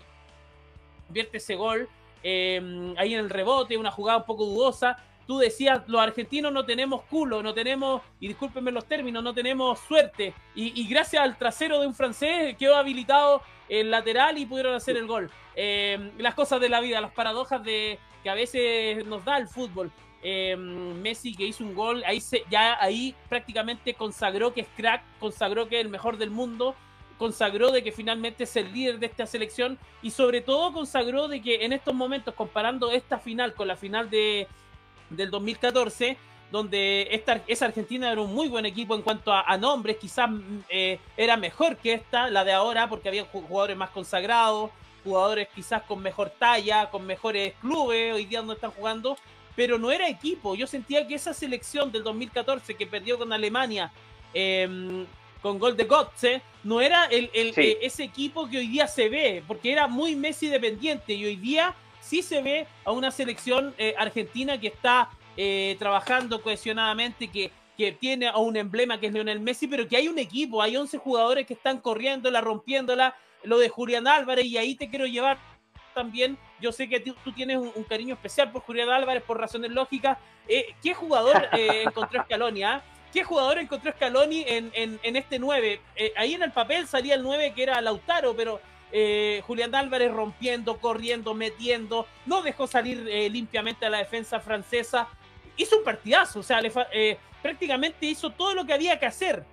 convierte 1.08 1.38
ese 1.38 1.56
gol 1.56 1.90
ahí 2.22 3.14
en 3.14 3.20
el 3.20 3.30
rebote, 3.30 3.76
una 3.78 3.92
jugada 3.92 4.20
un 4.20 4.26
poco 4.26 4.46
dudosa. 4.46 5.04
Tú 5.26 5.40
decías, 5.40 5.82
los 5.88 6.02
argentinos 6.02 6.52
no 6.52 6.66
tenemos 6.66 7.04
culo, 7.04 7.44
no 7.44 7.54
tenemos, 7.54 8.02
y 8.20 8.28
discúlpenme 8.28 8.72
los 8.72 8.86
términos, 8.86 9.24
no 9.24 9.34
tenemos 9.34 9.80
suerte. 9.80 10.34
Y 10.56 10.88
gracias 10.88 11.24
al 11.24 11.38
trasero 11.38 11.80
de 11.80 11.88
un 11.88 11.94
francés 11.94 12.56
quedó 12.58 12.76
habilitado 12.76 13.42
el 13.70 13.92
lateral 13.92 14.38
y 14.38 14.46
pudieron 14.46 14.74
hacer 14.74 14.98
el 14.98 15.08
gol. 15.08 15.30
Eh, 15.56 16.12
las 16.18 16.34
cosas 16.34 16.60
de 16.60 16.70
la 16.70 16.82
vida, 16.82 17.00
las 17.00 17.14
paradojas 17.14 17.64
de 17.64 18.00
que 18.24 18.30
a 18.30 18.34
veces 18.34 19.06
nos 19.06 19.24
da 19.24 19.38
el 19.38 19.48
fútbol. 19.48 19.92
Eh, 20.22 20.58
Messi 20.58 21.34
que 21.34 21.46
hizo 21.46 21.64
un 21.64 21.74
gol, 21.74 22.04
ahí 22.06 22.20
se, 22.20 22.44
ya 22.50 22.78
ahí 22.82 23.16
prácticamente 23.30 23.94
consagró 23.94 24.54
que 24.54 24.62
es 24.62 24.68
crack, 24.76 25.02
consagró 25.18 25.70
que 25.70 25.80
es 25.80 25.86
el 25.86 25.90
mejor 25.90 26.18
del 26.18 26.30
mundo, 26.30 26.76
consagró 27.18 27.72
de 27.72 27.84
que 27.84 27.94
finalmente 27.94 28.44
es 28.44 28.56
el 28.58 28.74
líder 28.74 29.00
de 29.00 29.06
esta 29.06 29.26
selección 29.26 29.78
y 30.02 30.12
sobre 30.12 30.42
todo 30.42 30.74
consagró 30.74 31.30
de 31.30 31.42
que 31.42 31.64
en 31.64 31.72
estos 31.72 31.94
momentos, 31.94 32.34
comparando 32.34 32.92
esta 32.92 33.18
final 33.18 33.54
con 33.54 33.70
la 33.70 33.78
final 33.78 34.10
de, 34.10 34.48
del 35.10 35.32
2014, 35.32 36.18
donde 36.52 37.08
esta, 37.12 37.42
esa 37.48 37.66
Argentina 37.66 38.12
era 38.12 38.22
un 38.22 38.34
muy 38.34 38.48
buen 38.48 38.66
equipo 38.66 38.96
en 38.96 39.02
cuanto 39.02 39.32
a, 39.32 39.58
nombres, 39.58 39.98
quizás 39.98 40.30
eh, 40.70 41.00
era 41.16 41.38
mejor 41.38 41.78
que 41.78 41.94
esta, 41.94 42.30
la 42.30 42.44
de 42.44 42.54
ahora, 42.54 42.90
porque 42.90 43.10
había 43.10 43.26
jugadores 43.26 43.78
más 43.78 43.92
consagrados, 43.92 44.72
jugadores 45.04 45.48
quizás 45.54 45.84
con 45.84 46.02
mejor 46.02 46.32
talla, 46.38 46.90
con 46.90 47.06
mejores 47.06 47.54
clubes, 47.62 48.14
hoy 48.14 48.26
día 48.26 48.42
no 48.42 48.54
están 48.54 48.72
jugando, 48.72 49.18
pero 49.56 49.78
no 49.78 49.92
era 49.92 50.08
equipo. 50.08 50.56
Yo 50.56 50.66
sentía 50.68 51.08
que 51.08 51.16
esa 51.16 51.34
selección 51.34 51.92
del 51.92 52.04
2014 52.04 52.76
que 52.76 52.88
perdió 52.88 53.18
con 53.18 53.32
Alemania, 53.32 53.92
em, 54.34 55.06
con 55.42 55.60
gol 55.60 55.78
de 55.78 55.84
Gotze, 55.86 56.42
no 56.64 56.82
era 56.82 57.06
el, 57.06 57.30
eh, 57.34 57.78
ese 57.82 58.04
equipo 58.04 58.50
que 58.50 58.58
hoy 58.58 58.68
día 58.68 58.88
se 58.88 59.08
ve, 59.08 59.44
porque 59.48 59.72
era 59.72 59.88
muy 59.88 60.16
Messi 60.16 60.48
dependiente 60.48 61.14
y 61.14 61.26
hoy 61.26 61.36
día 61.36 61.76
sí 62.02 62.22
se 62.22 62.42
ve 62.42 62.68
a 62.84 62.92
una 62.92 63.12
selección 63.12 63.74
eh, 63.78 63.94
argentina 63.98 64.60
que 64.60 64.68
está 64.68 65.10
eh, 65.38 65.76
trabajando 65.80 66.42
cohesionadamente, 66.42 67.30
que, 67.30 67.52
que 67.78 67.92
tiene 67.94 68.28
a 68.28 68.38
un 68.38 68.58
emblema 68.58 69.00
que 69.00 69.08
es 69.08 69.14
Lionel 69.14 69.40
Messi, 69.40 69.68
pero 69.68 69.88
que 69.88 69.96
hay 69.96 70.08
un 70.08 70.20
equipo, 70.20 70.62
hay 70.62 70.76
11 70.76 70.98
jugadores 70.98 71.48
que 71.48 71.54
están 71.54 71.80
corriéndola, 71.80 72.42
rompiéndola, 72.42 73.16
lo 73.44 73.58
de 73.58 73.70
Julián 73.70 74.08
Álvarez, 74.08 74.46
y 74.46 74.58
ahí 74.58 74.76
te 74.76 74.90
quiero 74.90 75.06
llevar 75.06 75.38
también. 75.94 76.38
Yo 76.60 76.72
sé 76.72 76.90
que 76.90 77.00
tú, 77.00 77.16
tienes 77.34 77.58
un, 77.58 77.84
cariño 77.84 78.16
especial 78.16 78.52
por 78.52 78.64
Julián 78.64 78.90
Álvarez 78.90 79.24
por 79.24 79.40
razones 79.40 79.72
lógicas. 79.72 80.18
Eh, 80.48 80.76
¿Qué 80.84 80.94
jugador 80.94 81.48
eh, 81.54 81.84
encontró 81.88 82.24
Scaloni? 82.24 82.64
Ah? 82.64 82.84
¿Qué 83.14 83.24
jugador 83.24 83.60
encontró 83.60 83.92
Scaloni 83.92 84.44
en, 84.48 84.72
en, 84.74 85.16
este 85.16 85.40
9? 85.40 85.82
ahí 86.16 86.34
en 86.34 86.44
el 86.44 86.52
papel 86.52 86.88
salía 86.88 87.16
el 87.16 87.24
9 87.24 87.54
que 87.56 87.64
era 87.64 87.82
Lautaro, 87.82 88.36
pero 88.36 88.62
Julián 89.48 89.74
Álvarez 89.74 90.12
rompiendo, 90.12 90.78
corriendo, 90.78 91.34
metiendo, 91.34 92.08
no 92.26 92.42
dejó 92.42 92.68
salir 92.68 92.98
limpiamente 93.32 93.86
a 93.86 93.90
la 93.90 93.98
defensa 93.98 94.40
francesa 94.40 95.08
hizo 95.60 95.78
un 95.78 95.84
partidazo, 95.84 96.40
o 96.40 96.44
sea, 96.44 96.62
eh, 96.92 97.18
prácticamente 97.42 98.06
hizo 98.06 98.32
todo 98.32 98.54
lo 98.54 98.66
que 98.66 98.74
había 98.74 98.98
que 98.98 99.06
hacer. 99.06 99.44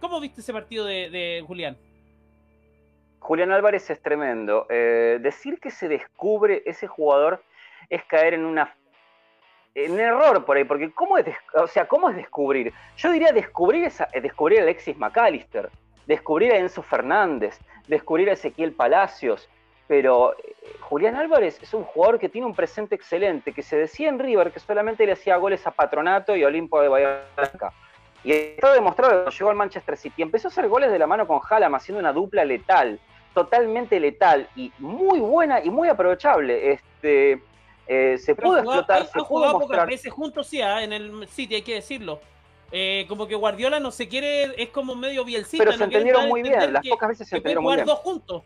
¿Cómo 0.00 0.18
viste 0.20 0.40
ese 0.40 0.52
partido 0.52 0.84
de, 0.84 1.44
Julián? 1.46 1.76
Julián 3.20 3.50
Álvarez 3.50 3.88
es 3.90 4.00
tremendo. 4.00 4.66
Eh, 4.70 5.18
decir 5.20 5.58
que 5.60 5.70
se 5.70 5.88
descubre 5.88 6.62
ese 6.64 6.86
jugador 6.86 7.42
es 7.88 8.04
caer 8.04 8.34
en 8.34 8.44
una 8.44 8.74
error 9.74 10.44
por 10.44 10.56
ahí, 10.56 10.64
porque 10.64 10.90
¿cómo 10.90 11.18
es, 11.18 11.26
o 11.54 11.66
sea, 11.66 11.86
¿cómo 11.86 12.08
es 12.08 12.16
descubrir? 12.16 12.72
Yo 12.96 13.10
diría 13.10 13.32
descubrir, 13.32 13.84
esa, 13.84 14.08
descubrir 14.22 14.60
a 14.60 14.62
Alexis 14.62 14.96
McAllister, 14.96 15.70
descubrir 16.06 16.52
a 16.52 16.56
Enzo 16.56 16.82
Fernández, 16.82 17.58
descubrir 17.86 18.30
a 18.30 18.32
Ezequiel 18.32 18.72
Palacios, 18.72 19.50
pero 19.86 20.34
eh, 20.34 20.54
Julián 20.80 21.16
Álvarez 21.16 21.58
es 21.62 21.74
un 21.74 21.84
jugador 21.84 22.18
que 22.18 22.28
tiene 22.28 22.46
un 22.46 22.54
presente 22.54 22.94
excelente, 22.94 23.52
que 23.52 23.62
se 23.62 23.76
decía 23.76 24.08
en 24.08 24.18
River 24.18 24.52
que 24.52 24.60
solamente 24.60 25.06
le 25.06 25.12
hacía 25.12 25.36
goles 25.36 25.66
a 25.66 25.70
Patronato 25.70 26.36
y 26.36 26.44
Olimpo 26.44 26.80
de 26.80 26.88
Bahía 26.88 27.24
Blanca. 27.36 27.72
Y 28.24 28.32
está 28.32 28.72
demostrado 28.72 29.12
cuando 29.12 29.30
llegó 29.30 29.50
al 29.50 29.56
Manchester 29.56 29.96
City. 29.96 30.22
Empezó 30.22 30.48
a 30.48 30.50
hacer 30.50 30.68
goles 30.68 30.90
de 30.90 30.98
la 30.98 31.06
mano 31.06 31.26
con 31.26 31.40
Hallam, 31.48 31.74
haciendo 31.76 32.00
una 32.00 32.12
dupla 32.12 32.44
letal, 32.44 32.98
totalmente 33.32 34.00
letal 34.00 34.48
y 34.56 34.72
muy 34.78 35.20
buena 35.20 35.62
y 35.62 35.70
muy 35.70 35.88
aprovechable. 35.88 36.72
Este, 36.72 37.40
eh, 37.86 38.18
se 38.18 38.34
pudo 38.34 38.58
explotar, 38.58 39.06
se 39.06 39.22
pudo 39.22 39.52
mostrar. 39.52 39.60
pocas 39.60 39.86
veces 39.86 40.12
juntos, 40.12 40.48
sí, 40.48 40.60
¿ah? 40.60 40.82
en 40.82 40.92
el 40.92 41.28
City, 41.28 41.54
hay 41.56 41.62
que 41.62 41.74
decirlo. 41.74 42.20
Eh, 42.72 43.04
como 43.08 43.28
que 43.28 43.36
Guardiola 43.36 43.78
no 43.78 43.92
se 43.92 44.08
quiere, 44.08 44.60
es 44.60 44.70
como 44.70 44.96
medio 44.96 45.24
bielcita. 45.24 45.62
Pero 45.62 45.76
se 45.76 45.84
entendieron 45.84 46.28
muy 46.28 46.42
bien, 46.42 46.72
las 46.72 46.86
pocas 46.88 47.10
veces 47.10 47.28
se 47.28 47.36
entendieron 47.36 47.62
muy 47.62 47.74
bien. 47.76 47.86
dos 47.86 48.00
juntos. 48.00 48.42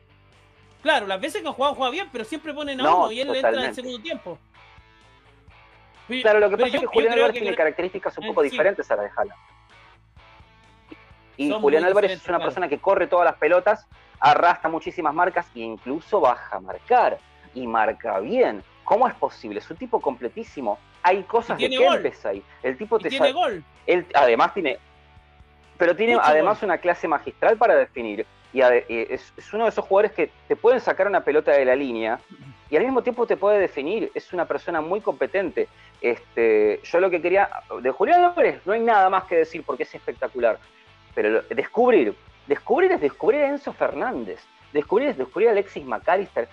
Claro, 0.82 1.06
las 1.06 1.20
veces 1.20 1.42
que 1.42 1.48
han 1.48 1.54
jugado 1.54 1.74
juega 1.74 1.90
bien, 1.90 2.08
pero 2.10 2.24
siempre 2.24 2.54
ponen 2.54 2.80
a 2.80 2.94
uno 2.94 3.12
y 3.12 3.20
él 3.20 3.34
entra 3.34 3.50
en 3.50 3.60
el 3.60 3.74
segundo 3.74 4.00
tiempo. 4.00 4.38
Claro, 6.22 6.40
lo 6.40 6.50
que 6.50 6.56
pasa 6.56 6.74
es 6.74 6.80
que 6.80 6.86
Julián 6.86 7.12
Álvarez 7.12 7.34
tiene 7.34 7.54
características 7.54 8.18
un 8.18 8.26
poco 8.28 8.42
diferentes 8.42 8.90
a 8.90 8.96
las 8.96 9.04
de 9.04 9.10
Jala. 9.10 9.36
Y 11.36 11.50
Julián 11.50 11.84
Álvarez 11.84 12.12
es 12.12 12.28
una 12.28 12.38
persona 12.38 12.68
que 12.68 12.78
corre 12.78 13.06
todas 13.06 13.24
las 13.24 13.36
pelotas, 13.36 13.86
arrastra 14.18 14.68
muchísimas 14.68 15.14
marcas 15.14 15.46
e 15.54 15.60
incluso 15.60 16.20
baja 16.20 16.56
a 16.56 16.60
marcar. 16.60 17.18
Y 17.54 17.66
marca 17.66 18.20
bien. 18.20 18.62
¿Cómo 18.84 19.08
es 19.08 19.14
posible? 19.14 19.58
Es 19.58 19.70
un 19.70 19.76
tipo 19.76 20.00
completísimo. 20.00 20.78
Hay 21.02 21.22
cosas 21.24 21.58
de 21.58 21.68
Kempes 21.68 22.24
ahí. 22.26 22.42
El 22.62 22.76
tipo 22.76 22.98
te 22.98 23.08
tiene 23.08 23.32
gol. 23.32 23.64
Él 23.86 24.06
además 24.14 24.52
tiene. 24.54 24.78
Pero 25.78 25.96
tiene 25.96 26.18
además 26.20 26.62
una 26.62 26.78
clase 26.78 27.08
magistral 27.08 27.56
para 27.56 27.74
definir 27.74 28.26
y 28.52 28.60
es, 28.60 29.32
uno 29.52 29.64
de 29.64 29.70
esos 29.70 29.84
jugadores 29.84 30.12
que 30.12 30.30
te 30.48 30.56
pueden 30.56 30.80
sacar 30.80 31.06
una 31.06 31.22
pelota 31.22 31.52
de 31.52 31.64
la 31.64 31.76
línea 31.76 32.18
y 32.68 32.76
al 32.76 32.84
mismo 32.84 33.02
tiempo 33.02 33.26
te 33.26 33.36
puede 33.36 33.58
definir. 33.58 34.10
Es 34.14 34.32
una 34.32 34.44
persona 34.44 34.80
muy 34.80 35.00
competente. 35.00 35.68
Este, 36.00 36.80
yo 36.82 37.00
lo 37.00 37.10
que 37.10 37.20
quería. 37.20 37.48
De 37.80 37.90
Julián 37.90 38.22
López 38.22 38.60
no 38.64 38.72
hay 38.72 38.80
nada 38.80 39.08
más 39.10 39.24
que 39.24 39.36
decir 39.36 39.62
porque 39.64 39.84
es 39.84 39.94
espectacular. 39.94 40.58
Pero 41.14 41.42
descubrir, 41.42 42.14
descubrir 42.46 42.92
es 42.92 43.00
descubrir 43.00 43.42
a 43.42 43.48
Enzo 43.48 43.72
Fernández. 43.72 44.40
Descubrir 44.72 45.08
es 45.08 45.18
descubrir 45.18 45.48
a 45.48 45.52
Alexis 45.52 45.84
McAllister. 45.84 46.48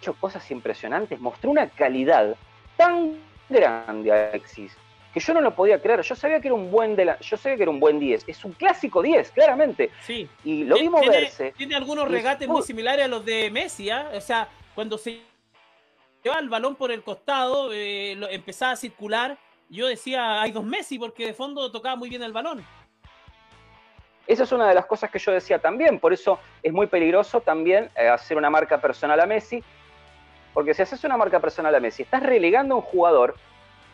hecho 0.00 0.14
cosas 0.14 0.48
impresionantes. 0.50 1.20
Mostró 1.20 1.50
una 1.50 1.68
calidad 1.68 2.36
tan 2.76 3.16
grande 3.48 4.12
Alexis 4.12 4.76
que 5.18 5.24
yo 5.24 5.34
no 5.34 5.40
lo 5.40 5.54
podía 5.54 5.80
creer. 5.80 6.02
Yo 6.02 6.14
sabía 6.14 6.40
que 6.40 6.48
era 6.48 6.54
un 6.54 6.70
buen 6.70 6.94
de 6.94 7.04
la, 7.04 7.18
yo 7.20 7.36
sabía 7.36 7.56
que 7.56 7.62
era 7.62 7.70
un 7.70 7.80
buen 7.80 7.98
10. 7.98 8.24
Es 8.28 8.44
un 8.44 8.52
clásico 8.52 9.02
10, 9.02 9.32
claramente. 9.32 9.90
Sí. 10.02 10.28
Y 10.44 10.64
lo 10.64 10.76
vimos 10.76 11.00
tiene, 11.00 11.16
verse. 11.16 11.52
Tiene 11.56 11.74
algunos 11.74 12.08
regates 12.08 12.46
muy 12.46 12.62
similares 12.62 13.04
a 13.04 13.08
los 13.08 13.24
de 13.24 13.50
Messi, 13.50 13.90
¿eh? 13.90 14.04
O 14.14 14.20
sea, 14.20 14.48
cuando 14.74 14.96
se 14.96 15.20
lleva 16.22 16.38
el 16.38 16.48
balón 16.48 16.76
por 16.76 16.92
el 16.92 17.02
costado, 17.02 17.72
eh, 17.72 18.14
lo, 18.16 18.28
empezaba 18.28 18.72
a 18.72 18.76
circular. 18.76 19.36
Yo 19.68 19.86
decía, 19.86 20.40
hay 20.40 20.52
dos 20.52 20.64
Messi, 20.64 20.98
porque 20.98 21.26
de 21.26 21.34
fondo 21.34 21.70
tocaba 21.72 21.96
muy 21.96 22.08
bien 22.08 22.22
el 22.22 22.32
balón. 22.32 22.64
Esa 24.26 24.44
es 24.44 24.52
una 24.52 24.68
de 24.68 24.74
las 24.74 24.86
cosas 24.86 25.10
que 25.10 25.18
yo 25.18 25.32
decía 25.32 25.58
también, 25.58 25.98
por 25.98 26.12
eso 26.12 26.38
es 26.62 26.72
muy 26.72 26.86
peligroso 26.86 27.40
también 27.40 27.90
eh, 27.96 28.08
hacer 28.08 28.36
una 28.36 28.50
marca 28.50 28.78
personal 28.78 29.18
a 29.20 29.26
Messi, 29.26 29.64
porque 30.52 30.74
si 30.74 30.82
haces 30.82 31.02
una 31.04 31.16
marca 31.16 31.40
personal 31.40 31.74
a 31.74 31.80
Messi, 31.80 32.02
estás 32.02 32.22
relegando 32.22 32.74
a 32.74 32.78
un 32.78 32.82
jugador 32.82 33.36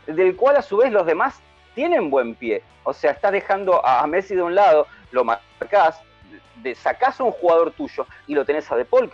del 0.07 0.37
cual 0.37 0.57
a 0.57 0.63
su 0.63 0.77
vez 0.77 0.93
los 0.93 1.07
demás 1.07 1.41
tienen 1.75 2.11
buen 2.11 2.35
pie. 2.35 2.63
O 2.85 2.93
sea, 2.93 3.13
estás 3.13 3.33
dejando 3.33 3.85
a 3.85 4.07
Messi 4.07 4.35
de 4.35 4.43
un 4.43 4.55
lado, 4.55 4.87
lo 5.11 5.25
marcás, 5.25 6.01
de, 6.63 6.75
sacás 6.75 7.21
a 7.21 7.25
un 7.25 7.33
jugador 7.33 7.73
tuyo 7.73 8.07
y 8.27 8.35
lo 8.35 8.45
tenés 8.45 8.71
a 8.71 8.77
De 8.77 8.85
Paul, 8.85 9.11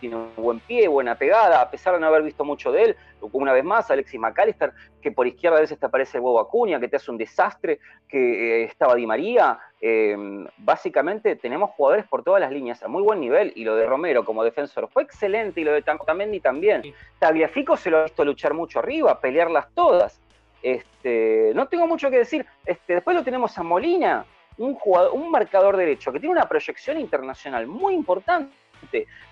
tiene 0.00 0.16
un 0.16 0.30
buen 0.36 0.60
pie, 0.60 0.88
buena 0.88 1.14
pegada, 1.14 1.60
a 1.60 1.70
pesar 1.70 1.94
de 1.94 2.00
no 2.00 2.06
haber 2.06 2.22
visto 2.22 2.44
mucho 2.44 2.72
de 2.72 2.82
él, 2.82 2.96
una 3.20 3.52
vez 3.52 3.64
más, 3.64 3.90
Alexis 3.90 4.18
McAllister, 4.18 4.72
que 5.00 5.12
por 5.12 5.26
izquierda 5.26 5.58
a 5.58 5.60
veces 5.60 5.78
te 5.78 5.86
aparece 5.86 6.18
el 6.18 6.24
huevo 6.24 6.40
Acuña, 6.40 6.80
que 6.80 6.88
te 6.88 6.96
hace 6.96 7.10
un 7.10 7.18
desastre, 7.18 7.78
que 8.08 8.62
eh, 8.62 8.64
estaba 8.64 8.94
Di 8.94 9.06
María, 9.06 9.58
eh, 9.80 10.16
básicamente 10.58 11.36
tenemos 11.36 11.70
jugadores 11.70 12.06
por 12.06 12.22
todas 12.22 12.40
las 12.40 12.50
líneas 12.50 12.82
a 12.82 12.88
muy 12.88 13.02
buen 13.02 13.20
nivel, 13.20 13.52
y 13.54 13.64
lo 13.64 13.76
de 13.76 13.86
Romero 13.86 14.24
como 14.24 14.42
defensor 14.42 14.88
fue 14.88 15.02
excelente, 15.02 15.60
y 15.60 15.64
lo 15.64 15.72
de 15.72 15.82
Tamendi 15.82 16.40
también. 16.40 16.82
Tagliafico 17.18 17.76
se 17.76 17.90
lo 17.90 17.98
ha 17.98 18.04
visto 18.04 18.24
luchar 18.24 18.54
mucho 18.54 18.78
arriba, 18.78 19.20
pelearlas 19.20 19.68
todas. 19.74 20.20
Este, 20.62 21.52
no 21.54 21.68
tengo 21.68 21.86
mucho 21.86 22.10
que 22.10 22.18
decir. 22.18 22.46
Este, 22.64 22.94
después 22.94 23.16
lo 23.16 23.24
tenemos 23.24 23.56
a 23.58 23.62
Molina, 23.62 24.24
un, 24.58 24.74
jugador, 24.74 25.12
un 25.14 25.30
marcador 25.30 25.76
derecho 25.76 26.12
que 26.12 26.20
tiene 26.20 26.32
una 26.32 26.48
proyección 26.48 26.98
internacional 26.98 27.66
muy 27.66 27.94
importante 27.94 28.59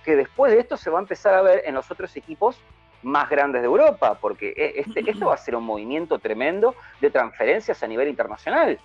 que 0.04 0.16
después 0.16 0.52
de 0.52 0.60
esto 0.60 0.76
se 0.76 0.90
va 0.90 0.98
a 0.98 1.02
empezar 1.02 1.34
a 1.34 1.42
ver 1.42 1.62
en 1.64 1.74
los 1.74 1.90
otros 1.90 2.16
equipos 2.16 2.60
más 3.02 3.28
grandes 3.28 3.62
de 3.62 3.66
Europa, 3.66 4.18
porque 4.20 4.52
e, 4.56 4.80
este, 4.80 5.08
esto 5.08 5.26
va 5.26 5.34
a 5.34 5.38
ser 5.38 5.54
un 5.54 5.64
movimiento 5.64 6.18
tremendo 6.18 6.74
de 7.00 7.10
transferencias 7.10 7.82
a 7.82 7.86
nivel 7.86 8.08
internacional. 8.08 8.78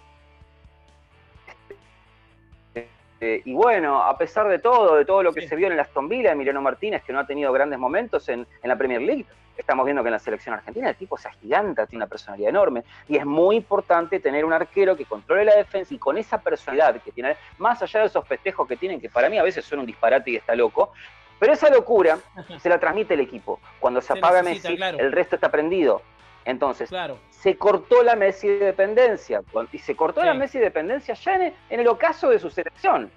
Este, 3.23 3.49
y 3.49 3.53
bueno, 3.53 4.03
a 4.03 4.17
pesar 4.17 4.49
de 4.49 4.59
todo, 4.59 4.95
de 4.95 5.05
todo 5.05 5.23
lo 5.23 5.31
que 5.31 5.47
se 5.47 5.55
vio 5.55 5.67
en 5.67 5.73
el 5.73 5.79
Aston 5.79 6.09
Villa, 6.09 6.33
Emiliano 6.33 6.61
Martínez, 6.61 7.03
que 7.03 7.13
no 7.13 7.19
ha 7.19 7.25
tenido 7.25 7.53
grandes 7.53 7.79
momentos 7.79 8.27
en, 8.27 8.45
en 8.61 8.69
la 8.69 8.75
Premier 8.75 9.01
League, 9.01 9.25
estamos 9.57 9.85
viendo 9.85 10.03
que 10.03 10.09
en 10.09 10.13
la 10.13 10.19
selección 10.19 10.55
argentina 10.55 10.89
el 10.89 10.95
tipo 10.97 11.17
se 11.17 11.29
agiganta, 11.29 11.85
tiene 11.85 12.03
una 12.03 12.09
personalidad 12.09 12.49
enorme, 12.49 12.83
y 13.07 13.15
es 13.15 13.25
muy 13.25 13.55
importante 13.55 14.19
tener 14.19 14.43
un 14.43 14.51
arquero 14.51 14.97
que 14.97 15.05
controle 15.05 15.45
la 15.45 15.55
defensa 15.55 15.93
y 15.93 15.97
con 15.97 16.17
esa 16.17 16.41
personalidad 16.41 17.01
que 17.01 17.13
tiene, 17.13 17.37
más 17.59 17.81
allá 17.81 18.01
de 18.01 18.07
esos 18.07 18.27
festejos 18.27 18.67
que 18.67 18.75
tienen, 18.75 18.99
que 18.99 19.09
para 19.09 19.29
mí 19.29 19.37
a 19.37 19.43
veces 19.43 19.63
son 19.63 19.79
un 19.79 19.85
disparate 19.85 20.31
y 20.31 20.35
está 20.35 20.53
loco, 20.53 20.91
pero 21.39 21.53
esa 21.53 21.69
locura 21.69 22.17
se 22.59 22.67
la 22.67 22.77
transmite 22.77 23.13
el 23.13 23.21
equipo. 23.21 23.61
Cuando 23.79 24.01
se, 24.01 24.13
apaga 24.13 24.43
Messi, 24.43 24.77
el 24.97 25.11
resto 25.13 25.35
está 25.35 25.49
prendido. 25.49 26.01
Entonces, 26.45 26.89
se 27.29 27.57
cortó 27.57 28.03
la 28.03 28.15
Messi 28.15 28.47
dependencia, 28.47 29.41
y 29.71 29.77
se 29.77 29.95
cortó 29.95 30.23
la 30.23 30.33
Messi 30.33 30.59
dependencia 30.59 31.13
ya 31.13 31.35
en 31.35 31.53
el, 31.69 31.87
ocaso 31.87 32.29
de 32.29 32.39
su 32.39 32.49
selección. 32.49 33.11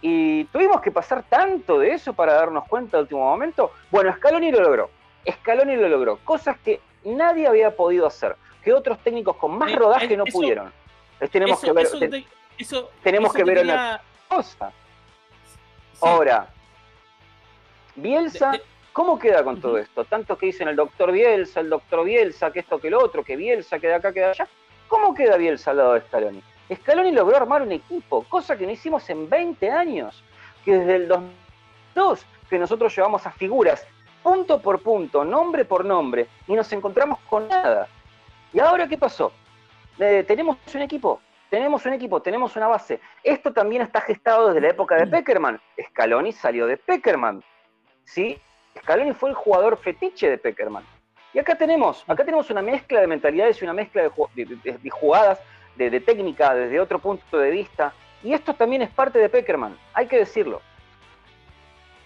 Y 0.00 0.44
tuvimos 0.46 0.80
que 0.80 0.90
pasar 0.90 1.22
tanto 1.28 1.78
de 1.78 1.92
eso 1.92 2.12
para 2.12 2.34
darnos 2.34 2.66
cuenta 2.66 2.96
al 2.96 3.04
último 3.04 3.20
momento. 3.20 3.72
Bueno, 3.90 4.12
Scaloni 4.12 4.50
lo 4.50 4.60
logró. 4.60 4.90
Scaloni 5.30 5.76
lo 5.76 5.88
logró. 5.88 6.16
Cosas 6.24 6.58
que 6.64 6.80
nadie 7.04 7.46
había 7.46 7.76
podido 7.76 8.06
hacer, 8.06 8.36
que 8.64 8.72
otros 8.72 8.98
técnicos 8.98 9.36
con 9.36 9.56
más 9.56 9.72
rodaje 9.74 10.16
no 10.16 10.24
pudieron. 10.24 10.72
tenemos 11.30 11.60
que 11.60 11.72
ver, 11.72 11.86
tenemos 13.02 13.32
que 13.32 13.44
ver 13.44 13.58
una 13.60 14.00
cosa. 14.28 14.72
Ahora, 16.00 16.48
Bielsa, 17.94 18.60
¿cómo 18.92 19.18
queda 19.18 19.42
con 19.44 19.60
todo 19.60 19.78
esto? 19.78 20.04
Tanto 20.04 20.36
que 20.36 20.46
dicen 20.46 20.68
el 20.68 20.76
doctor 20.76 21.12
Bielsa, 21.12 21.60
el 21.60 21.70
doctor 21.70 22.04
Bielsa, 22.04 22.52
que 22.52 22.60
esto, 22.60 22.78
que 22.78 22.90
lo 22.90 23.02
otro, 23.02 23.22
que 23.24 23.36
Bielsa, 23.36 23.78
que 23.78 23.88
de 23.88 23.94
acá, 23.94 24.12
que 24.12 24.20
de 24.20 24.26
allá. 24.26 24.48
¿Cómo 24.88 25.14
queda 25.14 25.36
Bielsa 25.36 25.70
al 25.70 25.78
lado 25.78 25.94
de 25.94 26.00
Scaloni? 26.02 26.42
Scaloni 26.74 27.12
logró 27.12 27.36
armar 27.36 27.62
un 27.62 27.72
equipo, 27.72 28.24
cosa 28.24 28.56
que 28.56 28.66
no 28.66 28.72
hicimos 28.72 29.08
en 29.10 29.28
20 29.28 29.70
años, 29.70 30.22
que 30.64 30.78
desde 30.78 30.96
el 30.96 31.08
2002 31.08 32.26
que 32.48 32.58
nosotros 32.58 32.94
llevamos 32.94 33.26
a 33.26 33.30
figuras 33.30 33.86
punto 34.22 34.60
por 34.60 34.80
punto, 34.80 35.24
nombre 35.24 35.64
por 35.64 35.84
nombre, 35.84 36.28
y 36.46 36.54
nos 36.54 36.72
encontramos 36.72 37.18
con 37.28 37.48
nada. 37.48 37.88
¿Y 38.52 38.60
ahora 38.60 38.86
qué 38.86 38.96
pasó? 38.96 39.32
Eh, 39.98 40.24
tenemos 40.26 40.56
un 40.74 40.82
equipo, 40.82 41.20
tenemos 41.50 41.84
un 41.86 41.94
equipo, 41.94 42.20
tenemos 42.22 42.54
una 42.54 42.68
base. 42.68 43.00
Esto 43.24 43.52
también 43.52 43.82
está 43.82 44.00
gestado 44.00 44.48
desde 44.48 44.60
la 44.60 44.68
época 44.68 44.96
de 44.96 45.06
Peckerman. 45.06 45.60
Scaloni 45.88 46.32
salió 46.32 46.66
de 46.66 46.76
Peckerman. 46.76 47.42
¿sí? 48.04 48.38
Scaloni 48.80 49.12
fue 49.12 49.30
el 49.30 49.34
jugador 49.34 49.78
fetiche 49.78 50.30
de 50.30 50.38
Peckerman. 50.38 50.84
Y 51.34 51.38
acá 51.38 51.56
tenemos, 51.56 52.04
acá 52.06 52.24
tenemos 52.24 52.50
una 52.50 52.62
mezcla 52.62 53.00
de 53.00 53.06
mentalidades 53.06 53.60
y 53.60 53.64
una 53.64 53.72
mezcla 53.72 54.02
de, 54.02 54.90
jugadas, 54.90 55.40
de, 55.76 56.00
técnica 56.00 56.54
desde 56.54 56.80
otro 56.80 56.98
punto 56.98 57.38
de 57.38 57.50
vista. 57.50 57.94
Y 58.22 58.32
esto 58.32 58.54
también 58.54 58.82
es 58.82 58.90
parte 58.90 59.18
de 59.18 59.28
Peckerman, 59.28 59.76
hay 59.94 60.06
que 60.06 60.18
decirlo. 60.18 60.60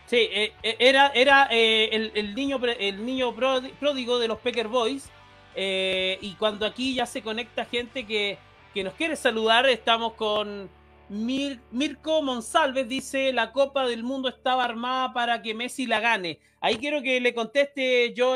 Sí, 0.07 0.29
eh, 0.31 0.53
eh, 0.63 0.77
era, 0.79 1.09
era 1.09 1.49
eh, 1.51 2.11
el, 2.15 2.35
niño, 2.37 2.61
el 2.79 3.05
niño 3.05 3.35
pródigo 3.35 4.21
de 4.21 4.29
los 4.29 4.39
Pecker 4.39 4.69
Boys. 4.69 5.11
y 5.57 6.35
cuando 6.39 6.65
aquí 6.65 6.95
ya 6.95 7.07
se 7.07 7.23
conecta 7.23 7.65
gente 7.65 8.07
que, 8.07 8.39
que 8.73 8.85
nos 8.85 8.95
quiere 8.95 9.17
saludar, 9.17 9.67
estamos 9.69 10.13
con 10.13 10.71
Mirko 11.09 12.23
Monsalves 12.23 12.89
dice, 12.89 13.33
la 13.33 13.53
Copa 13.53 13.87
del 13.87 14.03
Mundo 14.03 14.29
estaba 14.29 14.65
armada 14.65 15.13
para 15.13 15.41
que 15.43 15.55
Messi 15.55 15.87
la 15.87 16.01
gane. 16.01 16.41
Ahí 16.61 16.77
quiero 16.77 17.03
que 17.03 17.21
le 17.21 17.35
conteste 17.35 18.13
yo 18.13 18.35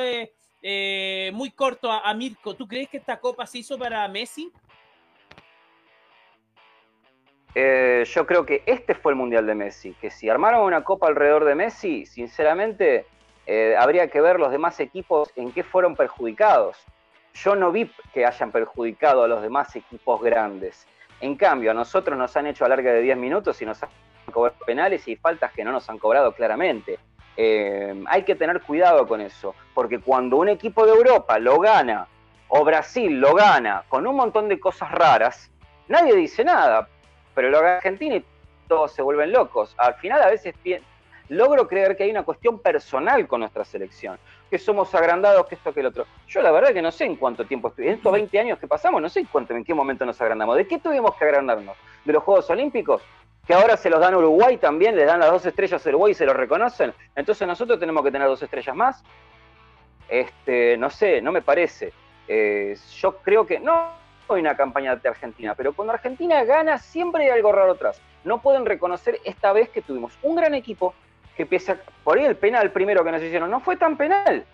eh, 0.63 1.31
muy 1.35 1.51
corto 1.51 1.91
a, 1.91 2.13
Mirko. 2.15 2.55
¿Tú 2.55 2.69
crees 2.69 2.89
que 2.89 2.99
esta 2.99 3.19
Copa 3.19 3.47
se 3.47 3.59
hizo 3.59 3.79
para 3.79 4.07
Messi? 4.09 4.53
Eh, 7.55 8.05
yo 8.07 8.27
creo 8.27 8.47
que 8.47 8.63
este 8.67 8.95
fue 8.95 9.13
el 9.13 9.17
Mundial 9.17 9.47
de 9.47 9.57
Messi, 9.57 9.93
que 10.01 10.11
si 10.11 10.29
armaron 10.29 10.61
una 10.61 10.85
Copa 10.85 11.09
alrededor 11.09 11.45
de 11.45 11.57
Messi, 11.57 12.07
sinceramente 12.07 13.07
eh, 13.47 13.75
habría 13.77 14.09
que 14.09 14.21
ver 14.21 14.39
los 14.39 14.53
demás 14.53 14.79
equipos 14.79 15.33
en 15.35 15.51
qué 15.51 15.65
fueron 15.65 15.97
perjudicados. 15.97 16.77
Yo 17.35 17.57
no 17.57 17.73
vi 17.73 17.91
que 18.15 18.25
hayan 18.25 18.53
perjudicado 18.53 19.25
a 19.25 19.29
los 19.29 19.43
demás 19.43 19.75
equipos 19.75 20.21
grandes. 20.23 20.87
En 21.21 21.37
cambio, 21.37 21.71
a 21.71 21.75
nosotros 21.75 22.17
nos 22.17 22.37
han 22.37 22.47
hecho 22.47 22.65
a 22.65 22.69
larga 22.69 22.93
de 22.93 23.03
10 23.03 23.17
minutos 23.19 23.61
y 23.61 23.67
nos 23.67 23.83
han 23.83 23.91
cobrado 24.33 24.57
penales 24.65 25.07
y 25.07 25.17
faltas 25.17 25.53
que 25.53 25.65
no 25.65 25.73
nos 25.73 25.89
han 25.91 25.99
cobrado 25.99 26.33
claramente. 26.33 26.99
Eh, 27.37 28.03
hay 28.07 28.23
que 28.25 28.35
tener 28.35 28.61
cuidado 28.63 29.07
con 29.07 29.21
eso, 29.21 29.55
porque 29.75 30.01
cuando 30.01 30.37
un 30.37 30.49
equipo 30.49 30.87
de 30.87 30.93
Europa 30.93 31.39
lo 31.39 31.59
gana, 31.59 32.07
o 32.49 32.65
Brasil 32.65 33.21
lo 33.21 33.35
gana, 33.35 33.85
con 33.89 34.07
un 34.07 34.17
montón 34.17 34.49
de 34.49 34.59
cosas 34.59 34.91
raras, 34.91 35.51
nadie 35.89 36.15
dice 36.17 36.45
nada, 36.45 36.89
pero 37.35 37.51
lo 37.51 37.61
gana 37.61 37.77
Argentina 37.77 38.17
y 38.17 38.25
todos 38.67 38.93
se 38.93 39.03
vuelven 39.03 39.33
locos. 39.33 39.75
Al 39.79 39.95
final 39.95 40.23
a 40.23 40.29
veces 40.29 40.55
logro 41.31 41.69
creer 41.69 41.97
que 41.97 42.03
hay 42.03 42.11
una 42.11 42.25
cuestión 42.25 42.59
personal 42.59 43.27
con 43.27 43.41
nuestra 43.41 43.65
selección, 43.65 44.19
que 44.51 44.59
somos 44.59 44.95
agrandados, 44.95 45.47
que 45.47 45.55
esto, 45.55 45.73
que 45.73 45.81
el 45.81 45.87
otro. 45.87 46.05
Yo 46.27 46.43
la 46.43 46.51
verdad 46.51 46.73
que 46.73 46.83
no 46.83 46.91
sé 46.91 47.05
en 47.05 47.17
cuánto 47.17 47.47
tiempo 47.47 47.69
estoy, 47.69 47.87
en 47.87 47.95
estos 47.95 48.13
20 48.13 48.39
años 48.39 48.59
que 48.59 48.67
pasamos, 48.67 49.01
no 49.01 49.09
sé 49.09 49.21
en, 49.21 49.57
en 49.57 49.65
qué 49.65 49.73
momento 49.73 50.05
nos 50.05 50.21
agrandamos. 50.21 50.57
¿De 50.57 50.67
qué 50.67 50.79
tuvimos 50.79 51.15
que 51.15 51.25
agrandarnos? 51.25 51.77
¿De 52.05 52.13
los 52.13 52.23
Juegos 52.25 52.51
Olímpicos? 52.51 53.03
Que 53.47 53.55
ahora 53.55 53.77
se 53.77 53.89
los 53.89 54.01
dan 54.01 54.15
a 54.15 54.19
Uruguay 54.19 54.57
también, 54.57 54.97
les 54.97 55.07
dan 55.07 55.21
las 55.21 55.31
dos 55.31 55.47
estrellas 55.47 55.87
a 55.87 55.89
Uruguay 55.89 56.13
y 56.13 56.15
se 56.15 56.27
los 56.27 56.37
reconocen. 56.37 56.93
Entonces 57.15 57.47
nosotros 57.47 57.79
tenemos 57.79 58.05
que 58.05 58.11
tener 58.11 58.27
dos 58.27 58.43
estrellas 58.43 58.75
más. 58.75 59.05
Este, 60.09 60.77
no 60.77 60.91
sé, 60.91 61.23
no 61.23 61.31
me 61.31 61.43
parece. 61.43 61.93
Eh, 62.27 62.77
yo 62.97 63.19
creo 63.19 63.47
que 63.47 63.61
no 63.61 63.93
hay 64.29 64.41
una 64.41 64.57
campaña 64.57 64.97
de 64.97 65.09
Argentina, 65.09 65.55
pero 65.55 65.73
cuando 65.73 65.93
Argentina 65.93 66.43
gana 66.45 66.79
siempre 66.79 67.25
hay 67.25 67.31
algo 67.31 67.53
raro 67.53 67.73
atrás. 67.73 68.01
No 68.25 68.43
pueden 68.43 68.67
reconocer 68.67 69.19
esta 69.25 69.53
vez 69.53 69.69
que 69.69 69.81
tuvimos 69.81 70.13
un 70.23 70.37
gran 70.37 70.55
equipo, 70.55 70.95
que 71.41 71.47
pese 71.47 71.73
a, 71.73 71.79
por 72.05 72.19
ahí 72.19 72.27
el 72.27 72.37
penal 72.37 72.71
primero 72.71 73.03
que 73.03 73.11
nos 73.11 73.23
hicieron 73.23 73.51
no 73.51 73.61
fue 73.61 73.75
tan 73.79 73.97
penal, 73.97 74.45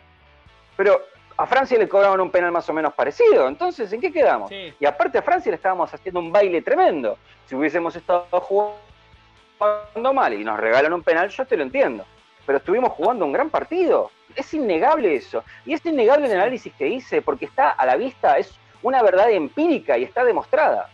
pero 0.77 1.03
a 1.37 1.45
Francia 1.45 1.77
le 1.77 1.89
cobraron 1.89 2.21
un 2.21 2.31
penal 2.31 2.53
más 2.53 2.69
o 2.69 2.73
menos 2.73 2.95
parecido, 2.95 3.49
entonces 3.49 3.93
¿en 3.93 4.01
qué 4.01 4.13
quedamos? 4.13 4.53
Y 4.53 4.87
aparte 4.87 5.19
a 5.19 5.23
Francia 5.23 5.51
le 5.51 5.57
estábamos 5.57 5.93
haciendo 5.93 6.21
un 6.21 6.31
baile 6.31 6.63
tremendo. 6.63 7.19
Si 7.47 7.57
hubiésemos 7.57 7.97
estado 7.97 8.25
jugando 8.41 10.15
mal 10.15 10.33
y 10.33 10.45
nos 10.45 10.61
regalan 10.61 10.93
un 10.93 11.03
penal, 11.03 11.29
yo 11.29 11.45
te 11.45 11.57
lo 11.57 11.65
entiendo, 11.65 12.07
pero 12.47 12.59
estuvimos 12.59 12.93
jugando 12.93 13.25
un 13.25 13.33
gran 13.33 13.51
partido. 13.51 14.13
Es 14.37 14.55
innegable 14.55 15.17
eso. 15.17 15.43
Y 15.65 15.73
es 15.73 15.85
innegable 15.85 16.27
el 16.27 16.35
análisis 16.35 16.73
que 16.75 16.87
hice 16.87 17.21
porque 17.21 17.47
está 17.47 17.71
a 17.71 17.85
la 17.85 17.97
vista, 17.97 18.39
es 18.39 18.57
una 18.83 19.03
verdad 19.03 19.29
empírica 19.33 19.99
y 19.99 20.05
está 20.05 20.25
demostrada. 20.25 20.89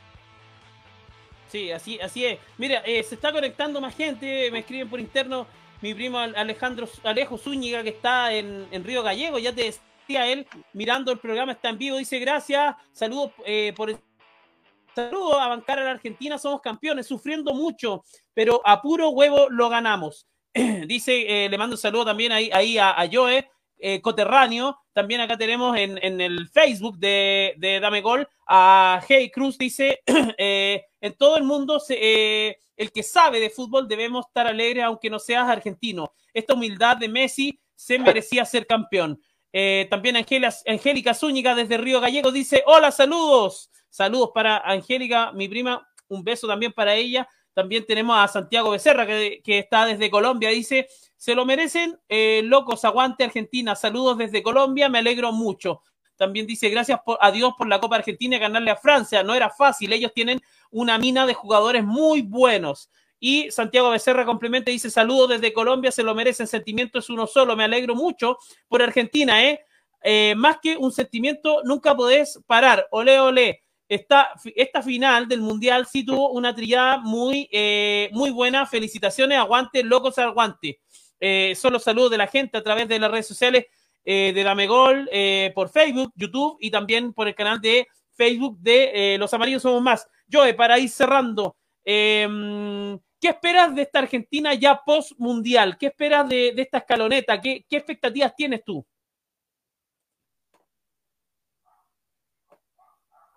Sí, 1.48 1.70
así, 1.70 2.00
así 2.00 2.24
es. 2.24 2.38
Mira, 2.56 2.82
eh, 2.86 3.02
se 3.02 3.14
está 3.14 3.30
conectando 3.30 3.78
más 3.78 3.94
gente, 3.94 4.50
me 4.50 4.60
escriben 4.60 4.88
por 4.88 4.98
interno 4.98 5.46
mi 5.82 5.94
primo 5.94 6.18
Alejandro 6.18 6.88
Alejo 7.02 7.36
Zúñiga, 7.36 7.82
que 7.82 7.90
está 7.90 8.32
en, 8.32 8.84
Río 8.84 9.02
Gallego, 9.02 9.38
ya 9.38 9.52
te 9.52 9.64
decía 9.64 10.26
él 10.28 10.46
mirando 10.72 11.12
el 11.12 11.18
programa, 11.18 11.52
está 11.52 11.68
en 11.68 11.78
vivo, 11.78 11.96
dice 11.96 12.18
gracias, 12.20 12.76
saludos 12.92 13.32
eh, 13.44 13.72
por 13.76 13.90
el 13.90 13.98
saludo 14.94 15.40
a 15.40 15.48
bancar 15.48 15.78
a 15.78 15.84
la 15.84 15.90
Argentina, 15.90 16.38
somos 16.38 16.60
campeones, 16.60 17.06
sufriendo 17.06 17.54
mucho, 17.54 18.04
pero 18.34 18.60
a 18.64 18.80
puro 18.80 19.10
huevo 19.10 19.48
lo 19.50 19.68
ganamos. 19.68 20.26
dice, 20.86 21.44
eh, 21.44 21.48
le 21.48 21.58
mando 21.58 21.74
un 21.74 21.80
saludo 21.80 22.04
también 22.04 22.32
ahí, 22.32 22.50
ahí 22.52 22.78
a, 22.78 23.08
Joe, 23.10 23.48
eh, 23.78 24.00
coterráneo. 24.00 24.78
También 24.92 25.20
acá 25.20 25.36
tenemos 25.38 25.76
en, 25.78 25.98
en 26.02 26.20
el 26.20 26.48
Facebook 26.48 26.98
de, 26.98 27.54
de, 27.56 27.80
Dame 27.80 28.02
Gol 28.02 28.28
a 28.46 29.00
Hey 29.08 29.30
Cruz, 29.30 29.56
dice, 29.56 30.02
eh, 30.38 30.84
en 31.00 31.14
todo 31.14 31.36
el 31.36 31.44
mundo 31.44 31.80
se, 31.80 32.58
el 32.76 32.92
que 32.92 33.02
sabe 33.02 33.40
de 33.40 33.50
fútbol 33.50 33.88
debemos 33.88 34.26
estar 34.26 34.46
alegres 34.46 34.84
aunque 34.84 35.10
no 35.10 35.18
seas 35.18 35.48
argentino. 35.48 36.12
Esta 36.32 36.54
humildad 36.54 36.96
de 36.96 37.08
Messi 37.08 37.60
se 37.74 37.98
merecía 37.98 38.44
ser 38.44 38.66
campeón. 38.66 39.20
también 39.90 40.16
Angélica 40.16 41.14
Zúñiga 41.14 41.54
desde 41.54 41.78
Río 41.78 42.00
Gallego 42.00 42.32
dice, 42.32 42.62
hola, 42.66 42.90
saludos. 42.90 43.70
Saludos 43.90 44.30
para 44.32 44.56
Angélica, 44.58 45.32
mi 45.32 45.48
prima, 45.48 45.86
un 46.08 46.24
beso 46.24 46.46
también 46.46 46.72
para 46.72 46.94
ella. 46.94 47.28
También 47.52 47.84
tenemos 47.84 48.16
a 48.18 48.28
Santiago 48.28 48.70
Becerra, 48.70 49.06
que, 49.06 49.42
está 49.44 49.84
desde 49.84 50.10
Colombia. 50.10 50.48
Dice, 50.48 50.88
se 51.16 51.34
lo 51.34 51.44
merecen, 51.44 51.98
eh, 52.08 52.40
locos, 52.44 52.84
aguante 52.84 53.24
Argentina. 53.24 53.76
Saludos 53.76 54.16
desde 54.16 54.42
Colombia, 54.42 54.88
me 54.88 54.98
alegro 54.98 55.32
mucho. 55.32 55.82
También 56.16 56.46
dice, 56.46 56.68
gracias 56.70 57.00
a 57.20 57.30
Dios 57.30 57.52
por 57.58 57.66
la 57.66 57.80
Copa 57.80 57.96
Argentina 57.96 58.36
y 58.36 58.38
ganarle 58.38 58.70
a 58.70 58.76
Francia. 58.76 59.22
No 59.22 59.34
era 59.34 59.50
fácil, 59.50 59.92
ellos 59.92 60.12
tienen 60.14 60.40
una 60.72 60.98
mina 60.98 61.26
de 61.26 61.34
jugadores 61.34 61.84
muy 61.84 62.22
buenos. 62.22 62.90
Y 63.20 63.50
Santiago 63.52 63.90
Becerra 63.90 64.24
complementa 64.24 64.70
y 64.70 64.74
dice, 64.74 64.90
saludos 64.90 65.28
desde 65.28 65.52
Colombia, 65.52 65.92
se 65.92 66.02
lo 66.02 66.14
merecen, 66.14 66.48
sentimiento 66.48 66.98
es 66.98 67.08
uno 67.08 67.28
solo, 67.28 67.54
me 67.54 67.62
alegro 67.62 67.94
mucho 67.94 68.36
por 68.66 68.82
Argentina, 68.82 69.44
¿eh? 69.44 69.60
eh 70.02 70.34
más 70.36 70.56
que 70.60 70.76
un 70.76 70.90
sentimiento, 70.90 71.62
nunca 71.62 71.94
podés 71.94 72.40
parar, 72.48 72.88
ole, 72.90 73.20
ole 73.20 73.62
esta, 73.92 74.30
esta 74.56 74.82
final 74.82 75.28
del 75.28 75.42
Mundial 75.42 75.86
sí 75.86 76.02
tuvo 76.02 76.30
una 76.30 76.54
trillada 76.54 76.96
muy, 76.96 77.46
eh, 77.52 78.08
muy 78.12 78.30
buena. 78.30 78.64
Felicitaciones, 78.64 79.36
aguante, 79.36 79.82
locos 79.82 80.16
aguante. 80.16 80.80
Eh, 81.20 81.54
son 81.54 81.74
los 81.74 81.84
saludos 81.84 82.10
de 82.10 82.16
la 82.16 82.26
gente 82.26 82.56
a 82.56 82.62
través 82.62 82.88
de 82.88 82.98
las 82.98 83.10
redes 83.10 83.26
sociales 83.26 83.66
eh, 84.04 84.32
de 84.34 84.42
Damegol 84.42 85.10
eh, 85.12 85.52
por 85.54 85.68
Facebook, 85.68 86.12
YouTube 86.16 86.56
y 86.58 86.70
también 86.70 87.12
por 87.12 87.28
el 87.28 87.34
canal 87.34 87.60
de 87.60 87.86
Facebook 88.14 88.58
de 88.60 89.16
Los 89.18 89.34
Amarillos 89.34 89.62
Somos 89.62 89.82
Más. 89.82 90.08
Joe, 90.32 90.54
para 90.54 90.78
ir 90.78 90.88
cerrando, 90.88 91.56
em, 91.84 92.98
¿qué 93.20 93.28
esperas 93.28 93.74
de 93.74 93.82
esta 93.82 93.98
Argentina 93.98 94.54
ya 94.54 94.80
post-mundial? 94.84 95.76
¿Qué 95.78 95.86
esperas 95.86 96.28
de, 96.28 96.54
esta 96.56 96.78
escaloneta? 96.78 97.40
¿Qué, 97.40 97.64
¿Qué 97.68 97.76
expectativas 97.76 98.34
tienes 98.34 98.64
tú? 98.64 98.84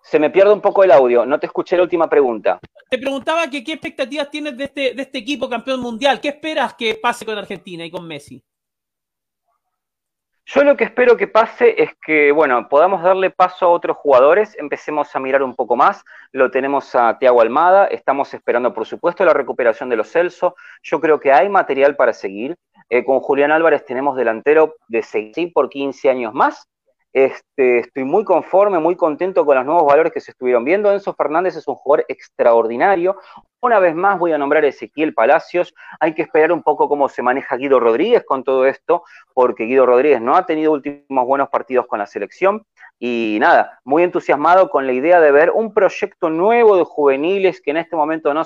Se 0.02 0.20
me 0.20 0.30
pierde 0.30 0.54
un 0.54 0.62
poco 0.62 0.84
el 0.84 0.92
audio, 0.92 1.26
no 1.26 1.40
te 1.40 1.48
escuché 1.48 1.76
la 1.76 1.84
última 1.84 2.08
pregunta. 2.08 2.60
Te 2.90 3.00
preguntaba 3.00 3.50
que 3.50 3.64
qué 3.64 3.74
expectativas 3.74 4.30
tienes 4.30 4.56
de 4.56 4.66
este, 4.66 4.94
de 4.94 5.02
este 5.02 5.18
equipo 5.18 5.50
campeón 5.50 5.82
mundial, 5.82 6.22
qué 6.22 6.30
esperas 6.30 6.76
que 6.76 6.94
pase 6.96 7.26
con 7.26 7.36
Argentina 7.36 7.84
y 7.84 7.90
con 7.90 8.08
Messi. 8.08 8.42
Yo 10.48 10.64
lo 10.64 10.78
que 10.78 10.84
espero 10.84 11.18
que 11.18 11.28
pase 11.28 11.82
es 11.82 11.90
que, 12.06 12.32
bueno, 12.32 12.70
podamos 12.70 13.02
darle 13.02 13.32
paso 13.32 13.66
a 13.66 13.70
otros 13.70 13.98
jugadores, 13.98 14.56
empecemos 14.60 15.16
a 15.16 15.20
mirar 15.20 15.42
un 15.42 15.56
poco 15.56 15.76
más. 15.76 16.04
Lo 16.32 16.52
tenemos 16.52 16.94
a 16.94 17.18
Tiago 17.18 17.42
Almada, 17.42 17.88
estamos 17.88 18.32
esperando, 18.32 18.72
por 18.72 18.86
supuesto, 18.86 19.26
la 19.26 19.34
recuperación 19.34 19.90
de 19.90 19.96
los 19.96 20.12
Celso. 20.12 20.56
Yo 20.84 21.02
creo 21.02 21.20
que 21.20 21.32
hay 21.32 21.50
material 21.50 21.96
para 21.96 22.14
seguir. 22.14 22.56
Eh, 22.90 23.04
con 23.04 23.22
Julián 23.22 23.52
Álvarez 23.52 23.86
tenemos 23.86 24.16
delantero 24.16 24.76
de 24.88 25.02
seguir 25.02 25.52
por 25.52 25.68
15 25.68 26.12
años 26.12 26.32
más. 26.36 26.70
Este, 27.16 27.80
estoy 27.80 28.04
muy 28.04 28.26
conforme, 28.26 28.78
muy 28.78 28.98
contento 28.98 29.46
con 29.46 29.56
los 29.56 29.66
nuevos 29.66 29.86
valores 29.86 30.12
que 30.12 30.20
se 30.20 30.32
estuvieron 30.32 30.66
viendo. 30.66 30.92
Enzo 30.92 31.14
Fernández 31.14 31.56
es 31.56 31.66
un 31.66 31.76
jugador 31.76 32.06
extraordinario. 32.10 33.16
Una 33.62 33.80
vez 33.80 33.96
más 33.96 34.20
voy 34.20 34.34
a 34.34 34.38
nombrar 34.38 34.66
a 34.66 34.68
Ezequiel 34.68 35.14
Palacios. 35.14 35.74
Hay 36.02 36.14
que 36.14 36.24
esperar 36.24 36.52
un 36.52 36.62
poco 36.62 36.90
cómo 36.90 37.08
se 37.08 37.22
maneja 37.22 37.56
Guido 37.56 37.80
Rodríguez 37.80 38.26
con 38.26 38.44
todo 38.44 38.66
esto, 38.66 39.04
porque 39.34 39.64
Guido 39.64 39.86
Rodríguez 39.86 40.20
no 40.20 40.36
ha 40.36 40.46
tenido 40.46 40.74
últimos 40.74 41.26
buenos 41.26 41.48
partidos 41.48 41.88
con 41.88 42.00
la 42.00 42.06
selección. 42.06 42.66
Y 43.00 43.38
nada, 43.40 43.80
muy 43.86 44.04
entusiasmado 44.04 44.70
con 44.70 44.86
la 44.86 44.92
idea 44.92 45.22
de 45.22 45.32
ver 45.32 45.52
un 45.52 45.74
proyecto 45.74 46.30
nuevo 46.30 46.76
de 46.76 46.84
juveniles 46.84 47.62
que 47.62 47.72
en 47.72 47.78
este 47.78 47.96
momento 47.96 48.34
no, 48.34 48.44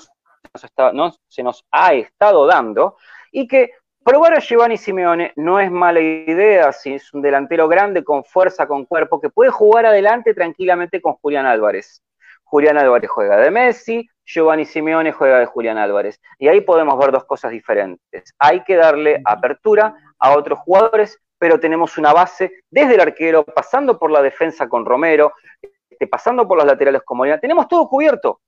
no 0.94 1.12
se 1.28 1.42
nos 1.42 1.66
ha 1.72 1.96
estado 1.96 2.46
dando 2.46 2.98
y 3.32 3.48
que 3.48 3.72
Probar 4.10 4.34
a 4.34 4.40
Giovanni 4.40 4.76
Simeone 4.76 5.34
no 5.36 5.60
es 5.60 5.70
mala 5.70 6.00
idea, 6.00 6.74
si 6.74 6.96
es 6.96 7.14
un 7.14 7.22
delantero 7.22 7.68
grande, 7.68 8.04
con 8.04 8.24
fuerza, 8.24 8.68
con 8.68 8.86
cuerpo, 8.86 9.22
que 9.22 9.30
puede 9.30 9.52
jugar 9.52 9.86
adelante 9.86 10.34
tranquilamente 10.34 11.00
con 11.00 11.14
Julián 11.14 11.46
Álvarez. 11.46 12.02
Julián 12.44 12.80
Álvarez 12.80 13.08
juega 13.08 13.38
de 13.38 13.52
Messi, 13.52 14.10
Giovanni 14.26 14.66
Simeone 14.66 15.12
juega 15.12 15.38
de 15.38 15.46
Julián 15.46 15.78
Álvarez. 15.78 16.20
Y 16.40 16.48
ahí 16.48 16.62
podemos 16.62 16.98
ver 16.98 17.12
dos 17.12 17.26
cosas 17.26 17.52
diferentes. 17.52 18.34
Hay 18.40 18.64
que 18.64 18.78
darle 18.78 19.22
apertura 19.24 19.94
a 20.18 20.36
otros 20.36 20.58
jugadores, 20.58 21.20
pero 21.38 21.60
tenemos 21.60 22.00
una 22.00 22.12
base 22.12 22.64
desde 22.72 22.96
el 22.96 23.02
arquero, 23.02 23.46
pasando 23.46 24.00
por 24.00 24.10
la 24.10 24.24
defensa 24.24 24.68
con 24.68 24.86
Romero, 24.86 25.34
este, 25.62 26.08
pasando 26.08 26.48
por 26.48 26.58
los 26.58 26.66
laterales 26.66 27.04
con 27.04 27.20
Molina. 27.20 27.40
Tenemos 27.40 27.68
todo 27.68 27.88
cubierto 27.88 28.40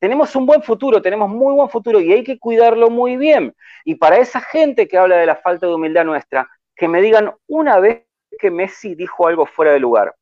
tenemos 0.00 0.34
un 0.34 0.46
buen 0.46 0.62
futuro, 0.62 1.02
tenemos 1.02 1.28
muy 1.28 1.54
buen 1.54 1.68
futuro 1.68 2.00
y 2.00 2.10
hay 2.12 2.24
que 2.24 2.38
cuidarlo 2.38 2.88
muy 2.88 3.16
bien. 3.16 3.54
Y 3.84 3.96
para 3.96 4.16
esa 4.16 4.40
gente 4.40 4.88
que 4.88 4.96
habla 4.96 5.18
de 5.18 5.26
la 5.26 5.36
falta 5.36 5.66
de 5.66 5.74
humildad 5.74 6.06
nuestra, 6.06 6.48
que 6.74 6.88
me 6.88 7.02
digan 7.02 7.34
una 7.46 7.78
vez 7.78 8.06
que 8.38 8.50
Messi 8.50 8.94
dijo 8.94 9.26
algo 9.28 9.44
fuera 9.44 9.72
de 9.72 9.78
lugar. 9.78 10.14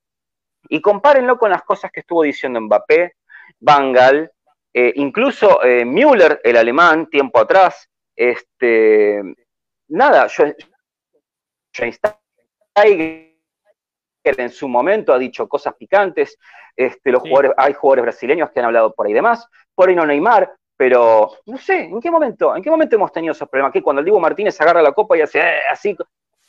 Y 0.69 0.81
compárenlo 0.81 1.39
con 1.39 1.51
las 1.51 1.63
cosas 1.63 1.93
que 1.93 2.01
estuvo 2.01 2.25
diciendo 2.25 2.61
Mbappé, 2.61 3.15
Bangal, 3.61 4.33
eh, 4.75 4.93
incluso 4.97 5.63
eh, 5.63 5.85
Müller, 5.85 6.41
el 6.43 6.57
alemán, 6.57 7.09
tiempo 7.09 7.39
atrás. 7.39 7.89
Este, 8.17 9.23
nada, 9.87 10.27
yo, 10.27 10.47
en 14.37 14.51
su 14.51 14.69
momento 14.69 15.13
ha 15.13 15.19
dicho 15.19 15.49
cosas 15.49 15.75
picantes, 15.75 16.39
este, 16.77 17.11
los 17.11 17.23
jugadores, 17.23 17.53
hay 17.57 17.73
jugadores 17.73 18.03
brasileños 18.05 18.51
que 18.51 18.61
han 18.61 18.67
hablado 18.67 18.95
por 18.95 19.07
ahí 19.07 19.13
demás, 19.13 19.47
por 19.75 19.89
ahí 19.89 19.95
no 19.95 20.07
Neymar, 20.07 20.53
pero 20.77 21.33
no 21.47 21.59
sé, 21.59 21.81
¿en 21.85 22.01
qué 22.01 22.11
momento? 22.11 22.55
¿En 22.55 22.63
qué 22.63 22.71
momento 22.71 22.95
hemos 22.95 23.13
tenido 23.13 23.33
esos 23.33 23.49
problemas? 23.49 23.73
Que 23.73 23.83
cuando 23.83 24.01
el 24.01 24.05
Diego 24.05 24.21
Martínez 24.21 24.61
agarra 24.61 24.81
la 24.81 24.93
copa 24.93 25.19
y 25.19 25.23
hace 25.23 25.41
eh, 25.41 25.61
así, 25.71 25.97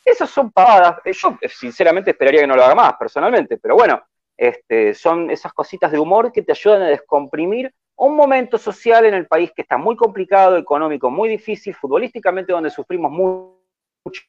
esas 0.04 0.30
son 0.30 0.52
pavadas. 0.52 0.98
Eh, 1.04 1.12
yo 1.12 1.36
eh, 1.40 1.48
sinceramente 1.48 2.12
esperaría 2.12 2.42
que 2.42 2.46
no 2.46 2.54
lo 2.54 2.64
haga 2.64 2.74
más, 2.74 2.94
personalmente, 2.94 3.58
pero 3.58 3.74
bueno, 3.74 4.00
este, 4.36 4.94
son 4.94 5.30
esas 5.30 5.52
cositas 5.52 5.90
de 5.90 5.98
humor 5.98 6.30
que 6.30 6.42
te 6.42 6.52
ayudan 6.52 6.82
a 6.82 6.88
descomprimir 6.88 7.72
un 7.96 8.16
momento 8.16 8.56
social 8.56 9.04
en 9.04 9.14
el 9.14 9.26
país 9.26 9.52
que 9.54 9.62
está 9.62 9.76
muy 9.76 9.96
complicado, 9.96 10.56
económico 10.56 11.10
muy 11.10 11.28
difícil, 11.28 11.74
futbolísticamente 11.74 12.52
donde 12.52 12.70
sufrimos 12.70 13.10
mucho 13.10 14.22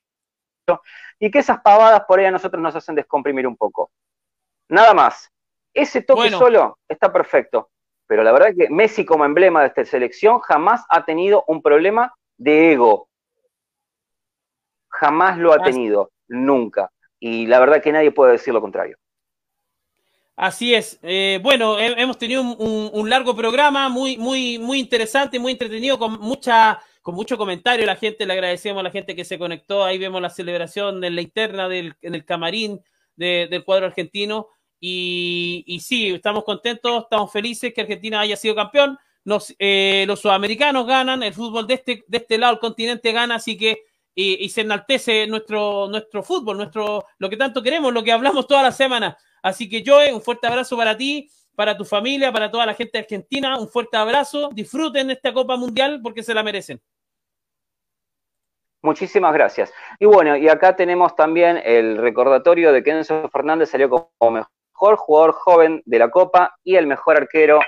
y 1.19 1.29
que 1.31 1.39
esas 1.39 1.61
pavadas 1.61 2.03
por 2.07 2.19
ahí 2.19 2.25
a 2.25 2.31
nosotros 2.31 2.61
nos 2.61 2.75
hacen 2.75 2.95
descomprimir 2.95 3.47
un 3.47 3.57
poco. 3.57 3.91
Nada 4.69 4.93
más. 4.93 5.29
Ese 5.73 6.01
toque 6.01 6.29
solo 6.31 6.77
está 6.87 7.11
perfecto. 7.11 7.69
Pero 8.07 8.23
la 8.23 8.33
verdad 8.33 8.49
es 8.49 8.57
que 8.57 8.69
Messi 8.69 9.05
como 9.05 9.23
emblema 9.23 9.61
de 9.61 9.67
esta 9.67 9.85
selección 9.85 10.39
jamás 10.39 10.83
ha 10.89 11.05
tenido 11.05 11.45
un 11.47 11.61
problema 11.61 12.13
de 12.37 12.73
ego. 12.73 13.07
Jamás 14.89 15.37
lo 15.37 15.53
ha 15.53 15.63
tenido, 15.63 16.11
nunca. 16.27 16.91
Y 17.19 17.47
la 17.47 17.59
verdad 17.59 17.81
que 17.81 17.93
nadie 17.93 18.11
puede 18.11 18.33
decir 18.33 18.53
lo 18.53 18.59
contrario. 18.59 18.97
Así 20.35 20.73
es. 20.73 20.99
Eh, 21.03 21.39
bueno, 21.41 21.77
hemos 21.79 22.17
tenido 22.17 22.41
un, 22.41 23.09
largo 23.09 23.35
programa 23.35 23.89
muy, 23.89 24.17
muy, 24.17 24.57
muy 24.59 24.79
interesante, 24.79 25.39
muy 25.39 25.53
entretenido, 25.53 25.99
con 25.99 26.19
mucha 26.19 26.81
con 27.01 27.15
mucho 27.15 27.37
comentario. 27.37 27.85
La 27.85 27.95
gente, 27.95 28.25
le 28.25 28.33
agradecemos 28.33 28.81
a 28.81 28.83
la 28.83 28.91
gente 28.91 29.15
que 29.15 29.25
se 29.25 29.39
conectó. 29.39 29.83
Ahí 29.83 29.97
vemos 29.97 30.21
la 30.21 30.29
celebración 30.29 31.03
en 31.03 31.15
la 31.15 31.21
interna 31.21 31.67
del, 31.67 31.95
en 32.01 32.15
el 32.15 32.25
camarín 32.25 32.81
del 33.15 33.63
cuadro 33.63 33.87
argentino. 33.87 34.47
Y, 34.79 35.63
y, 35.67 35.79
sí, 35.79 36.09
estamos 36.09 36.43
contentos, 36.43 37.03
estamos 37.03 37.31
felices 37.31 37.73
que 37.73 37.81
Argentina 37.81 38.19
haya 38.19 38.35
sido 38.35 38.55
campeón. 38.55 38.97
Eh, 39.59 40.05
los 40.07 40.19
sudamericanos 40.19 40.87
ganan, 40.87 41.21
el 41.21 41.33
fútbol 41.33 41.67
de 41.67 41.75
este, 41.75 42.03
de 42.07 42.17
este 42.17 42.37
lado 42.37 42.53
del 42.53 42.59
continente 42.59 43.11
gana, 43.11 43.35
así 43.35 43.55
que 43.55 43.83
y, 44.13 44.49
se 44.49 44.61
enaltece 44.61 45.27
nuestro, 45.27 45.87
nuestro 45.87 46.23
fútbol, 46.23 46.57
nuestro, 46.57 47.05
lo 47.17 47.29
que 47.29 47.37
tanto 47.37 47.61
queremos, 47.61 47.93
lo 47.93 48.03
que 48.03 48.11
hablamos 48.11 48.47
toda 48.47 48.63
la 48.63 48.71
semana. 48.71 49.17
Así 49.41 49.69
que 49.69 49.83
Joe, 49.85 50.13
un 50.13 50.21
fuerte 50.21 50.47
abrazo 50.47 50.75
para 50.75 50.97
ti 50.97 51.29
para 51.55 51.77
tu 51.77 51.85
familia, 51.85 52.31
para 52.31 52.49
toda 52.49 52.65
la 52.65 52.73
gente 52.73 52.97
argentina. 52.97 53.57
Un 53.59 53.67
fuerte 53.67 53.97
abrazo. 53.97 54.49
Disfruten 54.53 55.11
esta 55.11 55.33
Copa 55.33 55.55
Mundial 55.55 55.99
porque 56.01 56.23
se 56.23 56.33
la 56.33 56.43
merecen. 56.43 56.81
Muchísimas 58.83 59.33
gracias. 59.33 59.71
Y 59.99 60.05
bueno, 60.05 60.35
y 60.35 60.49
acá 60.49 60.75
tenemos 60.75 61.15
también 61.15 61.61
el 61.63 61.97
recordatorio 61.97 62.71
de 62.71 62.83
que 62.83 62.91
Enzo 62.91 63.29
Fernández 63.29 63.69
salió 63.69 63.89
como 63.89 64.31
mejor 64.31 64.95
jugador 64.97 65.33
joven 65.33 65.83
de 65.85 65.99
la 65.99 66.09
Copa 66.09 66.55
y 66.63 66.75
el 66.75 66.87
mejor 66.87 67.17
arquero 67.17 67.59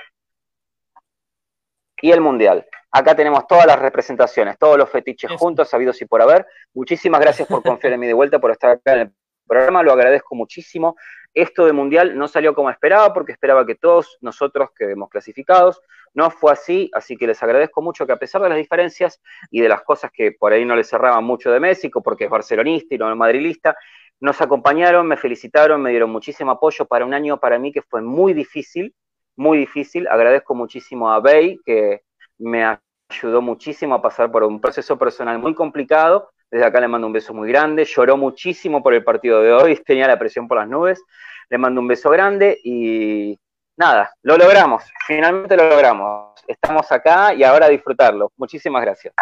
y 2.00 2.10
el 2.10 2.20
Mundial. 2.20 2.66
Acá 2.90 3.14
tenemos 3.14 3.46
todas 3.46 3.66
las 3.66 3.78
representaciones, 3.78 4.58
todos 4.58 4.76
los 4.76 4.90
fetiches 4.90 5.30
juntos, 5.32 5.68
sabidos 5.68 6.00
y 6.02 6.06
por 6.06 6.20
haber. 6.22 6.46
Muchísimas 6.72 7.20
gracias 7.20 7.46
por 7.48 7.62
confiar 7.62 7.92
en 7.92 8.00
mí 8.00 8.06
de 8.06 8.12
vuelta, 8.12 8.40
por 8.40 8.50
estar 8.50 8.70
acá 8.70 8.94
en 8.94 9.00
el 9.00 9.12
programa, 9.46 9.82
lo 9.82 9.92
agradezco 9.92 10.34
muchísimo. 10.34 10.96
Esto 11.34 11.66
de 11.66 11.72
Mundial 11.72 12.16
no 12.16 12.28
salió 12.28 12.54
como 12.54 12.70
esperaba, 12.70 13.12
porque 13.12 13.32
esperaba 13.32 13.66
que 13.66 13.74
todos 13.74 14.16
nosotros 14.20 14.70
quedemos 14.76 15.10
clasificados. 15.10 15.80
No 16.14 16.30
fue 16.30 16.52
así, 16.52 16.90
así 16.94 17.16
que 17.16 17.26
les 17.26 17.42
agradezco 17.42 17.82
mucho 17.82 18.06
que 18.06 18.12
a 18.12 18.16
pesar 18.16 18.40
de 18.42 18.48
las 18.48 18.58
diferencias 18.58 19.20
y 19.50 19.60
de 19.60 19.68
las 19.68 19.82
cosas 19.82 20.12
que 20.12 20.30
por 20.32 20.52
ahí 20.52 20.64
no 20.64 20.76
les 20.76 20.88
cerraban 20.88 21.24
mucho 21.24 21.50
de 21.50 21.58
México, 21.58 22.02
porque 22.02 22.24
es 22.24 22.30
barcelonista 22.30 22.94
y 22.94 22.98
no 22.98 23.10
es 23.10 23.16
madrilista, 23.16 23.76
nos 24.20 24.40
acompañaron, 24.40 25.06
me 25.06 25.16
felicitaron, 25.16 25.82
me 25.82 25.90
dieron 25.90 26.10
muchísimo 26.10 26.52
apoyo 26.52 26.86
para 26.86 27.04
un 27.04 27.14
año 27.14 27.38
para 27.38 27.58
mí 27.58 27.72
que 27.72 27.82
fue 27.82 28.00
muy 28.00 28.32
difícil, 28.32 28.94
muy 29.36 29.58
difícil. 29.58 30.06
Agradezco 30.08 30.54
muchísimo 30.54 31.12
a 31.12 31.20
Bey, 31.20 31.58
que 31.64 32.02
me 32.38 32.78
ayudó 33.10 33.42
muchísimo 33.42 33.96
a 33.96 34.02
pasar 34.02 34.30
por 34.30 34.44
un 34.44 34.60
proceso 34.60 34.96
personal 34.96 35.38
muy 35.38 35.54
complicado. 35.54 36.30
Desde 36.50 36.66
acá 36.66 36.80
le 36.80 36.88
mando 36.88 37.06
un 37.06 37.12
beso 37.12 37.34
muy 37.34 37.48
grande. 37.48 37.84
Lloró 37.84 38.16
muchísimo 38.16 38.82
por 38.82 38.94
el 38.94 39.04
partido 39.04 39.42
de 39.42 39.52
hoy, 39.52 39.76
tenía 39.86 40.06
la 40.06 40.18
presión 40.18 40.48
por 40.48 40.58
las 40.58 40.68
nubes. 40.68 41.02
Le 41.50 41.58
mando 41.58 41.80
un 41.80 41.88
beso 41.88 42.10
grande 42.10 42.58
y 42.64 43.38
nada, 43.76 44.12
lo 44.22 44.36
logramos. 44.36 44.82
Finalmente 45.06 45.56
lo 45.56 45.68
logramos. 45.68 46.40
Estamos 46.46 46.90
acá 46.90 47.34
y 47.34 47.42
ahora 47.42 47.66
a 47.66 47.68
disfrutarlo. 47.70 48.32
Muchísimas 48.36 48.82
gracias. 48.82 49.14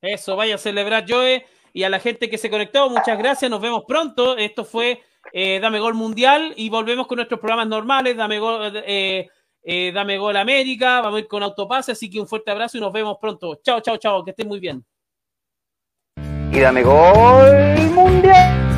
Eso, 0.00 0.36
vaya 0.36 0.54
a 0.54 0.58
celebrar 0.58 1.04
Joe 1.06 1.44
y 1.72 1.82
a 1.82 1.90
la 1.90 2.00
gente 2.00 2.30
que 2.30 2.38
se 2.38 2.50
conectó, 2.50 2.88
muchas 2.88 3.18
gracias. 3.18 3.50
Nos 3.50 3.60
vemos 3.60 3.84
pronto. 3.86 4.36
Esto 4.36 4.64
fue 4.64 5.02
eh, 5.32 5.60
Dame 5.60 5.78
Gol 5.78 5.94
Mundial 5.94 6.54
y 6.56 6.70
volvemos 6.70 7.06
con 7.06 7.16
nuestros 7.16 7.40
programas 7.40 7.68
normales. 7.68 8.16
Dame 8.16 8.38
Gol. 8.38 8.82
Eh, 8.86 9.28
eh, 9.62 9.92
Dame 9.92 10.18
Gol 10.18 10.36
América, 10.36 11.00
vamos 11.02 11.18
a 11.18 11.20
ir 11.20 11.28
con 11.28 11.42
Autopase, 11.42 11.92
así 11.92 12.08
que 12.08 12.18
un 12.18 12.26
fuerte 12.26 12.50
abrazo 12.50 12.78
y 12.78 12.80
nos 12.80 12.92
vemos 12.92 13.18
pronto. 13.20 13.56
Chao, 13.62 13.80
chao, 13.80 13.98
chao, 13.98 14.24
que 14.24 14.30
estén 14.30 14.48
muy 14.48 14.58
bien. 14.58 14.84
Y 16.52 16.58
Dame 16.58 16.82
Gol 16.82 17.90
Mundial. 17.94 18.69